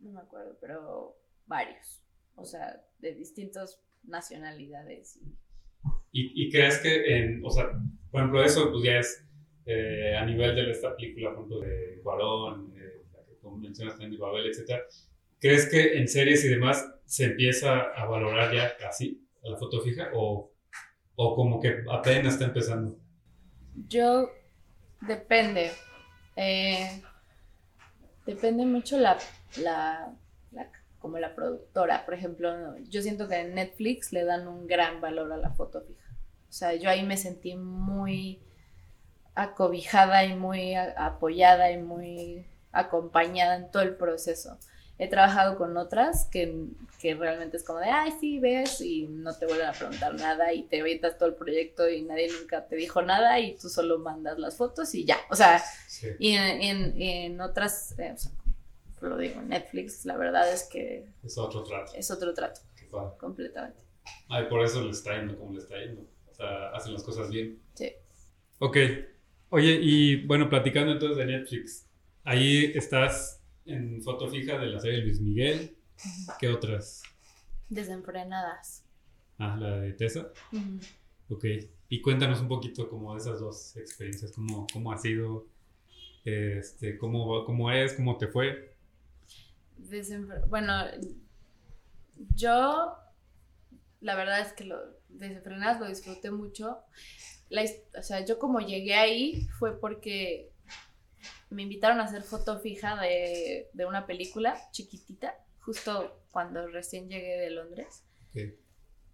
No 0.00 0.10
me 0.10 0.20
acuerdo, 0.20 0.58
pero 0.60 1.16
varios, 1.46 2.02
o 2.34 2.44
sea, 2.44 2.84
de 2.98 3.14
distintas 3.14 3.80
nacionalidades. 4.02 5.20
¿Y, 6.10 6.44
y 6.44 6.50
crees 6.50 6.78
que, 6.78 7.18
en, 7.18 7.40
o 7.44 7.50
sea, 7.50 7.70
por 8.10 8.20
ejemplo, 8.20 8.42
eso 8.42 8.68
pues 8.72 8.82
ya 8.82 8.98
es 8.98 9.24
eh, 9.64 10.16
a 10.16 10.26
nivel 10.26 10.56
de 10.56 10.72
esta 10.72 10.96
película, 10.96 11.32
por 11.36 11.44
ejemplo, 11.44 11.60
de 11.60 12.00
Guarón, 12.02 12.74
eh, 12.76 13.04
la 13.12 13.24
que 13.24 13.34
tú 13.34 13.52
mencionas 13.52 13.94
también 13.94 14.10
de 14.10 14.18
Babel, 14.18 14.46
etcétera, 14.48 14.82
¿crees 15.38 15.70
que 15.70 15.98
en 15.98 16.08
series 16.08 16.44
y 16.44 16.48
demás 16.48 16.97
se 17.08 17.24
empieza 17.24 17.80
a 17.96 18.04
valorar 18.04 18.54
ya 18.54 18.76
así, 18.86 19.26
la 19.42 19.56
foto 19.56 19.80
fija, 19.80 20.10
o, 20.14 20.52
o 21.16 21.34
como 21.34 21.58
que 21.58 21.82
apenas 21.90 22.34
está 22.34 22.44
empezando? 22.44 22.98
Yo, 23.88 24.30
depende. 25.00 25.72
Eh, 26.36 27.02
depende 28.26 28.66
mucho 28.66 28.98
la, 28.98 29.16
la, 29.56 30.14
como 30.98 31.18
la 31.18 31.34
productora. 31.34 32.04
Por 32.04 32.12
ejemplo, 32.12 32.76
yo 32.90 33.00
siento 33.00 33.26
que 33.26 33.36
en 33.36 33.54
Netflix 33.54 34.12
le 34.12 34.24
dan 34.24 34.46
un 34.46 34.66
gran 34.66 35.00
valor 35.00 35.32
a 35.32 35.38
la 35.38 35.50
foto 35.52 35.80
fija. 35.80 36.04
O 36.50 36.52
sea, 36.52 36.74
yo 36.74 36.90
ahí 36.90 37.04
me 37.04 37.16
sentí 37.16 37.56
muy 37.56 38.42
acobijada 39.34 40.26
y 40.26 40.36
muy 40.36 40.74
apoyada 40.74 41.72
y 41.72 41.78
muy 41.78 42.46
acompañada 42.70 43.56
en 43.56 43.70
todo 43.70 43.82
el 43.82 43.96
proceso. 43.96 44.58
He 44.98 45.08
trabajado 45.08 45.56
con 45.56 45.76
otras 45.76 46.24
que, 46.24 46.66
que, 47.00 47.14
realmente 47.14 47.56
es 47.56 47.64
como 47.64 47.78
de, 47.78 47.86
ay, 47.86 48.12
sí, 48.18 48.40
ves, 48.40 48.80
y 48.80 49.06
no 49.06 49.32
te 49.36 49.46
vuelven 49.46 49.68
a 49.68 49.72
preguntar 49.72 50.14
nada 50.14 50.52
y 50.52 50.64
te 50.64 50.80
avientas 50.80 51.16
todo 51.16 51.28
el 51.28 51.36
proyecto 51.36 51.88
y 51.88 52.02
nadie 52.02 52.28
nunca 52.32 52.66
te 52.66 52.74
dijo 52.74 53.00
nada 53.02 53.38
y 53.38 53.56
tú 53.56 53.68
solo 53.68 54.00
mandas 54.00 54.38
las 54.38 54.56
fotos 54.56 54.92
y 54.96 55.04
ya. 55.04 55.18
O 55.30 55.36
sea, 55.36 55.62
y 56.18 56.32
en, 56.32 57.00
en, 57.00 57.40
otras, 57.40 57.96
eh, 57.98 58.16
lo 59.00 59.16
digo, 59.16 59.40
Netflix, 59.40 60.04
la 60.04 60.16
verdad 60.16 60.52
es 60.52 60.64
que... 60.64 61.06
Es 61.22 61.38
otro 61.38 61.62
trato. 61.62 61.92
Es 61.94 62.10
otro 62.10 62.34
trato. 62.34 62.60
Completamente. 63.18 63.78
Ay, 64.28 64.46
por 64.48 64.64
eso 64.64 64.82
le 64.82 64.90
está 64.90 65.16
yendo 65.16 65.38
como 65.38 65.52
le 65.52 65.60
está 65.60 65.78
yendo. 65.78 66.02
O 66.28 66.34
sea, 66.34 66.70
hacen 66.70 66.92
las 66.92 67.02
cosas 67.02 67.30
bien. 67.30 67.60
Sí. 67.74 67.92
Ok. 68.58 68.76
Oye, 69.50 69.78
y 69.80 70.26
bueno, 70.26 70.50
platicando 70.50 70.92
entonces 70.92 71.18
de 71.18 71.26
Netflix, 71.26 71.86
ahí 72.24 72.72
estás 72.74 73.37
en 73.68 74.02
foto 74.02 74.28
fija 74.28 74.58
de 74.58 74.66
la 74.66 74.80
serie 74.80 75.02
Luis 75.02 75.20
Miguel. 75.20 75.76
¿Qué 76.38 76.48
otras? 76.48 77.02
Desenfrenadas. 77.68 78.84
Ah, 79.38 79.56
la 79.56 79.78
de 79.80 79.92
Tessa. 79.92 80.32
Ok. 81.28 81.44
Y 81.90 82.00
cuéntanos 82.00 82.40
un 82.40 82.48
poquito 82.48 82.88
como 82.88 83.14
de 83.14 83.20
esas 83.20 83.40
dos 83.40 83.76
experiencias, 83.76 84.32
cómo, 84.32 84.66
cómo 84.72 84.92
ha 84.92 84.98
sido, 84.98 85.46
este, 86.24 86.98
cómo, 86.98 87.44
cómo 87.44 87.70
es, 87.70 87.94
cómo 87.94 88.16
te 88.16 88.28
fue. 88.28 88.74
bueno, 90.48 90.84
yo 92.34 92.94
la 94.00 94.14
verdad 94.14 94.40
es 94.40 94.52
que 94.52 94.64
lo 94.64 94.78
desenfrenadas 95.08 95.80
lo 95.80 95.88
disfruté 95.88 96.30
mucho. 96.30 96.78
o 97.50 98.02
sea, 98.02 98.24
yo 98.24 98.38
como 98.38 98.60
llegué 98.60 98.94
ahí 98.94 99.46
fue 99.58 99.78
porque 99.78 100.47
me 101.50 101.62
invitaron 101.62 102.00
a 102.00 102.04
hacer 102.04 102.22
foto 102.22 102.58
fija 102.60 103.00
de, 103.00 103.68
una 103.86 104.06
película 104.06 104.58
chiquitita, 104.70 105.34
justo 105.60 106.22
cuando 106.30 106.66
recién 106.68 107.08
llegué 107.08 107.38
de 107.38 107.50
Londres. 107.50 108.04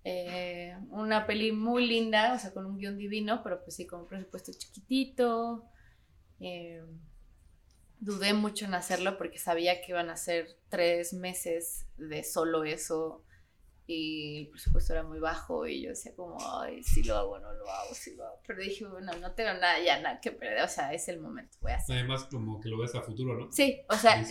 Eh, 0.05 0.77
una 0.91 1.27
peli 1.27 1.53
muy 1.53 1.87
linda, 1.87 2.35
o 2.35 2.39
sea, 2.39 2.53
con 2.53 2.67
un 2.67 2.79
guion 2.79 2.99
divino, 2.99 3.43
pero 3.43 3.63
pues 3.63 3.77
sí, 3.77 3.87
con 3.87 4.01
un 4.01 4.07
presupuesto 4.07 4.53
chiquitito. 4.53 5.65
Eh, 6.41 6.83
dudé 8.01 8.35
mucho 8.35 8.67
en 8.67 8.75
hacerlo 8.75 9.17
porque 9.17 9.39
sabía 9.39 9.81
que 9.81 9.93
iban 9.93 10.11
a 10.11 10.17
ser 10.17 10.49
tres 10.69 11.15
meses 11.15 11.87
de 11.97 12.23
solo 12.23 12.65
eso 12.65 13.25
y 13.87 14.39
el 14.39 14.49
presupuesto 14.49 14.95
era 14.95 15.03
muy 15.03 15.19
bajo 15.19 15.67
y 15.67 15.83
yo 15.83 15.91
decía 15.91 16.15
como, 16.17 16.39
ay, 16.61 16.83
si 16.83 17.03
lo 17.03 17.17
hago, 17.17 17.39
no 17.39 17.53
lo 17.53 17.69
hago, 17.69 17.95
si 17.95 18.17
lo 18.17 18.25
hago. 18.27 18.41
Pero 18.47 18.61
dije, 18.61 18.87
bueno, 18.87 19.13
no 19.21 19.33
tengo 19.33 19.53
nada 19.55 19.79
ya, 19.85 20.01
nada 20.01 20.21
que 20.21 20.33
perder, 20.33 20.63
o 20.65 20.69
sea, 20.69 20.93
es 20.95 21.09
el 21.09 21.21
momento, 21.21 21.59
voy 21.61 21.73
a 21.73 21.77
hacer. 21.77 21.97
Además, 21.97 22.25
como 22.31 22.61
que 22.61 22.71
lo 22.71 22.79
ves 22.79 22.95
a 22.95 23.03
futuro, 23.03 23.39
¿no? 23.39 23.53
Sí, 23.53 23.83
o 23.91 23.95
sea, 23.95 24.23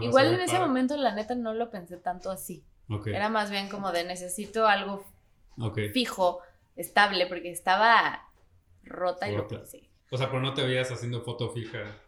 igual 0.00 0.34
en 0.34 0.40
ese 0.40 0.58
momento 0.58 0.96
la 0.96 1.14
neta 1.14 1.34
no 1.34 1.52
lo 1.52 1.70
pensé 1.70 1.98
tanto 1.98 2.30
así. 2.30 2.64
Era 3.06 3.28
más 3.28 3.50
bien 3.50 3.68
como 3.68 3.92
de 3.92 4.04
necesito 4.04 4.66
algo 4.66 5.04
fijo, 5.92 6.40
estable, 6.76 7.26
porque 7.26 7.50
estaba 7.50 8.28
rota, 8.82 9.28
y 9.28 9.36
lo 9.36 9.48
sí. 9.66 9.88
O 10.10 10.16
sea, 10.16 10.28
pero 10.28 10.40
no 10.40 10.54
te 10.54 10.64
veías 10.64 10.90
haciendo 10.90 11.22
foto 11.22 11.50
fija. 11.50 11.98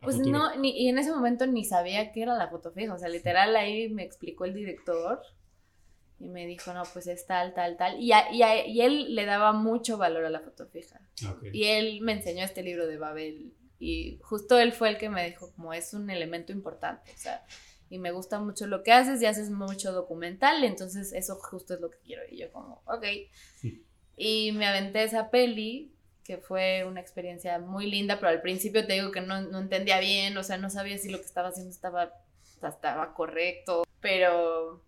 Pues 0.00 0.18
no, 0.18 0.54
ni, 0.56 0.70
y 0.70 0.88
en 0.88 0.98
ese 0.98 1.10
momento 1.10 1.46
ni 1.46 1.64
sabía 1.64 2.12
qué 2.12 2.22
era 2.22 2.36
la 2.36 2.48
foto 2.48 2.70
fija, 2.70 2.94
o 2.94 2.98
sea, 2.98 3.08
literal 3.08 3.56
ahí 3.56 3.88
me 3.88 4.04
explicó 4.04 4.44
el 4.44 4.54
director 4.54 5.20
y 6.18 6.28
me 6.28 6.46
dijo, 6.46 6.72
no, 6.72 6.82
pues 6.92 7.06
es 7.06 7.26
tal, 7.26 7.52
tal, 7.52 7.76
tal. 7.76 8.00
Y, 8.00 8.12
y, 8.32 8.80
él 8.80 9.14
le 9.14 9.26
daba 9.26 9.52
mucho 9.52 9.98
valor 9.98 10.24
a 10.24 10.30
la 10.30 10.40
foto 10.40 10.66
fija. 10.66 11.00
Y 11.52 11.64
él 11.64 12.00
me 12.00 12.12
enseñó 12.12 12.44
este 12.44 12.62
libro 12.62 12.86
de 12.86 12.96
Babel. 12.96 13.52
Y 13.78 14.18
justo 14.22 14.58
él 14.58 14.72
fue 14.72 14.88
el 14.88 14.96
que 14.96 15.10
me 15.10 15.26
dijo, 15.28 15.52
como 15.52 15.74
es 15.74 15.92
un 15.92 16.08
elemento 16.08 16.52
importante. 16.52 17.12
O 17.12 17.18
sea, 17.18 17.44
y 17.90 17.98
me 17.98 18.12
gusta 18.12 18.40
mucho 18.40 18.66
lo 18.66 18.82
que 18.82 18.92
haces 18.92 19.20
y 19.20 19.26
haces 19.26 19.50
mucho 19.50 19.92
documental. 19.92 20.64
Entonces, 20.64 21.12
eso 21.12 21.36
justo 21.36 21.74
es 21.74 21.80
lo 21.80 21.90
que 21.90 21.98
quiero. 21.98 22.22
Y 22.30 22.38
yo, 22.38 22.50
como, 22.52 22.82
ok. 22.86 23.04
Y 24.18 24.52
me 24.52 24.64
aventé 24.64 25.02
esa 25.02 25.30
peli, 25.30 25.92
que 26.24 26.38
fue 26.38 26.86
una 26.88 27.02
experiencia 27.02 27.58
muy 27.58 27.84
linda, 27.84 28.18
pero 28.18 28.30
al 28.30 28.40
principio 28.40 28.86
te 28.86 28.94
digo 28.94 29.12
que 29.12 29.20
no, 29.20 29.42
no 29.42 29.58
entendía 29.58 30.00
bien. 30.00 30.38
O 30.38 30.42
sea, 30.42 30.56
no 30.56 30.70
sabía 30.70 30.96
si 30.96 31.10
lo 31.10 31.18
que 31.18 31.26
estaba 31.26 31.48
haciendo 31.48 31.70
estaba, 31.70 32.14
estaba 32.62 33.12
correcto. 33.12 33.84
Pero 34.00 34.85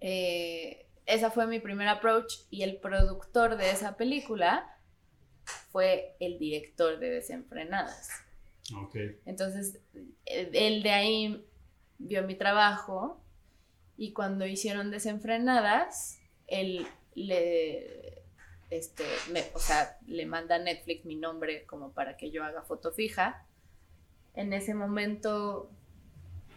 eh, 0.00 0.86
esa 1.06 1.30
fue 1.30 1.46
mi 1.46 1.60
primer 1.60 1.88
approach 1.88 2.34
y 2.50 2.62
el 2.62 2.76
productor 2.78 3.56
de 3.56 3.70
esa 3.70 3.96
película 3.96 4.76
fue 5.72 6.16
el 6.20 6.38
director 6.38 6.98
de 6.98 7.10
Desenfrenadas. 7.10 8.10
Entonces, 9.26 9.80
él 10.24 10.82
de 10.82 10.90
ahí 10.90 11.46
vio 11.98 12.22
mi 12.22 12.36
trabajo 12.36 13.20
y 13.96 14.12
cuando 14.12 14.46
hicieron 14.46 14.90
Desenfrenadas, 14.90 16.20
él 16.46 16.86
le, 17.14 18.22
este, 18.70 19.04
o 19.54 19.58
sea, 19.58 19.98
le 20.06 20.26
manda 20.26 20.56
a 20.56 20.58
Netflix 20.60 21.04
mi 21.04 21.16
nombre 21.16 21.66
como 21.66 21.92
para 21.92 22.16
que 22.16 22.30
yo 22.30 22.44
haga 22.44 22.62
foto 22.62 22.92
fija. 22.92 23.46
En 24.34 24.52
ese 24.52 24.74
momento, 24.74 25.70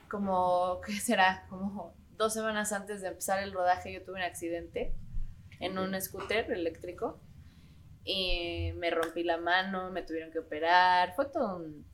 como, 0.10 0.80
¿qué 0.86 0.94
será? 0.94 1.48
Como 1.50 1.96
dos 2.18 2.34
semanas 2.34 2.72
antes 2.72 3.02
de 3.02 3.10
empezar 3.10 3.42
el 3.44 3.54
rodaje 3.54 3.94
yo 3.94 4.04
tuve 4.04 4.16
un 4.16 4.22
accidente 4.22 4.94
en 5.60 5.78
un 5.78 6.00
scooter 6.00 6.52
eléctrico 6.52 7.22
y 8.04 8.72
me 8.76 8.90
rompí 8.90 9.24
la 9.24 9.38
mano, 9.38 9.90
me 9.92 10.02
tuvieron 10.02 10.32
que 10.32 10.40
operar, 10.40 11.16
fue 11.16 11.26
todo 11.26 11.58
un, 11.58 11.86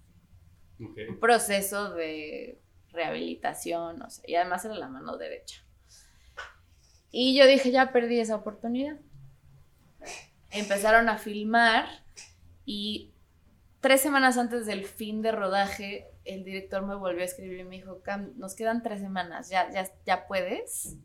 proceso 1.20 1.94
de 1.94 2.62
rehabilitación, 2.92 4.02
o 4.02 4.10
sea, 4.10 4.24
y 4.26 4.36
además 4.36 4.64
era 4.64 4.76
la 4.76 4.88
mano 4.88 5.18
derecha. 5.18 5.62
Y 7.12 7.38
yo 7.38 7.46
dije, 7.48 7.72
ya 7.72 7.92
perdí 7.92 8.20
esa 8.20 8.36
oportunidad. 8.36 8.98
Empezaron 10.52 11.10
a 11.10 11.18
filmar 11.18 11.86
y 12.66 13.12
tres 13.82 14.02
semanas 14.02 14.38
antes 14.38 14.66
del 14.66 14.86
fin 14.86 15.22
de 15.22 15.32
rodaje 15.32 16.08
el 16.30 16.44
director 16.44 16.86
me 16.86 16.96
volvió 16.96 17.22
a 17.22 17.26
escribir 17.26 17.60
y 17.60 17.64
me 17.64 17.76
dijo, 17.78 18.02
Cam, 18.02 18.34
nos 18.38 18.56
quedan 18.56 18.82
tres 18.84 19.02
semanas, 19.02 19.50
¿ya, 19.50 19.70
ya, 19.72 19.90
ya 20.06 20.28
puedes? 20.28 20.98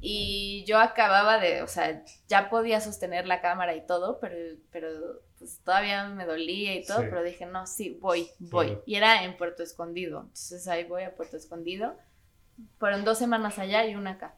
Y 0.00 0.64
yo 0.66 0.78
acababa 0.78 1.38
de, 1.38 1.62
o 1.62 1.68
sea, 1.68 2.04
ya 2.28 2.50
podía 2.50 2.80
sostener 2.80 3.26
la 3.26 3.40
cámara 3.40 3.74
y 3.74 3.86
todo, 3.86 4.18
pero, 4.20 4.36
pero 4.70 4.88
pues 5.38 5.60
todavía 5.64 6.06
me 6.08 6.26
dolía 6.26 6.74
y 6.74 6.84
todo, 6.84 7.00
pero 7.00 7.22
dije, 7.22 7.46
no, 7.46 7.66
sí, 7.66 7.98
voy, 8.00 8.30
voy. 8.38 8.78
Y 8.86 8.96
era 8.96 9.24
en 9.24 9.36
Puerto 9.36 9.62
Escondido, 9.62 10.20
entonces 10.20 10.68
ahí 10.68 10.84
voy 10.84 11.04
a 11.04 11.14
Puerto 11.14 11.36
Escondido. 11.36 11.96
Fueron 12.78 13.04
dos 13.04 13.18
semanas 13.18 13.58
allá 13.58 13.86
y 13.86 13.94
una 13.94 14.12
acá. 14.12 14.34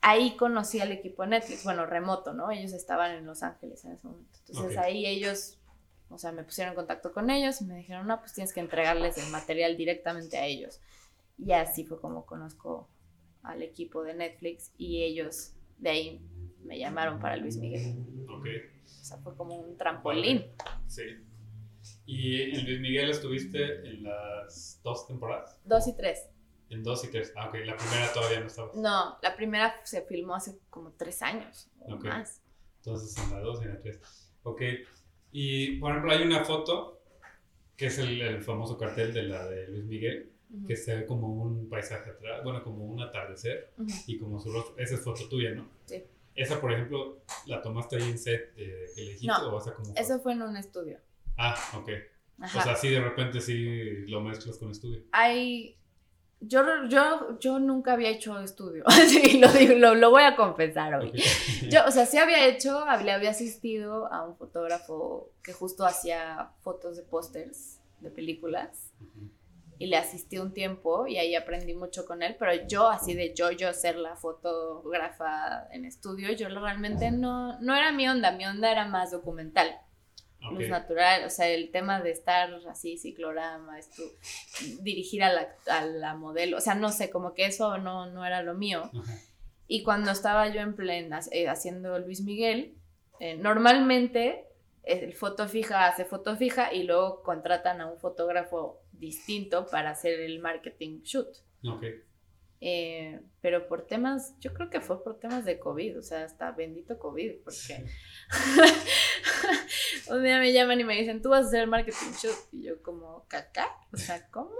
Ahí 0.00 0.36
conocí 0.36 0.80
al 0.80 0.92
equipo 0.92 1.26
Netflix, 1.26 1.64
bueno, 1.64 1.86
remoto, 1.86 2.34
¿no? 2.34 2.50
Ellos 2.50 2.72
estaban 2.72 3.12
en 3.12 3.26
Los 3.26 3.42
Ángeles 3.42 3.84
en 3.84 3.92
ese 3.92 4.06
momento. 4.06 4.38
Entonces 4.46 4.78
ahí 4.78 5.06
ellos 5.06 5.58
o 6.10 6.18
sea, 6.18 6.32
me 6.32 6.44
pusieron 6.44 6.72
en 6.72 6.76
contacto 6.76 7.12
con 7.12 7.30
ellos 7.30 7.60
y 7.60 7.64
me 7.64 7.76
dijeron, 7.76 8.06
no, 8.06 8.20
pues 8.20 8.34
tienes 8.34 8.52
que 8.52 8.60
entregarles 8.60 9.18
el 9.18 9.30
material 9.30 9.76
directamente 9.76 10.38
a 10.38 10.46
ellos. 10.46 10.80
Y 11.38 11.52
así 11.52 11.84
fue 11.84 12.00
como 12.00 12.24
conozco 12.26 12.88
al 13.42 13.62
equipo 13.62 14.02
de 14.02 14.14
Netflix 14.14 14.72
y 14.78 15.02
ellos 15.02 15.52
de 15.78 15.90
ahí 15.90 16.22
me 16.64 16.78
llamaron 16.78 17.18
para 17.20 17.36
Luis 17.36 17.56
Miguel. 17.56 17.96
Ok. 18.28 18.46
O 18.84 19.04
sea, 19.04 19.18
fue 19.18 19.36
como 19.36 19.56
un 19.56 19.76
trampolín. 19.76 20.46
Sí. 20.86 21.02
¿Y 22.06 22.42
en 22.42 22.64
Luis 22.64 22.80
Miguel 22.80 23.10
estuviste 23.10 23.86
en 23.88 24.04
las 24.04 24.80
dos 24.82 25.06
temporadas? 25.06 25.60
Dos 25.64 25.86
y 25.88 25.94
tres. 25.94 26.28
En 26.70 26.82
dos 26.82 27.04
y 27.04 27.08
tres. 27.08 27.32
Ah, 27.36 27.48
ok. 27.48 27.54
La 27.64 27.76
primera 27.76 28.12
todavía 28.12 28.40
no 28.40 28.46
estaba. 28.46 28.70
No, 28.74 29.18
la 29.22 29.36
primera 29.36 29.74
se 29.84 30.02
filmó 30.02 30.34
hace 30.34 30.58
como 30.70 30.92
tres 30.92 31.22
años 31.22 31.70
o 31.80 31.96
más. 31.96 32.42
Entonces 32.76 33.16
en 33.22 33.30
la 33.30 33.40
dos 33.40 33.60
y 33.60 33.64
en 33.64 33.74
la 33.74 33.80
tres. 33.80 34.00
Ok. 34.42 34.62
Y, 35.36 35.78
por 35.78 35.90
ejemplo, 35.90 36.12
hay 36.12 36.22
una 36.22 36.44
foto 36.44 37.00
que 37.76 37.86
es 37.86 37.98
el, 37.98 38.40
famoso 38.40 38.78
cartel 38.78 39.12
de 39.12 39.24
la 39.24 39.48
de 39.48 39.66
Luis 39.66 39.84
Miguel, 39.84 40.30
que 40.68 40.76
se 40.76 40.94
ve 40.94 41.06
como 41.06 41.26
un 41.26 41.68
paisaje 41.68 42.10
atrás, 42.10 42.44
bueno, 42.44 42.62
como 42.62 42.84
un 42.84 43.02
atardecer 43.02 43.72
Ujú. 43.76 43.92
y 44.06 44.16
como 44.16 44.38
su 44.38 44.52
rostro. 44.52 44.76
Esa 44.78 44.94
es 44.94 45.00
foto 45.00 45.28
tuya, 45.28 45.50
¿no? 45.50 45.68
Sí. 45.86 46.04
Esa, 46.36 46.60
por 46.60 46.72
ejemplo, 46.72 47.18
¿la 47.46 47.60
tomaste 47.62 47.96
ahí 47.96 48.10
en 48.10 48.16
set 48.16 48.54
de 48.54 48.92
El 48.96 49.08
Egipto 49.08 49.42
No, 49.42 49.56
o 49.56 49.58
esa 49.58 49.74
como 49.74 49.92
Eso 49.96 50.20
fue 50.20 50.34
en 50.34 50.42
un 50.42 50.56
estudio. 50.56 51.00
Ah, 51.36 51.56
ok. 51.78 51.90
Ajá. 52.38 52.60
O 52.60 52.62
sea, 52.62 52.76
sí, 52.76 52.90
de 52.90 53.00
repente 53.00 53.40
sí 53.40 54.06
lo 54.06 54.20
mezclas 54.20 54.56
con 54.58 54.70
estudio. 54.70 55.02
hay 55.10 55.76
yo, 56.48 56.62
yo, 56.88 57.38
yo 57.40 57.58
nunca 57.58 57.92
había 57.92 58.10
hecho 58.10 58.38
estudio, 58.40 58.84
sí, 59.08 59.38
lo, 59.38 59.48
digo- 59.48 59.74
lo, 59.74 59.94
lo 59.94 60.10
voy 60.10 60.22
a 60.22 60.36
confesar 60.36 60.94
hoy. 60.94 61.12
Yo, 61.70 61.80
o 61.86 61.90
sea, 61.90 62.06
sí 62.06 62.18
había 62.18 62.46
hecho, 62.46 62.84
le 63.02 63.12
había 63.12 63.30
asistido 63.30 64.12
a 64.12 64.26
un 64.26 64.36
fotógrafo 64.36 65.30
que 65.42 65.52
justo 65.52 65.84
hacía 65.84 66.50
fotos 66.62 66.96
de 66.96 67.02
pósters 67.02 67.80
de 68.00 68.10
películas 68.10 68.90
y 69.78 69.86
le 69.86 69.96
asistí 69.96 70.38
un 70.38 70.52
tiempo 70.52 71.06
y 71.06 71.18
ahí 71.18 71.34
aprendí 71.34 71.74
mucho 71.74 72.06
con 72.06 72.22
él, 72.22 72.36
pero 72.38 72.52
yo 72.68 72.88
así 72.88 73.14
de 73.14 73.34
yo, 73.34 73.50
yo 73.50 73.72
ser 73.72 73.96
la 73.96 74.14
fotógrafa 74.16 75.66
en 75.72 75.84
estudio, 75.84 76.32
yo 76.32 76.48
realmente 76.48 77.10
no, 77.10 77.58
no 77.60 77.74
era 77.74 77.90
mi 77.92 78.08
onda, 78.08 78.30
mi 78.32 78.46
onda 78.46 78.70
era 78.70 78.86
más 78.86 79.10
documental 79.10 79.68
Ok. 80.46 80.52
luz 80.52 80.68
natural, 80.68 81.24
o 81.24 81.30
sea, 81.30 81.48
el 81.48 81.70
tema 81.70 82.00
de 82.00 82.10
estar 82.10 82.52
así, 82.68 82.98
ciclorama, 82.98 83.78
esto, 83.78 84.02
dirigir 84.80 85.22
a 85.22 85.32
la, 85.32 85.48
a 85.68 85.84
la 85.84 86.14
modelo, 86.14 86.58
o 86.58 86.60
sea, 86.60 86.74
no 86.74 86.90
sé, 86.90 87.10
como 87.10 87.34
que 87.34 87.46
eso 87.46 87.78
no, 87.78 88.06
no 88.06 88.24
era 88.24 88.42
lo 88.42 88.54
mío. 88.54 88.90
Y 89.66 89.82
cuando 89.82 90.10
estaba 90.10 90.48
yo 90.48 90.60
en 90.60 90.74
plena, 90.74 91.20
eh, 91.32 91.48
haciendo 91.48 91.98
Luis 91.98 92.20
Miguel, 92.22 92.74
eh, 93.20 93.36
normalmente 93.36 94.44
el 94.82 95.14
foto 95.14 95.48
fija 95.48 95.86
hace 95.86 96.04
foto 96.04 96.36
fija 96.36 96.72
y 96.72 96.82
luego 96.82 97.22
contratan 97.22 97.80
a 97.80 97.86
un 97.86 97.98
fotógrafo 97.98 98.82
distinto 98.92 99.66
para 99.66 99.90
hacer 99.90 100.20
el 100.20 100.40
marketing 100.40 101.00
shoot. 101.02 101.28
Ok. 101.66 101.84
Eh, 102.66 103.20
pero 103.42 103.68
por 103.68 103.86
temas, 103.86 104.38
yo 104.40 104.54
creo 104.54 104.70
que 104.70 104.80
fue 104.80 105.04
por 105.04 105.20
temas 105.20 105.44
de 105.44 105.58
COVID, 105.58 105.98
o 105.98 106.02
sea, 106.02 106.24
hasta 106.24 106.50
bendito 106.50 106.98
COVID, 106.98 107.42
porque 107.44 107.84
un 110.08 110.22
día 110.22 110.38
me 110.38 110.50
llaman 110.50 110.80
y 110.80 110.84
me 110.84 110.96
dicen, 110.96 111.20
tú 111.20 111.28
vas 111.28 111.44
a 111.44 111.48
hacer 111.48 111.60
el 111.60 111.66
marketing 111.68 112.12
shoot, 112.18 112.34
y 112.52 112.62
yo 112.62 112.82
como, 112.82 113.26
¿caca? 113.28 113.68
O 113.92 113.98
sea, 113.98 114.26
¿cómo? 114.30 114.54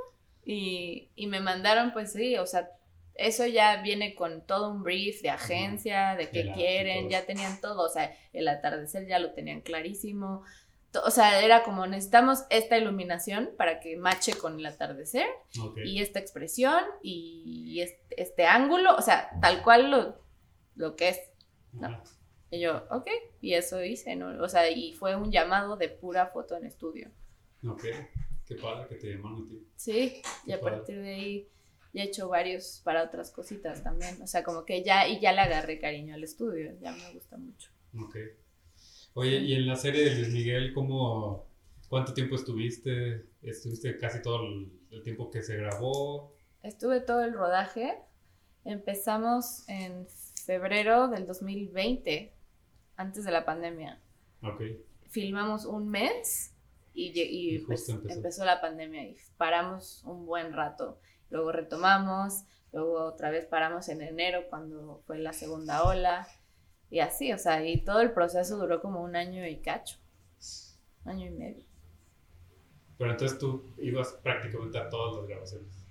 Y, 0.44 1.08
y 1.16 1.28
me 1.28 1.40
mandaron, 1.40 1.94
pues 1.94 2.12
sí, 2.12 2.36
o 2.36 2.46
sea, 2.46 2.68
eso 3.14 3.46
ya 3.46 3.80
viene 3.80 4.14
con 4.14 4.46
todo 4.46 4.70
un 4.70 4.82
brief 4.82 5.22
de 5.22 5.30
agencia, 5.30 6.14
de 6.14 6.28
qué 6.28 6.52
quieren, 6.52 7.08
ya 7.08 7.24
tenían 7.24 7.58
todo, 7.62 7.84
o 7.84 7.88
sea, 7.88 8.14
el 8.34 8.46
atardecer 8.48 9.06
ya 9.06 9.18
lo 9.18 9.32
tenían 9.32 9.62
clarísimo. 9.62 10.42
O 11.02 11.10
sea, 11.10 11.42
era 11.44 11.62
como 11.62 11.86
necesitamos 11.86 12.44
esta 12.50 12.76
iluminación 12.78 13.50
para 13.56 13.80
que 13.80 13.96
mache 13.96 14.34
con 14.38 14.58
el 14.58 14.66
atardecer 14.66 15.26
Ok. 15.62 15.78
y 15.84 16.00
esta 16.02 16.18
expresión 16.20 16.82
y 17.02 17.80
este, 17.80 18.22
este 18.22 18.46
ángulo, 18.46 18.94
o 18.96 19.02
sea, 19.02 19.30
tal 19.40 19.62
cual 19.62 19.90
lo, 19.90 20.22
lo 20.76 20.94
que 20.96 21.08
es. 21.10 21.20
no. 21.72 21.88
Ajá. 21.88 22.02
Y 22.50 22.60
yo, 22.60 22.84
ok, 22.90 23.08
y 23.40 23.54
eso 23.54 23.82
hice, 23.82 24.14
¿no? 24.14 24.40
O 24.40 24.48
sea, 24.48 24.70
y 24.70 24.92
fue 24.92 25.16
un 25.16 25.32
llamado 25.32 25.76
de 25.76 25.88
pura 25.88 26.26
foto 26.28 26.56
en 26.56 26.66
estudio. 26.66 27.10
Ok. 27.66 27.82
Qué 28.46 28.54
padre 28.54 28.86
que 28.88 28.94
te 28.94 29.08
llamaron 29.08 29.44
a 29.44 29.48
ti. 29.48 29.66
Sí, 29.74 30.22
y 30.44 30.46
Qué 30.46 30.54
a 30.54 30.60
padre. 30.60 30.76
partir 30.76 31.00
de 31.02 31.14
ahí 31.14 31.48
ya 31.92 32.02
he 32.02 32.06
hecho 32.06 32.28
varios 32.28 32.80
para 32.84 33.02
otras 33.02 33.32
cositas 33.32 33.82
también. 33.82 34.22
O 34.22 34.26
sea, 34.28 34.44
como 34.44 34.64
que 34.64 34.84
ya, 34.84 35.08
y 35.08 35.18
ya 35.18 35.32
le 35.32 35.40
agarré 35.40 35.80
cariño 35.80 36.14
al 36.14 36.22
estudio, 36.22 36.72
ya 36.80 36.92
me 36.92 37.12
gusta 37.14 37.36
mucho. 37.38 37.70
Ok. 37.98 38.16
Oye, 39.14 39.38
y 39.38 39.54
en 39.54 39.66
la 39.66 39.76
serie 39.76 40.04
de 40.04 40.14
Luis 40.16 40.30
Miguel, 40.32 40.74
¿cómo, 40.74 41.46
¿cuánto 41.88 42.12
tiempo 42.14 42.34
estuviste? 42.34 43.26
¿Estuviste 43.42 43.96
casi 43.96 44.20
todo 44.20 44.42
el, 44.42 44.72
el 44.90 45.02
tiempo 45.02 45.30
que 45.30 45.42
se 45.42 45.56
grabó? 45.56 46.34
Estuve 46.62 47.00
todo 47.00 47.22
el 47.22 47.32
rodaje, 47.32 47.96
empezamos 48.64 49.68
en 49.68 50.06
febrero 50.44 51.08
del 51.08 51.26
2020, 51.26 52.34
antes 52.96 53.24
de 53.24 53.30
la 53.30 53.44
pandemia. 53.44 54.00
Ok. 54.42 54.62
filmamos 55.10 55.64
un 55.64 55.88
mes 55.88 56.52
y, 56.92 57.12
y, 57.18 57.54
Y 57.54 57.58
pues, 57.60 57.88
empezó. 57.88 58.14
empezó. 58.16 58.44
la 58.44 58.60
pandemia 58.60 59.04
y 59.04 59.16
paramos 59.36 60.02
un 60.04 60.26
buen 60.26 60.52
rato. 60.52 60.98
Luego 61.30 61.52
retomamos, 61.52 62.44
luego 62.72 63.04
otra 63.04 63.30
vez 63.30 63.46
paramos 63.46 63.88
en 63.88 64.02
enero 64.02 64.44
cuando 64.50 65.02
fue 65.06 65.18
la 65.18 65.32
segunda 65.32 65.84
ola 65.84 66.26
y 66.94 67.00
así, 67.00 67.32
o 67.32 67.38
sea, 67.38 67.66
y 67.66 67.78
todo 67.78 68.02
el 68.02 68.12
proceso 68.12 68.56
duró 68.56 68.80
como 68.80 69.02
un 69.02 69.16
año 69.16 69.44
y 69.48 69.56
cacho, 69.56 69.96
año 71.04 71.26
y 71.26 71.30
medio. 71.30 71.64
Pero 72.96 73.10
entonces 73.10 73.36
tú 73.36 73.74
ibas 73.78 74.12
prácticamente 74.22 74.78
a 74.78 74.88
todas 74.88 75.16
las 75.16 75.26
grabaciones. 75.26 75.84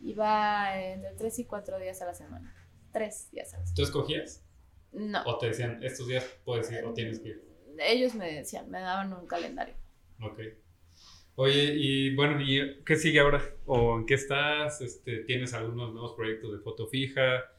Iba 0.00 0.78
entre 0.78 1.12
tres 1.12 1.38
y 1.38 1.46
cuatro 1.46 1.78
días 1.78 2.02
a 2.02 2.04
la 2.04 2.12
semana, 2.12 2.54
tres 2.92 3.30
días 3.30 3.54
a 3.54 3.58
la 3.58 3.64
semana. 3.64 3.74
¿Tú 3.74 3.82
escogías? 3.84 4.44
No, 4.92 5.22
¿O 5.24 5.38
te 5.38 5.46
decían, 5.46 5.82
estos 5.82 6.06
días 6.08 6.26
puedes 6.44 6.70
ir 6.70 6.84
o 6.84 6.92
tienes 6.92 7.20
que 7.20 7.28
ir? 7.28 7.44
ellos 7.78 8.14
me 8.14 8.30
decían, 8.30 8.70
me 8.70 8.80
daban 8.80 9.14
un 9.14 9.26
calendario. 9.26 9.76
Ok. 10.20 10.40
Oye, 11.36 11.72
y 11.74 12.14
bueno, 12.14 12.38
¿y 12.42 12.84
qué 12.84 12.96
sigue 12.96 13.20
ahora? 13.20 13.42
¿O 13.64 13.96
en 13.96 14.04
qué 14.04 14.12
estás? 14.12 14.82
Este, 14.82 15.20
¿Tienes 15.20 15.54
algunos 15.54 15.94
nuevos 15.94 16.12
proyectos 16.12 16.52
de 16.52 16.58
foto 16.58 16.86
fija? 16.86 17.50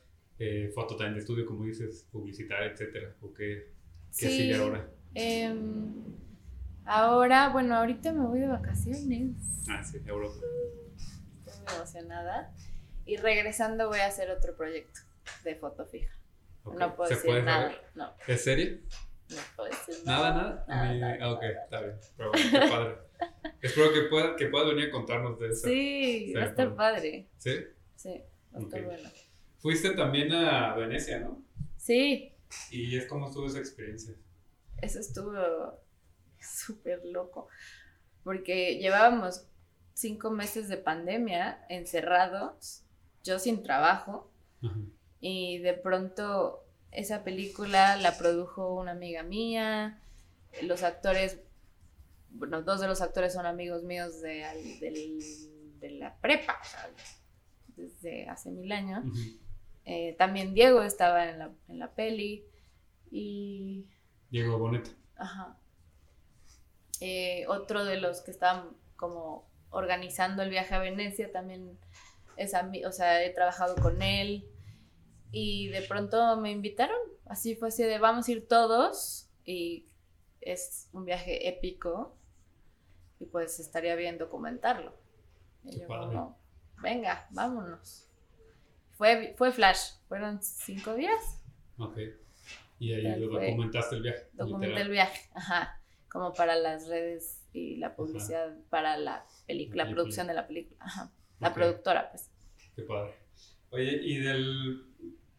Eh, 0.43 0.71
foto 0.73 0.95
también 0.95 1.13
de 1.13 1.19
estudio, 1.19 1.45
como 1.45 1.65
dices, 1.65 2.07
publicitaria, 2.11 2.71
etcétera? 2.71 3.13
¿O 3.21 3.31
qué, 3.31 3.73
qué 4.17 4.27
Sí. 4.27 4.37
sigue 4.37 4.55
ahora? 4.55 4.89
Em, 5.13 5.93
ahora, 6.85 7.49
bueno, 7.49 7.75
ahorita 7.75 8.11
me 8.11 8.25
voy 8.25 8.39
de 8.39 8.47
vacaciones. 8.47 9.35
Ah, 9.69 9.83
sí, 9.83 9.99
Europa. 10.05 10.33
Estoy 11.45 11.61
muy 11.63 11.75
emocionada. 11.75 12.53
Y 13.05 13.17
regresando 13.17 13.87
voy 13.87 13.99
a 13.99 14.07
hacer 14.07 14.31
otro 14.31 14.55
proyecto 14.55 14.99
de 15.43 15.55
foto 15.55 15.85
fija. 15.85 16.15
No 16.65 16.95
puedo 16.95 17.07
¿Se 17.09 17.15
decir 17.15 17.29
puede 17.29 17.43
nada. 17.43 17.63
saber? 17.71 17.81
No, 17.95 18.13
¿Es 18.27 18.43
serie? 18.43 18.81
no 19.29 19.37
puedo 19.55 19.69
decir 19.69 19.95
¿Nada, 20.05 20.29
nada. 20.33 20.65
nada? 20.67 20.93
Nada, 20.95 21.17
ah, 21.21 21.31
ok, 21.33 21.41
nada. 21.41 21.63
está 21.63 21.81
bien. 21.81 21.95
Pero 22.17 22.31
bueno, 22.31 22.49
qué 22.51 22.67
padre. 22.67 22.95
Espero 23.61 23.93
que 23.93 24.01
pueda, 24.09 24.35
que 24.35 24.45
puedas 24.47 24.67
venir 24.69 24.87
a 24.87 24.91
contarnos 24.91 25.39
de 25.39 25.49
eso. 25.49 25.67
Sí, 25.67 26.33
va 26.35 26.41
a 26.41 26.45
estar 26.45 26.75
padre. 26.75 27.27
¿Sí? 27.37 27.51
Sí, 27.95 28.21
va 28.55 28.59
a 28.59 28.61
estar 28.63 28.83
bueno. 28.85 29.09
Fuiste 29.61 29.91
también 29.91 30.31
a 30.33 30.75
Venecia, 30.75 31.19
¿no? 31.19 31.41
Sí, 31.77 32.33
¿Y 32.69 32.97
es 32.97 33.05
cómo 33.07 33.27
estuvo 33.27 33.47
esa 33.47 33.59
experiencia? 33.59 34.13
eso 34.81 34.99
estuvo 34.99 35.35
súper 36.39 37.05
loco. 37.05 37.47
Porque 38.23 38.77
llevábamos 38.79 39.45
cinco 39.93 40.31
meses 40.31 40.67
de 40.67 40.77
pandemia 40.77 41.63
encerrados, 41.69 42.83
yo 43.23 43.39
sin 43.39 43.63
trabajo. 43.63 44.31
Ajá. 44.63 44.75
Y 45.19 45.59
de 45.59 45.73
pronto 45.75 46.65
esa 46.91 47.23
película 47.23 47.95
la 47.97 48.17
produjo 48.17 48.73
una 48.73 48.91
amiga 48.91 49.21
mía. 49.21 50.01
Los 50.63 50.81
actores, 50.83 51.39
bueno, 52.31 52.63
dos 52.63 52.81
de 52.81 52.87
los 52.87 53.01
actores 53.01 53.33
son 53.33 53.45
amigos 53.45 53.83
míos 53.83 54.19
de, 54.21 54.43
de 55.79 55.91
la 55.91 56.15
prepa, 56.17 56.59
desde 57.75 58.27
hace 58.27 58.49
mil 58.49 58.71
años. 58.71 59.05
Ujú. 59.05 59.19
Eh, 59.85 60.15
también 60.17 60.53
Diego 60.53 60.81
estaba 60.81 61.29
en 61.29 61.39
la, 61.39 61.51
en 61.67 61.79
la 61.79 61.91
peli. 61.91 62.45
Y 63.11 63.85
Diego 64.29 64.57
Boneta. 64.57 64.91
Ajá. 65.15 65.57
Eh, 66.99 67.45
otro 67.47 67.83
de 67.83 67.99
los 67.99 68.21
que 68.21 68.31
estaban 68.31 68.69
como 68.95 69.49
organizando 69.71 70.43
el 70.43 70.49
viaje 70.49 70.75
a 70.75 70.79
Venecia 70.79 71.31
también 71.31 71.79
es 72.37 72.53
o 72.53 72.91
sea, 72.91 73.23
he 73.23 73.29
trabajado 73.31 73.75
con 73.75 74.01
él 74.01 74.47
y 75.31 75.69
de 75.69 75.81
pronto 75.83 76.37
me 76.37 76.51
invitaron, 76.51 76.97
así 77.25 77.55
fue 77.55 77.69
así 77.69 77.83
de 77.83 77.99
vamos 77.99 78.27
a 78.27 78.31
ir 78.31 78.47
todos 78.47 79.29
y 79.45 79.87
es 80.41 80.89
un 80.91 81.05
viaje 81.05 81.47
épico 81.47 82.15
y 83.19 83.25
pues 83.25 83.59
estaría 83.59 83.95
bien 83.95 84.17
documentarlo. 84.17 84.93
Y 85.63 85.79
yo 85.79 86.35
venga, 86.81 87.27
vámonos. 87.31 88.10
Fue, 89.01 89.33
fue 89.35 89.51
flash, 89.51 89.93
fueron 90.07 90.43
cinco 90.43 90.93
días 90.93 91.41
Ok. 91.79 91.97
Y 92.77 92.93
ahí 92.93 93.19
lo 93.19 93.29
documentaste 93.29 93.95
el 93.95 94.03
viaje. 94.03 94.27
documenté 94.33 94.67
literal. 94.67 94.81
el 94.85 94.91
viaje, 94.91 95.29
ajá, 95.33 95.81
como 96.07 96.33
para 96.33 96.55
las 96.55 96.87
redes 96.87 97.41
y 97.51 97.77
la 97.77 97.95
publicidad 97.95 98.55
para 98.69 98.97
la 98.97 99.25
película, 99.47 99.85
La 99.85 99.89
producción 99.91 100.27
de 100.27 100.35
la 100.35 100.45
película, 100.45 100.77
ajá, 100.85 101.11
la 101.39 101.47
Ok. 101.47 101.55
productora, 101.55 102.11
pues. 102.11 102.29
Qué 102.75 102.83
padre. 102.83 103.15
Oye, 103.71 103.91
y 104.03 104.17
del. 104.19 104.85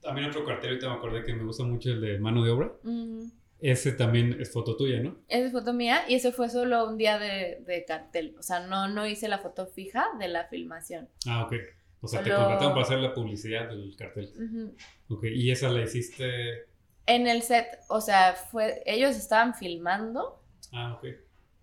También 0.00 0.28
otro 0.28 0.44
cartel, 0.44 0.70
ahorita 0.70 0.88
me 0.88 0.94
acordé 0.96 1.22
que 1.22 1.32
me 1.32 1.44
gusta 1.44 1.62
mucho 1.62 1.90
el 1.90 2.00
de 2.00 2.18
mano 2.18 2.42
de 2.42 2.50
obra. 2.50 2.72
Mm, 2.82 3.26
Ese 3.60 3.92
también 3.92 4.40
es 4.40 4.52
foto 4.52 4.74
tuya, 4.76 4.98
¿no? 5.00 5.18
Esa 5.28 5.46
es 5.46 5.52
foto 5.52 5.72
mía 5.72 6.02
y 6.08 6.16
ese 6.16 6.32
fue 6.32 6.48
solo 6.48 6.88
un 6.88 6.98
día 6.98 7.20
de, 7.20 7.62
de 7.64 7.84
cartel, 7.84 8.34
o 8.40 8.42
sea, 8.42 8.66
no, 8.66 8.88
no 8.88 9.06
hice 9.06 9.28
la 9.28 9.38
foto 9.38 9.68
fija 9.68 10.04
de 10.18 10.26
la 10.26 10.46
filmación. 10.48 11.08
Ah, 11.28 11.44
ok. 11.44 11.54
O 12.02 12.08
sea, 12.08 12.22
te 12.22 12.30
contrataron 12.30 12.72
para 12.72 12.82
hacer 12.84 12.98
la 12.98 13.14
publicidad 13.14 13.68
del 13.68 13.94
cartel. 13.96 14.30
Ujú. 14.34 15.14
Ok. 15.16 15.24
Y 15.32 15.50
esa 15.50 15.68
la 15.70 15.82
hiciste. 15.82 16.66
En 17.06 17.26
el 17.26 17.42
set, 17.42 17.66
o 17.88 18.00
sea, 18.00 18.34
fue, 18.34 18.82
ellos 18.86 19.16
estaban 19.16 19.54
filmando 19.54 20.42
Ah, 20.72 20.94
ok. 20.94 21.06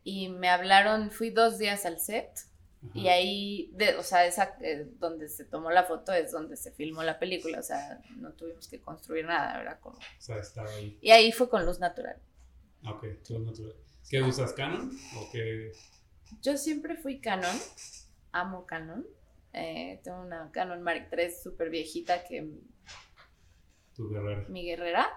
y 0.04 0.30
me 0.30 0.50
hablaron, 0.50 1.12
fui 1.12 1.30
dos 1.30 1.58
días 1.58 1.86
al 1.86 2.00
set 2.00 2.30
Y 2.94 3.08
ahí, 3.10 3.70
de, 3.74 3.96
o 3.96 4.04
sea, 4.04 4.26
esa, 4.26 4.56
eh, 4.62 4.88
donde 5.00 5.28
se 5.30 5.44
tomó 5.46 5.70
la 5.72 5.84
foto 5.84 6.14
es 6.14 6.32
donde 6.32 6.56
se 6.58 6.72
filmó 6.72 7.04
la 7.04 7.20
película, 7.20 7.60
o 7.60 7.64
sea, 7.64 8.02
no 8.18 8.32
tuvimos 8.34 8.68
que 8.70 8.80
construir 8.82 9.26
nada, 9.26 9.60
era 9.62 9.80
como... 9.80 9.98
O 9.98 10.02
sea, 10.18 10.38
estaba 10.38 10.70
ahí. 10.72 10.98
Y 11.02 11.12
ahí 11.12 11.32
fue 11.34 11.50
con 11.50 11.66
luz 11.66 11.80
natural. 11.80 12.18
Ok, 12.86 13.04
luz 13.30 13.42
natural. 13.46 13.76
¿Qué 14.10 14.22
usas, 14.22 14.54
Canon? 14.54 14.92
¿O 15.18 15.30
qué? 15.32 15.72
Yo 16.42 16.58
siempre 16.58 16.96
fui 16.96 17.20
Canon, 17.20 17.56
amo 18.32 18.66
Canon. 18.66 19.06
Eh, 19.54 20.00
tengo 20.04 20.22
una 20.22 20.52
Canon 20.52 20.82
Mark 20.82 21.10
III 21.12 21.32
súper 21.32 21.70
viejita 21.70 22.24
que... 22.24 22.48
Tu 23.96 24.10
guerrera. 24.10 24.46
Mi 24.48 24.64
guerrera. 24.64 25.08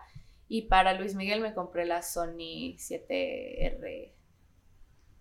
Y 0.48 0.62
para 0.62 0.94
Luis 0.94 1.14
Miguel 1.14 1.40
me 1.40 1.54
compré 1.54 1.86
la 1.86 2.02
Sony 2.02 2.76
7R. 2.76 4.12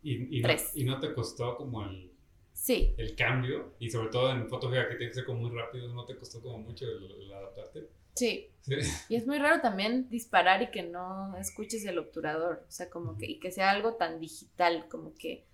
¿Y, 0.04 0.40
y, 0.40 0.42
no, 0.42 0.50
¿Y 0.74 0.84
no 0.84 1.00
te 1.00 1.14
costó 1.14 1.56
como 1.56 1.86
el, 1.86 2.12
sí. 2.54 2.96
el 2.98 3.16
cambio? 3.16 3.76
Y 3.80 3.90
sobre 3.90 4.10
todo 4.10 4.32
en 4.32 4.50
fotografía 4.50 4.90
que 4.90 4.96
tiene 4.96 5.12
que 5.12 5.16
ser 5.16 5.26
como 5.26 5.42
muy 5.42 5.52
rápido, 5.58 5.88
¿no 5.94 6.06
te 6.06 6.18
costó 6.18 6.42
como 6.42 6.58
mucho 6.58 6.86
el, 6.86 7.32
adaptarte? 7.32 7.88
Sí. 8.16 8.50
sí. 8.62 8.76
Y 9.10 9.16
es 9.16 9.28
muy 9.28 9.38
raro 9.38 9.62
también 9.62 10.10
disparar 10.10 10.64
y 10.64 10.72
que 10.72 10.84
no 10.84 11.38
escuches 11.38 11.86
el 11.86 12.00
obturador. 12.00 12.66
O 12.68 12.72
sea, 12.72 12.90
como 12.90 13.18
que, 13.18 13.28
y 13.28 13.40
que 13.40 13.52
sea 13.52 13.70
algo 13.70 13.94
tan 13.94 14.20
digital, 14.20 14.88
como 14.90 15.14
que. 15.14 15.46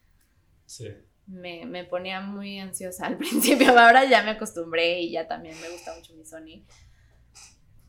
Sí. 0.66 0.88
Me, 1.28 1.66
me, 1.66 1.84
ponía 1.84 2.22
muy 2.22 2.60
ansiosa 2.60 3.08
al 3.08 3.18
principio. 3.18 3.78
Ahora 3.78 4.06
ya 4.06 4.24
me 4.24 4.32
acostumbré 4.32 5.02
y 5.02 5.12
ya 5.12 5.28
también 5.28 5.60
me 5.62 5.70
gusta 5.70 5.94
mucho 5.96 6.14
mi 6.16 6.26
Sony. 6.26 6.64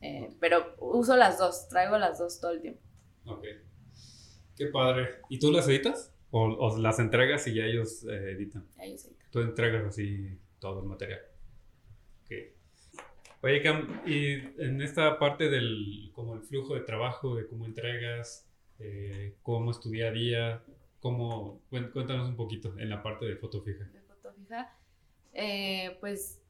Eh, 0.00 0.30
pero 0.40 0.74
uso 0.78 1.16
las 1.16 1.38
dos, 1.38 1.68
traigo 1.68 1.98
las 1.98 2.18
dos 2.18 2.40
todo 2.40 2.52
el 2.52 2.60
tiempo. 2.60 2.80
Ok. 3.26 3.44
Qué 4.56 4.66
padre. 4.66 5.20
¿Y 5.28 5.38
tú 5.38 5.52
las 5.52 5.68
editas? 5.68 6.12
¿O, 6.30 6.42
o 6.42 6.78
las 6.78 6.98
entregas 6.98 7.46
y 7.46 7.54
ya 7.54 7.64
ellos 7.64 8.04
eh, 8.04 8.32
editan? 8.32 8.66
Ellos 8.80 9.04
editan. 9.04 9.30
Tú 9.30 9.40
entregas 9.40 9.84
así 9.86 10.38
todo 10.58 10.80
el 10.80 10.86
material. 10.86 11.20
Ok. 12.22 12.32
Oye, 13.40 13.62
Cam, 13.62 14.02
y 14.04 14.32
en 14.60 14.82
esta 14.82 15.18
parte 15.18 15.48
del 15.48 16.10
como 16.12 16.34
el 16.34 16.42
flujo 16.42 16.74
de 16.74 16.80
trabajo, 16.80 17.36
de 17.36 17.46
cómo 17.46 17.66
entregas, 17.66 18.48
eh, 18.80 19.36
cómo 19.42 19.70
es 19.70 19.80
tu 19.80 19.90
día 19.90 20.08
a 20.08 20.10
día, 20.10 20.62
cómo, 21.00 21.62
cuéntanos 21.70 22.28
un 22.28 22.36
poquito 22.36 22.78
en 22.78 22.90
la 22.90 23.02
parte 23.02 23.26
de 23.26 23.36
foto 23.36 23.62
fija. 23.62 23.84
De 23.84 24.00
foto 24.02 24.32
fija, 24.32 24.76
pues 26.00 26.40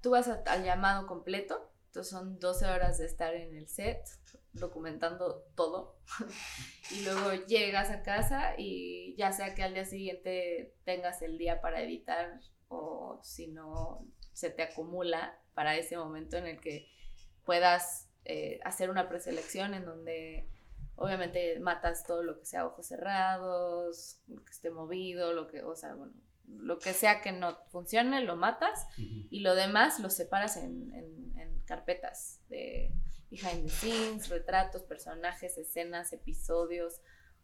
tú 0.00 0.10
vas 0.10 0.28
al 0.28 0.64
llamado 0.64 1.06
completo, 1.06 1.70
entonces 1.86 2.10
son 2.10 2.38
12 2.38 2.66
horas 2.66 2.98
de 2.98 3.06
estar 3.06 3.34
en 3.34 3.54
el 3.56 3.68
set, 3.68 4.08
documentando 4.52 5.44
todo. 5.54 5.96
y 6.90 7.04
luego 7.04 7.32
llegas 7.46 7.90
a 7.90 8.02
casa 8.02 8.54
y 8.56 9.14
ya 9.16 9.32
sea 9.32 9.54
que 9.54 9.62
al 9.62 9.74
día 9.74 9.84
siguiente 9.84 10.74
tengas 10.84 11.22
el 11.22 11.38
día 11.38 11.60
para 11.60 11.82
editar 11.82 12.40
o 12.68 13.20
si 13.22 13.48
no 13.48 14.06
se 14.32 14.50
te 14.50 14.62
acumula 14.62 15.38
para 15.54 15.76
ese 15.76 15.96
momento 15.96 16.36
en 16.36 16.46
el 16.46 16.60
que 16.60 16.88
puedas 17.44 18.08
eh, 18.24 18.60
hacer 18.64 18.90
una 18.90 19.08
preselección 19.08 19.74
en 19.74 19.84
donde 19.84 20.48
obviamente 21.00 21.58
matas 21.60 22.04
todo 22.04 22.22
lo 22.22 22.38
que 22.38 22.44
sea 22.44 22.66
ojos 22.66 22.86
cerrados, 22.86 24.20
lo 24.28 24.44
que 24.44 24.50
esté 24.50 24.70
movido, 24.70 25.32
lo 25.32 25.48
que, 25.48 25.62
o 25.62 25.74
sea, 25.74 25.94
bueno, 25.94 26.12
lo 26.46 26.78
que 26.78 26.92
sea 26.92 27.22
que 27.22 27.32
no 27.32 27.56
funcione, 27.70 28.20
lo 28.20 28.36
matas 28.36 28.86
y 28.98 29.40
lo 29.40 29.54
demás 29.54 29.98
lo 29.98 30.10
separas 30.10 30.56
en, 30.56 30.90
carpetas 31.64 32.40
de 32.48 32.92
behind 33.30 33.62
the 33.62 33.68
scenes, 33.68 34.28
retratos, 34.28 34.82
personajes, 34.82 35.56
escenas, 35.56 36.12
episodios. 36.12 36.94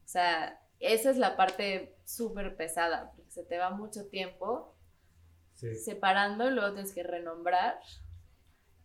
O 0.05 0.09
sea, 0.09 0.61
esa 0.81 1.11
es 1.11 1.17
la 1.17 1.37
parte 1.37 1.97
súper 2.05 2.57
pesada, 2.57 3.13
porque 3.15 3.31
se 3.31 3.45
te 3.45 3.57
va 3.57 3.71
mucho 3.71 4.09
tiempo 4.09 4.77
separando 5.55 6.49
y 6.49 6.51
luego 6.51 6.75
tienes 6.75 6.93
que 6.93 7.05
renombrar 7.05 7.79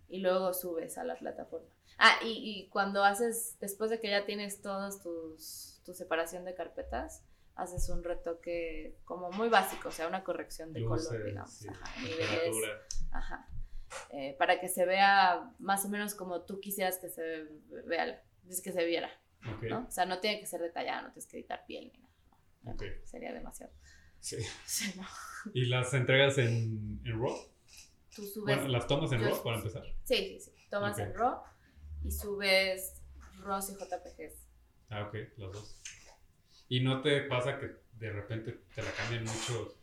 y 0.08 0.20
luego 0.20 0.54
subes 0.54 1.00
a 1.00 1.04
la 1.04 1.16
plataforma. 1.16 1.76
Ah, 1.98 2.18
y, 2.24 2.30
y 2.30 2.70
cuando 2.70 3.04
haces, 3.04 3.58
después 3.60 3.90
de 3.90 4.00
que 4.00 4.10
ya 4.10 4.26
tienes 4.26 4.62
todos 4.62 5.02
tus, 5.02 5.82
tu 5.86 5.94
separación 5.94 6.46
de 6.46 6.56
carpetas, 6.56 7.24
haces 7.56 7.90
un 7.90 8.04
retoque 8.04 8.98
como 9.06 9.32
muy 9.32 9.50
básico, 9.50 9.90
o 9.90 9.92
sea, 9.92 10.08
una 10.08 10.24
corrección 10.24 10.74
de 10.74 10.84
color, 10.84 11.24
digamos. 11.24 11.66
Ajá, 13.12 13.48
eh, 14.12 14.36
para 14.38 14.60
que 14.60 14.70
se 14.70 14.86
vea 14.86 15.54
más 15.60 15.86
o 15.86 15.90
menos 15.90 16.16
como 16.16 16.42
tú 16.42 16.60
quisieras 16.60 16.98
que 16.98 17.10
se 17.10 17.48
vea, 17.86 18.24
que 18.48 18.72
se 18.72 18.86
viera. 18.86 19.10
¿no? 19.70 19.86
O 19.88 19.92
sea, 19.92 20.06
no 20.06 20.20
tiene 20.20 20.40
que 20.40 20.46
ser 20.46 20.62
detallado, 20.62 21.08
no 21.08 21.14
tienes 21.14 21.28
que 21.28 21.38
editar 21.38 21.66
piel 21.66 21.92
ni 21.92 22.00
nada. 22.00 22.78
Sería 23.06 23.34
demasiado. 23.34 23.74
Sí. 24.20 24.38
¿Y 25.54 25.66
las 25.66 25.94
entregas 25.94 26.38
en, 26.38 27.02
en 27.04 27.20
RAW? 27.20 27.36
Tú 28.16 28.24
subes. 28.24 28.56
Bueno, 28.56 28.68
¿las 28.68 28.88
tomas 28.88 29.12
en 29.12 29.24
RAW 29.24 29.44
para 29.44 29.58
empezar? 29.58 29.84
Sí, 30.04 30.40
sí, 30.40 30.40
sí. 30.40 30.52
Tomas 30.70 30.98
en 31.00 31.14
RAW 31.14 31.42
y 32.04 32.12
subes 32.12 33.02
RAW 33.44 33.60
y 33.60 33.74
JPGs. 33.74 34.48
Ah, 34.90 35.08
ok, 35.08 35.16
los 35.38 35.54
dos. 35.54 35.82
¿Y 36.70 36.82
no 36.82 37.02
te 37.02 37.22
pasa 37.22 37.60
que 37.60 37.72
de 37.94 38.12
repente 38.12 38.60
te 38.74 38.82
la 38.82 38.92
cambian 38.92 39.24
mucho 39.24 39.78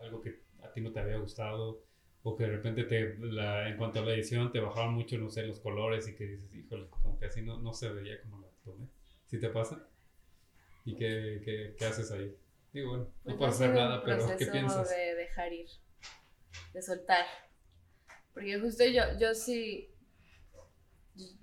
algo 0.00 0.20
que 0.20 0.42
a 0.62 0.72
ti 0.72 0.80
no 0.80 0.92
te 0.92 1.00
había 1.00 1.18
gustado? 1.18 1.84
O 2.24 2.36
que 2.36 2.44
de 2.44 2.50
repente 2.50 2.84
te, 2.84 3.16
la, 3.18 3.68
en 3.68 3.76
cuanto 3.76 3.98
a 3.98 4.02
la 4.02 4.14
edición 4.14 4.52
te 4.52 4.60
bajaban 4.60 4.94
mucho, 4.94 5.18
no 5.18 5.28
sé, 5.28 5.42
los 5.42 5.58
colores 5.58 6.06
y 6.06 6.14
que 6.14 6.24
dices, 6.24 6.54
híjole, 6.54 6.86
como 6.88 7.18
que 7.18 7.26
así 7.26 7.42
no, 7.42 7.58
no 7.58 7.72
se 7.72 7.88
veía 7.88 8.20
como 8.22 8.40
la 8.40 8.48
tomé. 8.64 8.86
¿Sí 9.26 9.40
te 9.40 9.48
pasa? 9.48 9.88
¿Y 10.84 10.94
qué, 10.94 11.42
qué, 11.44 11.74
qué 11.76 11.84
haces 11.84 12.10
ahí? 12.12 12.36
Digo, 12.72 12.90
bueno, 12.90 13.04
no 13.04 13.12
pues 13.24 13.36
puedo 13.36 13.50
hacer 13.50 13.70
nada, 13.70 14.02
pero 14.04 14.36
¿qué 14.36 14.46
piensas? 14.46 14.88
de 14.88 15.14
dejar 15.14 15.52
ir, 15.52 15.68
de 16.72 16.82
soltar. 16.82 17.26
Porque 18.32 18.58
justo 18.58 18.84
yo, 18.86 19.02
yo 19.18 19.34
sí, 19.34 19.91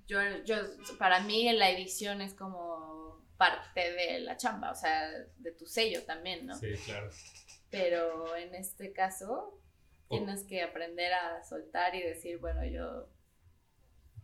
yo, 0.09 0.19
yo, 0.43 0.55
para 0.97 1.21
mí 1.21 1.51
la 1.53 1.69
edición 1.69 2.21
es 2.21 2.33
como 2.33 3.23
parte 3.37 3.93
de 3.93 4.19
la 4.19 4.35
chamba, 4.37 4.71
o 4.71 4.75
sea, 4.75 5.07
de 5.37 5.51
tu 5.51 5.67
sello 5.67 6.03
también, 6.03 6.47
¿no? 6.47 6.55
Sí, 6.55 6.73
claro. 6.83 7.09
Pero 7.69 8.35
en 8.35 8.55
este 8.55 8.91
caso, 8.91 9.61
tienes 10.09 10.43
que 10.43 10.63
aprender 10.63 11.13
a 11.13 11.43
soltar 11.43 11.93
y 11.95 12.01
decir, 12.01 12.39
bueno, 12.39 12.65
yo... 12.65 13.07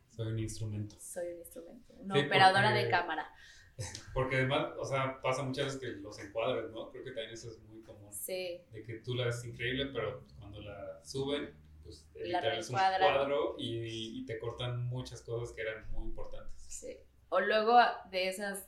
Soy 0.10 0.28
un 0.28 0.40
instrumento. 0.40 0.96
Soy 1.00 1.34
un 1.34 1.40
instrumento. 1.40 1.94
Una 2.00 2.20
operadora 2.20 2.72
de 2.72 2.90
cámara. 2.90 3.32
Porque 4.14 4.38
además, 4.38 4.74
o 4.80 4.86
sea, 4.86 5.22
pasa 5.22 5.44
muchas 5.44 5.66
veces 5.66 5.80
que 5.80 5.88
los 6.02 6.18
encuadres, 6.20 6.72
¿no? 6.72 6.90
Creo 6.90 7.04
que 7.04 7.12
también 7.12 7.32
eso 7.32 7.52
es 7.52 7.60
muy 7.60 7.82
común. 7.84 8.12
Sí. 8.12 8.62
De 8.72 8.84
que 8.84 8.96
tú 8.96 9.14
la 9.14 9.26
ves 9.26 9.46
increíble, 9.46 9.92
pero 9.94 10.26
cuando 10.40 10.62
la 10.62 11.00
suben, 11.04 11.54
pues 11.86 12.06
es 12.16 12.70
un 12.70 12.76
cuadro 12.76 13.56
y, 13.60 14.20
y 14.20 14.26
te 14.26 14.40
cortan 14.40 14.86
muchas 14.88 15.22
cosas 15.22 15.56
que 15.56 15.62
eran 15.62 15.90
muy 15.92 16.08
importantes. 16.10 16.66
Sí. 16.68 16.98
O 17.30 17.40
luego 17.40 17.78
de 18.10 18.28
esas 18.28 18.66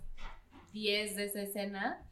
10 0.71 1.15
de 1.15 1.25
esa 1.25 1.41
escena, 1.41 2.07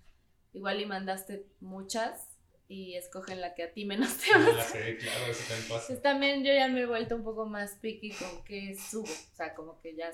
igual 0.54 0.82
y 0.82 0.86
mandaste 0.86 1.46
muchas 1.60 2.36
y 2.68 2.96
escogen 2.96 3.40
la 3.40 3.54
que 3.54 3.64
a 3.64 3.72
ti 3.72 3.86
menos 3.86 4.18
te 4.18 4.36
gusta. 4.38 4.64
Sí, 4.64 4.98
claro, 4.98 5.26
eso 5.30 5.44
también 5.48 5.70
pasa. 5.70 5.88
Pues 5.88 6.02
también 6.02 6.44
yo 6.44 6.54
ya 6.54 6.68
me 6.68 6.82
he 6.82 6.86
vuelto 6.88 7.16
un 7.16 7.24
poco 7.24 7.46
más 7.46 7.76
picky 7.76 8.12
con 8.12 8.44
qué 8.44 8.76
subo, 8.76 9.04
o 9.04 9.36
sea, 9.36 9.54
como 9.54 9.80
que 9.82 9.96
ya 9.96 10.12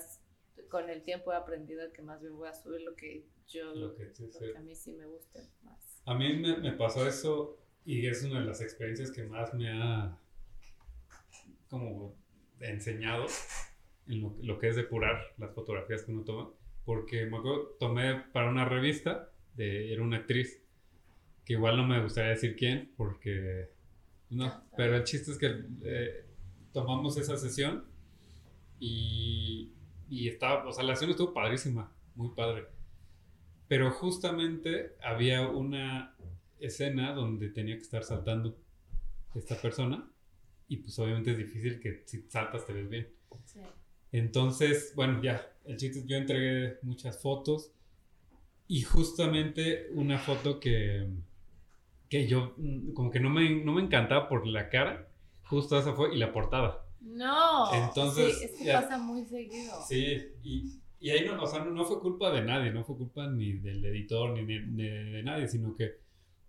con 0.68 0.90
el 0.90 1.02
tiempo 1.02 1.32
he 1.32 1.36
aprendido 1.36 1.90
que 1.92 2.02
más 2.02 2.20
bien 2.20 2.36
voy 2.36 2.48
a 2.48 2.54
subir 2.54 2.82
lo 2.82 2.94
que 2.94 3.26
yo, 3.48 3.74
lo 3.74 3.94
que, 3.94 4.12
a 4.56 4.60
mí 4.60 4.74
sí 4.74 4.92
me 4.92 5.06
gusta 5.06 5.40
más. 5.62 6.02
A 6.04 6.14
mí 6.14 6.36
me, 6.36 6.58
me 6.58 6.72
pasó 6.72 7.06
eso 7.06 7.58
y 7.84 8.06
es 8.06 8.22
una 8.22 8.40
de 8.40 8.46
las 8.46 8.60
experiencias 8.60 9.10
que 9.10 9.24
más 9.24 9.54
me 9.54 9.70
ha 9.70 10.18
como 11.72 12.14
enseñado 12.60 13.24
en 14.06 14.20
lo, 14.20 14.36
lo 14.42 14.58
que 14.58 14.68
es 14.68 14.76
depurar 14.76 15.32
las 15.38 15.54
fotografías 15.54 16.02
que 16.02 16.12
uno 16.12 16.22
toma 16.22 16.50
porque 16.84 17.24
me 17.26 17.38
acuerdo, 17.38 17.76
tomé 17.78 18.22
para 18.32 18.50
una 18.50 18.64
revista, 18.64 19.30
de, 19.54 19.92
era 19.92 20.02
una 20.02 20.18
actriz, 20.18 20.62
que 21.44 21.54
igual 21.54 21.78
no 21.78 21.86
me 21.86 22.02
gustaría 22.02 22.30
decir 22.30 22.56
quién, 22.56 22.92
porque 22.96 23.70
no, 24.30 24.64
pero 24.76 24.96
el 24.96 25.04
chiste 25.04 25.30
es 25.30 25.38
que 25.38 25.64
eh, 25.84 26.26
tomamos 26.72 27.16
esa 27.16 27.36
sesión 27.38 27.84
y, 28.78 29.72
y 30.10 30.28
estaba, 30.28 30.66
o 30.66 30.72
sea, 30.72 30.84
la 30.84 30.94
sesión 30.94 31.12
estuvo 31.12 31.32
padrísima, 31.32 31.90
muy 32.14 32.34
padre. 32.34 32.66
Pero 33.68 33.90
justamente 33.90 34.96
había 35.02 35.48
una 35.48 36.16
escena 36.58 37.14
donde 37.14 37.48
tenía 37.48 37.76
que 37.76 37.82
estar 37.82 38.04
saltando 38.04 38.58
esta 39.34 39.56
persona 39.56 40.11
y 40.68 40.78
pues 40.78 40.98
obviamente 40.98 41.32
es 41.32 41.38
difícil 41.38 41.80
que 41.80 42.02
si 42.06 42.22
saltas 42.28 42.66
te 42.66 42.72
ves 42.72 42.88
bien. 42.88 43.08
Sí. 43.44 43.60
Entonces, 44.12 44.92
bueno, 44.94 45.22
ya, 45.22 45.46
el 45.64 45.76
chiste 45.76 46.04
yo 46.06 46.16
entregué 46.16 46.78
muchas 46.82 47.20
fotos 47.20 47.72
y 48.68 48.82
justamente 48.82 49.88
una 49.94 50.18
foto 50.18 50.60
que, 50.60 51.08
que 52.08 52.26
yo 52.26 52.54
mm, 52.56 52.92
como 52.92 53.10
que 53.10 53.20
no 53.20 53.30
me, 53.30 53.64
no 53.64 53.72
me 53.72 53.82
encantaba 53.82 54.28
por 54.28 54.46
la 54.46 54.68
cara, 54.68 55.08
justo 55.44 55.78
esa 55.78 55.94
fue 55.94 56.14
y 56.14 56.18
la 56.18 56.32
portada. 56.32 56.86
No, 57.00 57.72
entonces 57.74 58.38
sí, 58.38 58.44
es 58.44 58.52
que 58.52 58.72
pasa 58.72 58.98
muy 58.98 59.24
seguido. 59.24 59.74
Sí, 59.88 60.18
y, 60.42 60.80
y 61.00 61.10
ahí 61.10 61.26
no, 61.26 61.42
o 61.42 61.46
sea, 61.46 61.64
no, 61.64 61.84
fue 61.84 62.00
culpa 62.00 62.30
de 62.30 62.42
nadie, 62.42 62.70
no 62.70 62.84
fue 62.84 62.96
culpa 62.96 63.26
ni 63.28 63.54
del 63.54 63.84
editor 63.84 64.30
ni 64.30 64.44
de, 64.44 64.60
de, 65.10 65.22
nadie, 65.24 65.48
sino 65.48 65.74
que 65.74 65.96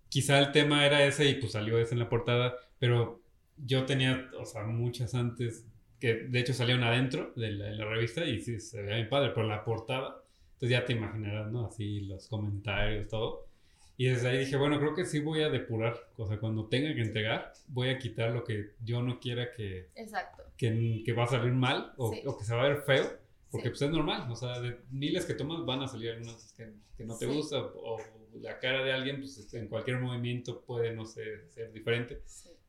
quizá 0.09 0.37
el 0.37 0.51
tema 0.51 0.85
era 0.85 1.03
ese 1.03 1.25
y 1.27 1.35
pues 1.35 1.53
salió 1.53 1.79
ese 1.79 1.95
en 1.95 1.99
la 1.99 2.09
portada, 2.09 2.53
pero 2.77 3.22
yo 3.57 3.85
tenía, 3.85 4.29
o 4.39 4.45
sea, 4.45 4.63
muchas 4.63 5.13
antes 5.15 5.65
que 5.99 6.15
de 6.15 6.39
hecho 6.39 6.53
salieron 6.53 6.83
adentro 6.83 7.31
de 7.35 7.51
la, 7.51 7.85
revista 7.85 8.25
y 8.25 8.41
sí, 8.41 8.59
se 8.59 8.81
veía 8.81 8.95
bien 8.95 9.09
padre, 9.09 9.31
pero 9.33 9.47
la 9.47 9.63
portada, 9.63 10.21
entonces 10.53 10.69
ya 10.69 10.85
te 10.85 10.93
imaginarás, 10.93 11.51
¿no? 11.51 11.67
Así 11.67 12.01
los 12.01 12.27
comentarios, 12.27 13.07
todo. 13.07 13.47
Y 13.95 14.07
desde 14.07 14.27
ahí 14.27 14.39
dije, 14.39 14.57
bueno, 14.57 14.79
creo 14.79 14.95
que 14.95 15.05
sí 15.05 15.19
voy 15.19 15.43
a 15.43 15.49
depurar, 15.49 15.95
o 16.17 16.27
sea, 16.27 16.39
cuando 16.39 16.65
tenga 16.65 16.93
que 16.93 17.01
entregar, 17.01 17.53
voy 17.67 17.89
a 17.89 17.99
quitar 17.99 18.31
lo 18.31 18.43
que 18.43 18.71
yo 18.83 19.01
no 19.01 19.19
quiera 19.19 19.51
que, 19.51 19.89
Exacto. 19.95 20.43
que, 20.57 21.03
que 21.05 21.13
va 21.13 21.23
a 21.23 21.27
salir 21.27 21.53
mal 21.53 21.93
o, 21.97 22.13
o, 22.25 22.37
que 22.37 22.43
se 22.43 22.55
va 22.55 22.63
a 22.63 22.69
ver 22.69 22.81
feo, 22.81 23.05
porque 23.51 23.69
pues 23.69 23.83
es 23.83 23.91
normal, 23.91 24.29
o 24.31 24.35
sea, 24.35 24.59
de 24.59 24.79
miles 24.89 25.25
que 25.25 25.35
tomas 25.35 25.63
van 25.63 25.83
a 25.83 25.87
salir 25.87 26.11
algunas 26.11 26.53
que, 26.53 26.73
que 26.97 27.05
no 27.05 27.15
te 27.17 27.27
gusta 27.27 27.59
o, 27.59 27.97
la 28.41 28.59
cara 28.59 28.83
de 28.83 28.91
alguien, 28.91 29.19
pues 29.19 29.53
en 29.53 29.67
cualquier 29.67 29.99
movimiento 29.99 30.61
puede, 30.61 30.93
no 30.93 31.05
sé, 31.05 31.49
ser 31.51 31.71
diferente. 31.71 32.21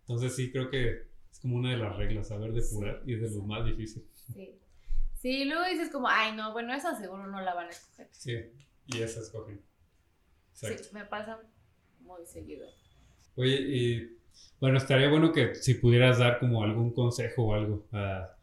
Entonces 0.07 0.37
sí 0.37 0.53
creo 0.53 0.71
que 0.71 1.15
como 1.45 1.57
una 1.57 1.73
de 1.73 1.77
las 1.77 1.95
reglas, 1.97 2.29
saber 2.29 2.53
depurar 2.53 3.03
y 3.05 3.15
es 3.15 3.21
de 3.21 3.31
lo 3.31 3.43
más 3.43 3.67
difícil. 3.67 4.03
Sí. 4.35 4.59
Sí, 5.15 5.45
luego 5.45 5.63
dices 5.67 5.91
como, 5.91 6.09
ay, 6.09 6.35
no, 6.35 6.53
bueno, 6.53 6.75
esa 6.75 6.99
seguro 6.99 7.27
no 7.27 7.41
la 7.43 7.53
van 7.53 7.67
a 7.67 7.71
escoger. 7.71 8.09
Sí, 8.13 8.35
y 8.87 9.03
esa 9.03 9.21
escogen. 9.21 9.61
Sí, 10.53 10.69
me 10.93 11.05
pasa 11.05 11.41
muy 12.01 12.25
seguido. 12.27 12.67
Oye, 13.37 13.61
y 13.61 14.19
bueno, 14.61 14.79
estaría 14.79 15.11
bueno 15.11 15.33
que 15.33 15.55
si 15.55 15.75
pudieras 15.75 16.19
dar 16.19 16.39
como 16.39 16.63
algún 16.63 16.93
consejo 16.93 17.45
o 17.45 17.55
algo 17.55 17.87
a, 17.93 18.37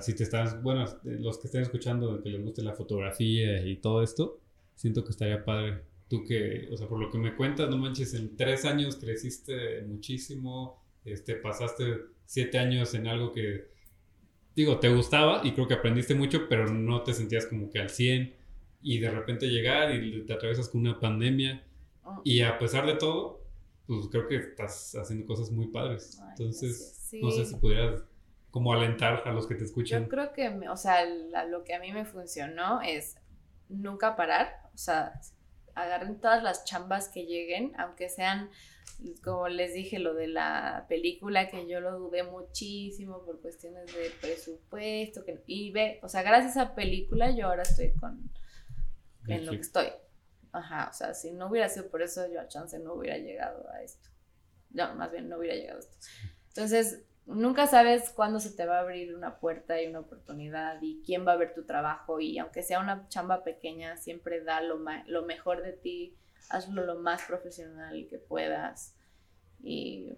si 0.00 0.14
te 0.14 0.22
estás, 0.22 0.62
bueno, 0.62 0.84
los 1.02 1.38
que 1.38 1.48
estén 1.48 1.62
escuchando 1.62 2.22
que 2.22 2.30
les 2.30 2.44
guste 2.44 2.62
la 2.62 2.74
fotografía 2.74 3.60
y 3.64 3.76
todo 3.76 4.02
esto, 4.04 4.40
siento 4.76 5.02
que 5.02 5.10
estaría 5.10 5.44
padre. 5.44 5.82
Tú 6.08 6.24
que, 6.24 6.68
o 6.72 6.76
sea, 6.76 6.86
por 6.86 7.00
lo 7.00 7.10
que 7.10 7.18
me 7.18 7.34
cuentas, 7.34 7.68
no 7.68 7.76
manches, 7.76 8.14
en 8.14 8.36
tres 8.36 8.64
años 8.64 8.96
creciste 8.96 9.82
muchísimo, 9.82 10.82
este, 11.04 11.34
pasaste 11.34 11.98
siete 12.24 12.58
años 12.58 12.94
en 12.94 13.06
algo 13.08 13.32
que, 13.32 13.68
digo, 14.54 14.78
te 14.78 14.88
gustaba 14.88 15.40
y 15.44 15.52
creo 15.52 15.66
que 15.66 15.74
aprendiste 15.74 16.14
mucho, 16.14 16.48
pero 16.48 16.68
no 16.72 17.02
te 17.02 17.12
sentías 17.12 17.46
como 17.46 17.70
que 17.70 17.80
al 17.80 17.90
100 17.90 18.34
y 18.82 18.98
de 18.98 19.10
repente 19.10 19.48
llegar 19.48 19.94
y 19.94 20.24
te 20.24 20.32
atravesas 20.32 20.68
con 20.68 20.82
una 20.82 21.00
pandemia 21.00 21.64
oh. 22.04 22.20
y 22.22 22.42
a 22.42 22.58
pesar 22.58 22.86
de 22.86 22.94
todo, 22.94 23.42
pues 23.86 24.08
creo 24.10 24.28
que 24.28 24.36
estás 24.36 24.94
haciendo 24.94 25.26
cosas 25.26 25.50
muy 25.50 25.68
padres. 25.68 26.20
Entonces, 26.30 27.10
no 27.20 27.30
sé 27.30 27.46
si 27.46 27.56
pudieras 27.56 28.04
como 28.50 28.72
alentar 28.72 29.22
a 29.26 29.32
los 29.32 29.46
que 29.46 29.54
te 29.54 29.64
escuchan. 29.64 30.04
Yo 30.04 30.08
creo 30.08 30.32
que, 30.32 30.48
o 30.68 30.76
sea, 30.76 31.04
lo 31.48 31.62
que 31.62 31.74
a 31.74 31.80
mí 31.80 31.92
me 31.92 32.04
funcionó 32.04 32.80
es 32.80 33.16
nunca 33.68 34.16
parar, 34.16 34.70
o 34.74 34.78
sea, 34.78 35.20
agarren 35.76 36.20
todas 36.20 36.42
las 36.42 36.64
chambas 36.64 37.08
que 37.08 37.26
lleguen, 37.26 37.72
aunque 37.78 38.08
sean 38.08 38.50
como 39.22 39.48
les 39.48 39.74
dije, 39.74 39.98
lo 39.98 40.14
de 40.14 40.26
la 40.26 40.86
película, 40.88 41.48
que 41.48 41.68
yo 41.68 41.80
lo 41.80 41.98
dudé 41.98 42.22
muchísimo 42.22 43.24
por 43.24 43.40
cuestiones 43.40 43.86
de 43.94 44.10
presupuesto, 44.20 45.24
que, 45.24 45.42
y 45.46 45.70
ve, 45.70 46.00
o 46.02 46.08
sea, 46.08 46.22
gracias 46.22 46.56
a 46.56 46.74
película 46.74 47.30
yo 47.30 47.46
ahora 47.46 47.62
estoy 47.62 47.92
con, 47.92 48.30
en 49.26 49.44
lo 49.44 49.52
que 49.52 49.60
estoy. 49.60 49.88
Ajá, 50.52 50.88
o 50.90 50.94
sea, 50.94 51.12
si 51.12 51.32
no 51.32 51.48
hubiera 51.48 51.68
sido 51.68 51.88
por 51.90 52.00
eso, 52.00 52.26
yo 52.32 52.40
a 52.40 52.48
chance 52.48 52.78
no 52.78 52.94
hubiera 52.94 53.18
llegado 53.18 53.68
a 53.70 53.82
esto. 53.82 54.08
No, 54.70 54.94
más 54.94 55.12
bien 55.12 55.28
no 55.28 55.38
hubiera 55.38 55.54
llegado 55.54 55.78
a 55.78 55.80
esto. 55.80 55.96
Entonces, 56.48 57.02
nunca 57.26 57.66
sabes 57.66 58.10
cuándo 58.10 58.40
se 58.40 58.50
te 58.50 58.66
va 58.66 58.78
a 58.78 58.80
abrir 58.80 59.14
una 59.14 59.38
puerta 59.38 59.80
y 59.80 59.86
una 59.86 60.00
oportunidad 60.00 60.80
y 60.80 61.02
quién 61.04 61.26
va 61.26 61.32
a 61.32 61.36
ver 61.36 61.54
tu 61.54 61.64
trabajo 61.64 62.20
y 62.20 62.38
aunque 62.38 62.62
sea 62.62 62.80
una 62.80 63.08
chamba 63.08 63.44
pequeña, 63.44 63.96
siempre 63.96 64.42
da 64.42 64.60
lo, 64.60 64.78
lo 65.06 65.22
mejor 65.24 65.62
de 65.62 65.72
ti 65.72 66.16
hazlo 66.48 66.84
lo 66.84 66.96
más 66.96 67.22
profesional 67.22 68.06
que 68.08 68.18
puedas. 68.18 68.94
Y 69.62 70.12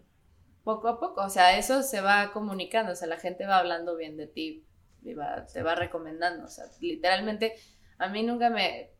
poco 0.64 0.88
a 0.88 1.00
poco, 1.00 1.22
o 1.22 1.30
sea, 1.30 1.58
eso 1.58 1.82
se 1.82 2.00
va 2.00 2.32
comunicando, 2.32 2.92
o 2.92 2.96
sea, 2.96 3.08
la 3.08 3.16
gente 3.16 3.46
va 3.46 3.58
hablando 3.58 3.96
bien 3.96 4.16
de 4.16 4.26
ti 4.26 4.66
y 5.02 5.14
te 5.52 5.62
va 5.62 5.74
recomendando, 5.74 6.44
o 6.44 6.48
sea, 6.48 6.66
literalmente 6.80 7.54
a 7.98 8.08
mí 8.08 8.22
nunca 8.22 8.50
me, 8.50 8.90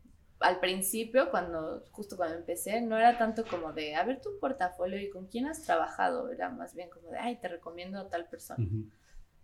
al 0.40 0.60
principio, 0.60 1.30
cuando, 1.30 1.84
justo 1.90 2.16
cuando 2.16 2.36
empecé, 2.36 2.80
no 2.80 2.96
era 2.96 3.18
tanto 3.18 3.44
como 3.44 3.72
de, 3.72 3.94
a 3.94 4.04
ver 4.04 4.20
tu 4.20 4.38
portafolio 4.38 5.00
y 5.00 5.10
con 5.10 5.26
quién 5.26 5.46
has 5.46 5.62
trabajado, 5.62 6.30
era 6.30 6.50
más 6.50 6.74
bien 6.74 6.88
como 6.90 7.10
de, 7.10 7.18
ay, 7.18 7.40
te 7.40 7.48
recomiendo 7.48 7.98
a 7.98 8.08
tal 8.08 8.28
persona. 8.28 8.64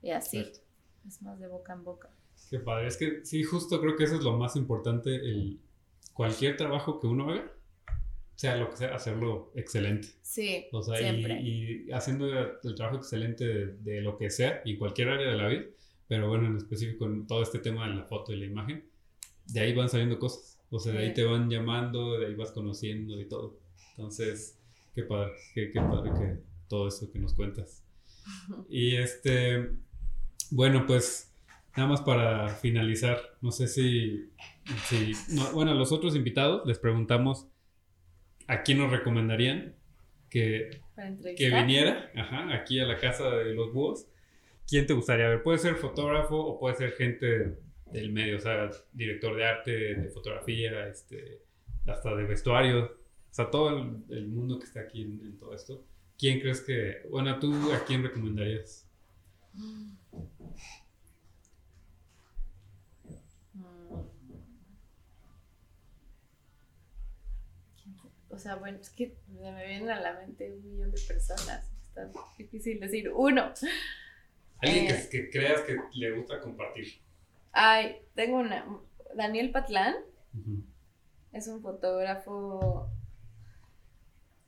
Y 0.02 0.10
así, 0.10 0.44
es 1.06 1.22
más 1.22 1.40
de 1.40 1.48
boca 1.48 1.72
en 1.72 1.84
boca. 1.84 2.10
Qué 2.50 2.58
padre, 2.60 2.88
es 2.88 2.96
que 2.96 3.24
sí, 3.24 3.42
justo 3.42 3.80
creo 3.80 3.96
que 3.96 4.04
eso 4.04 4.16
es 4.16 4.22
lo 4.22 4.36
más 4.36 4.54
importante, 4.56 5.14
el, 5.14 5.60
cualquier 6.12 6.56
trabajo 6.56 7.00
que 7.00 7.06
uno 7.06 7.30
haga, 7.30 7.52
sea 8.36 8.56
lo 8.56 8.70
que 8.70 8.76
sea, 8.76 8.94
hacerlo 8.94 9.52
excelente. 9.54 10.08
Sí. 10.22 10.66
O 10.72 10.82
sea, 10.82 11.00
Y, 11.12 11.90
haciendo 11.92 12.26
el 12.28 12.74
trabajo 12.74 12.98
excelente 12.98 13.44
de, 13.44 14.00
lo 14.00 14.16
que 14.16 14.30
sea 14.30 14.62
y 14.64 14.76
cualquier 14.76 15.08
área 15.10 15.28
de 15.28 15.36
la 15.36 15.48
vida, 15.48 15.64
pero 16.06 16.28
bueno, 16.28 16.46
en 16.46 16.56
específico 16.56 17.06
en 17.06 17.26
todo 17.26 17.42
este 17.42 17.58
tema 17.58 17.88
de 17.88 17.94
la 17.94 18.04
foto 18.04 18.32
y 18.32 18.36
la 18.36 18.46
imagen, 18.46 18.84
de 19.46 19.60
ahí 19.60 19.74
van 19.74 19.88
saliendo 19.88 20.18
cosas. 20.18 20.53
O 20.74 20.80
sea, 20.80 20.92
de 20.92 20.98
ahí 20.98 21.14
te 21.14 21.22
van 21.22 21.48
llamando, 21.48 22.18
de 22.18 22.26
ahí 22.26 22.34
vas 22.34 22.50
conociendo 22.50 23.20
y 23.20 23.28
todo. 23.28 23.60
Entonces, 23.90 24.58
qué 24.92 25.04
padre, 25.04 25.32
qué, 25.54 25.70
qué 25.70 25.80
padre 25.80 26.10
que 26.18 26.42
todo 26.66 26.88
eso 26.88 27.12
que 27.12 27.20
nos 27.20 27.32
cuentas. 27.34 27.84
Y 28.68 28.96
este, 28.96 29.70
bueno, 30.50 30.84
pues 30.84 31.32
nada 31.76 31.90
más 31.90 32.00
para 32.00 32.48
finalizar, 32.48 33.20
no 33.40 33.52
sé 33.52 33.68
si, 33.68 34.30
si 34.88 35.12
bueno, 35.52 35.70
a 35.70 35.74
los 35.74 35.92
otros 35.92 36.16
invitados 36.16 36.66
les 36.66 36.78
preguntamos 36.80 37.46
¿a 38.48 38.62
quién 38.62 38.78
nos 38.78 38.90
recomendarían 38.90 39.76
que, 40.28 40.80
que 41.36 41.50
viniera 41.50 42.10
aquí 42.52 42.80
a 42.80 42.86
la 42.86 42.98
casa 42.98 43.30
de 43.30 43.54
los 43.54 43.72
búhos? 43.72 44.08
¿Quién 44.66 44.86
te 44.86 44.94
gustaría 44.94 45.28
ver? 45.28 45.42
Puede 45.44 45.58
ser 45.58 45.76
fotógrafo 45.76 46.36
o 46.36 46.58
puede 46.58 46.74
ser 46.74 46.92
gente 46.94 47.58
del 47.94 48.12
medio, 48.12 48.38
o 48.38 48.40
sea, 48.40 48.68
director 48.92 49.36
de 49.36 49.44
arte, 49.44 49.70
de 49.70 50.08
fotografía, 50.08 50.88
este, 50.88 51.42
hasta 51.86 52.12
de 52.16 52.24
vestuario, 52.24 52.86
o 52.86 53.34
sea, 53.34 53.48
todo 53.50 53.68
el, 54.10 54.26
mundo 54.26 54.58
que 54.58 54.66
está 54.66 54.80
aquí 54.80 55.02
en, 55.02 55.38
todo 55.38 55.54
esto. 55.54 55.86
¿Quién 56.18 56.40
crees 56.40 56.60
que, 56.60 57.02
bueno, 57.08 57.38
tú 57.38 57.52
a 57.72 57.84
quién 57.84 58.02
recomendarías? 58.02 58.88
O 68.28 68.38
sea, 68.38 68.56
bueno, 68.56 68.78
es 68.80 68.90
que 68.90 69.16
me 69.28 69.66
vienen 69.66 69.90
a 69.90 70.00
la 70.00 70.14
mente 70.14 70.52
un 70.52 70.68
millón 70.68 70.90
de 70.90 71.00
personas. 71.00 71.70
Está 71.86 72.10
difícil 72.36 72.80
decir 72.80 73.08
uno. 73.10 73.52
Alguien 74.58 74.86
que, 75.10 75.18
eh, 75.18 75.30
creas 75.30 75.60
que 75.60 75.76
le 75.92 76.10
gusta 76.10 76.40
compartir. 76.40 77.03
Ay, 77.54 78.02
tengo 78.14 78.38
una. 78.38 78.66
Daniel 79.14 79.50
Patlán. 79.52 79.94
Es 81.32 81.48
un 81.48 81.62
fotógrafo. 81.62 82.90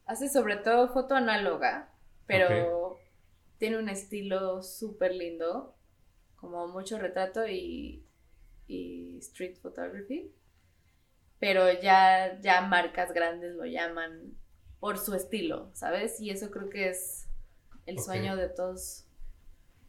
Hace 0.05 0.29
sobre 0.29 0.57
todo 0.57 0.93
foto 0.93 1.15
análoga, 1.15 1.93
pero 2.27 2.99
tiene 3.59 3.79
un 3.79 3.89
estilo 3.89 4.63
súper 4.63 5.15
lindo. 5.15 5.75
Como 6.37 6.69
mucho 6.69 6.99
retrato 6.99 7.47
y, 7.49 8.05
y 8.67 9.17
street 9.19 9.57
photography 9.57 10.33
pero 11.39 11.71
ya, 11.73 12.41
ya 12.41 12.63
marcas 12.63 13.13
grandes 13.13 13.55
lo 13.55 13.67
llaman 13.67 14.37
por 14.81 14.99
su 14.99 15.15
estilo, 15.15 15.71
¿sabes? 15.75 16.21
Y 16.21 16.31
eso 16.31 16.51
creo 16.51 16.69
que 16.71 16.89
es 16.89 17.29
el 17.85 18.01
sueño 18.01 18.37
de 18.37 18.49
todos 18.49 19.07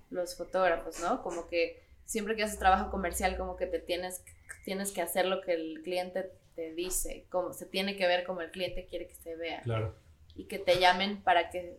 los 0.10 0.36
fotógrafos, 0.36 1.00
¿no? 1.00 1.22
Como 1.24 1.48
que 1.48 1.87
siempre 2.08 2.36
que 2.36 2.44
haces 2.44 2.58
trabajo 2.58 2.90
comercial, 2.90 3.38
como 3.38 3.56
que 3.56 3.68
te 3.68 3.78
tienes, 3.78 4.24
tienes 4.66 4.92
que 4.92 5.02
hacer 5.04 5.28
lo 5.28 5.42
que 5.42 5.54
el 5.54 5.82
cliente 5.84 6.32
te 6.56 6.74
dice, 6.74 7.28
como 7.30 7.54
se 7.54 7.68
tiene 7.68 7.96
que 7.96 8.08
ver 8.08 8.24
como 8.24 8.42
el 8.42 8.50
cliente 8.50 8.88
quiere 8.88 9.08
que 9.08 9.16
se 9.16 9.36
vea. 9.36 9.62
Claro. 9.62 9.96
Y 10.36 10.46
que 10.46 10.58
te 10.58 10.80
llamen 10.80 11.22
para 11.22 11.52
que 11.52 11.78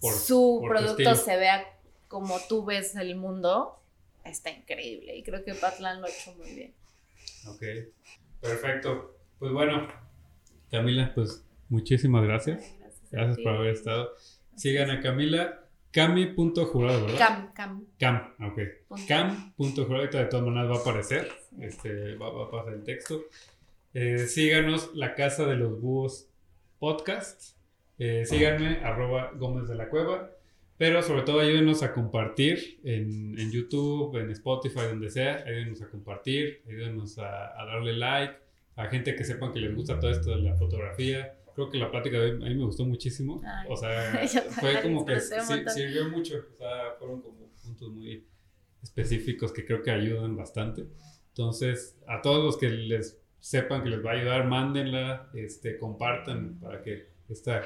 su 0.00 0.64
producto 0.66 1.14
se 1.14 1.36
vea 1.36 1.78
como 2.08 2.38
tú 2.48 2.64
ves 2.64 2.96
el 2.96 3.16
mundo, 3.16 3.82
está 4.24 4.50
increíble. 4.50 5.16
Y 5.16 5.22
creo 5.22 5.44
que 5.44 5.54
Patlan 5.54 6.00
lo 6.00 6.06
ha 6.06 6.10
hecho 6.10 6.34
muy 6.34 6.50
bien. 6.54 6.74
Ok. 7.48 7.62
Perfecto. 8.40 9.16
Pues 9.38 9.52
bueno, 9.52 9.88
Camila, 10.70 11.12
pues 11.14 11.44
muchísimas 11.68 12.24
gracias. 12.24 12.74
Gracias, 13.10 13.38
por 13.38 13.54
haber 13.54 13.74
estado. 13.74 14.14
Sigan 14.54 14.90
a 14.90 15.00
Camila. 15.00 15.65
Cami.jurado, 15.96 17.06
¿verdad? 17.06 17.16
Cam, 17.18 17.52
cam. 17.54 17.86
Cam, 17.98 18.34
ok. 18.50 18.60
Cam.jurado, 19.08 20.02
de 20.02 20.26
todas 20.26 20.44
maneras 20.44 20.70
va 20.70 20.76
a 20.76 20.80
aparecer. 20.80 21.26
Este, 21.58 22.16
va, 22.16 22.26
a 22.26 22.50
pasar 22.50 22.74
el 22.74 22.84
texto. 22.84 23.22
Eh, 23.94 24.26
síganos, 24.26 24.90
La 24.94 25.14
Casa 25.14 25.46
de 25.46 25.56
los 25.56 25.80
Búhos 25.80 26.28
Podcast. 26.78 27.56
Eh, 27.98 28.26
síganme, 28.26 28.80
arroba 28.84 29.32
Gómez 29.36 29.70
de 29.70 29.74
la 29.74 29.88
Cueva. 29.88 30.32
Pero 30.76 31.02
sobre 31.02 31.22
todo 31.22 31.40
ayúdenos 31.40 31.82
a 31.82 31.94
compartir 31.94 32.78
en, 32.84 33.34
en, 33.38 33.50
YouTube, 33.50 34.18
en 34.18 34.28
Spotify, 34.32 34.80
donde 34.90 35.08
sea. 35.08 35.44
Ayúdenos 35.46 35.80
a 35.80 35.88
compartir, 35.88 36.60
ayúdenos 36.68 37.18
a, 37.18 37.58
a, 37.58 37.64
darle 37.64 37.94
like 37.94 38.34
a 38.76 38.88
gente 38.88 39.16
que 39.16 39.24
sepan 39.24 39.50
que 39.50 39.60
les 39.60 39.74
gusta 39.74 39.98
todo 39.98 40.10
esto 40.10 40.28
de 40.28 40.42
la 40.42 40.54
fotografía 40.56 41.34
creo 41.56 41.70
que 41.70 41.78
la 41.78 41.90
plática 41.90 42.18
de 42.18 42.32
hoy 42.32 42.42
a 42.42 42.48
mí 42.50 42.54
me 42.54 42.64
gustó 42.64 42.84
muchísimo. 42.84 43.42
o 43.68 43.76
sea, 43.76 44.20
fue 44.60 44.82
como 44.82 45.06
que 45.06 45.18
sirvió 45.18 46.10
mucho. 46.10 46.36
O 46.54 46.58
sea, 46.58 46.92
fueron 46.98 47.22
como 47.22 47.48
puntos 47.64 47.90
muy 47.90 48.26
específicos 48.82 49.52
que 49.52 49.64
creo 49.64 49.82
que 49.82 49.90
ayudan 49.90 50.36
bastante. 50.36 50.86
Entonces, 51.28 51.98
a 52.06 52.20
todos 52.20 52.44
los 52.44 52.58
que 52.58 52.68
les 52.68 53.18
sepan 53.40 53.82
que 53.82 53.88
les 53.88 54.04
va 54.04 54.10
a 54.10 54.14
ayudar, 54.14 54.46
mándenla, 54.46 55.30
este, 55.32 55.78
compartan 55.78 56.60
para 56.60 56.82
que 56.82 57.08
esta, 57.30 57.62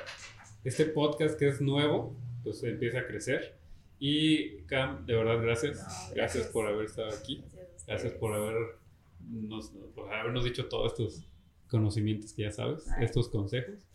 este 0.62 0.86
podcast 0.86 1.36
que 1.36 1.48
es 1.48 1.60
nuevo, 1.60 2.16
pues 2.44 2.62
empiece 2.62 2.96
a 2.96 3.06
crecer. 3.08 3.58
Y 3.98 4.62
Cam, 4.62 5.04
de 5.04 5.16
verdad, 5.16 5.42
gracias. 5.42 6.12
gracias. 6.14 6.46
por 6.46 6.68
haber 6.68 6.86
estado 6.86 7.08
aquí. 7.08 7.44
Gracias, 7.88 8.12
por, 8.14 8.34
habernos, 8.34 9.72
por 9.96 10.14
habernos 10.14 10.44
dicho 10.44 10.68
todos 10.68 10.92
estos 10.92 11.26
conocimientos 11.70 12.32
que 12.32 12.42
ya 12.42 12.50
sabes, 12.50 12.86
estos 13.00 13.28
consejos. 13.28 13.86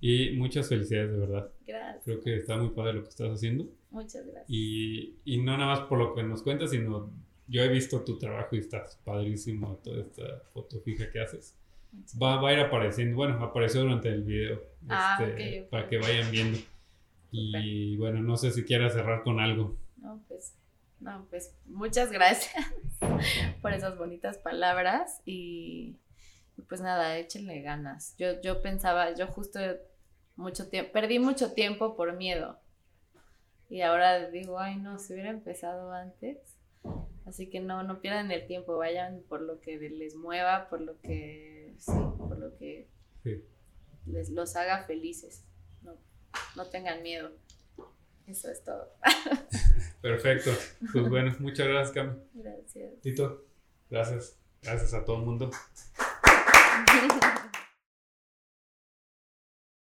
Y 0.00 0.32
muchas 0.36 0.68
felicidades, 0.68 1.12
de 1.12 1.18
verdad. 1.18 1.50
Gracias. 1.64 2.04
Creo 2.04 2.20
que 2.20 2.36
está 2.36 2.56
muy 2.56 2.70
padre 2.70 2.94
lo 2.94 3.02
que 3.04 3.10
estás 3.10 3.30
haciendo. 3.30 3.68
Muchas 3.90 4.26
gracias. 4.26 4.46
Y, 4.48 5.14
y 5.24 5.38
no 5.38 5.56
nada 5.56 5.66
más 5.66 5.80
por 5.88 5.98
lo 5.98 6.12
que 6.14 6.24
nos 6.24 6.42
cuentas, 6.42 6.70
sino 6.70 7.08
yo 7.46 7.62
he 7.62 7.68
visto 7.68 8.02
tu 8.02 8.18
trabajo 8.18 8.56
y 8.56 8.58
estás 8.58 8.98
padrísimo 9.04 9.76
toda 9.84 10.00
esta 10.00 10.42
foto 10.52 10.80
fija 10.80 11.10
que 11.10 11.20
haces. 11.20 11.54
Va, 12.20 12.40
va, 12.40 12.48
a 12.48 12.52
ir 12.54 12.60
apareciendo, 12.60 13.16
bueno, 13.16 13.42
apareció 13.44 13.82
durante 13.82 14.08
el 14.08 14.22
video 14.22 14.62
ah, 14.88 15.18
este, 15.20 15.68
para 15.70 15.88
que 15.88 15.98
vayan 15.98 16.30
viendo. 16.30 16.58
Y 17.30 17.96
bueno, 17.96 18.22
no 18.22 18.36
sé 18.36 18.50
si 18.50 18.64
quieras 18.64 18.94
cerrar 18.94 19.22
con 19.22 19.40
algo. 19.40 19.76
No, 19.98 20.22
pues, 20.26 20.54
no, 21.00 21.26
pues 21.28 21.54
muchas 21.66 22.10
gracias 22.10 22.54
por 23.62 23.72
esas 23.72 23.98
bonitas 23.98 24.38
palabras 24.38 25.20
y, 25.26 25.96
pues 26.68 26.80
nada, 26.80 27.18
échenle 27.18 27.62
ganas. 27.62 28.14
Yo, 28.18 28.40
yo 28.40 28.62
pensaba, 28.62 29.14
yo 29.14 29.26
justo 29.26 29.60
mucho 30.36 30.68
tiempo, 30.68 30.92
perdí 30.92 31.18
mucho 31.18 31.52
tiempo 31.52 31.96
por 31.96 32.14
miedo. 32.16 32.58
Y 33.68 33.80
ahora 33.82 34.28
digo, 34.28 34.58
ay 34.58 34.76
no, 34.76 34.98
si 34.98 35.14
hubiera 35.14 35.30
empezado 35.30 35.92
antes, 35.92 36.52
Así 37.26 37.48
que 37.48 37.60
no, 37.60 37.82
no 37.84 38.00
pierdan 38.00 38.30
el 38.30 38.46
tiempo, 38.46 38.76
vayan 38.76 39.22
por 39.28 39.42
lo 39.42 39.60
que 39.60 39.78
les 39.78 40.16
mueva, 40.16 40.68
por 40.68 40.80
lo 40.80 41.00
que, 41.00 41.74
sí, 41.78 41.92
por 42.18 42.38
lo 42.38 42.56
que 42.58 42.88
les 44.06 44.30
los 44.30 44.56
haga 44.56 44.84
felices. 44.84 45.44
No, 45.82 45.96
no 46.56 46.66
tengan 46.66 47.02
miedo. 47.02 47.30
Eso 48.26 48.50
es 48.50 48.64
todo. 48.64 48.88
Perfecto. 50.02 50.50
Pues 50.92 51.08
bueno, 51.08 51.34
muchas 51.38 51.68
gracias, 51.68 51.92
Cam. 51.92 52.18
Gracias. 52.34 53.00
Tito, 53.00 53.44
gracias. 53.88 54.38
Gracias 54.62 54.94
a 54.94 55.04
todo 55.04 55.18
el 55.18 55.24
mundo. 55.24 55.50
Mm-hmm. 56.86 57.28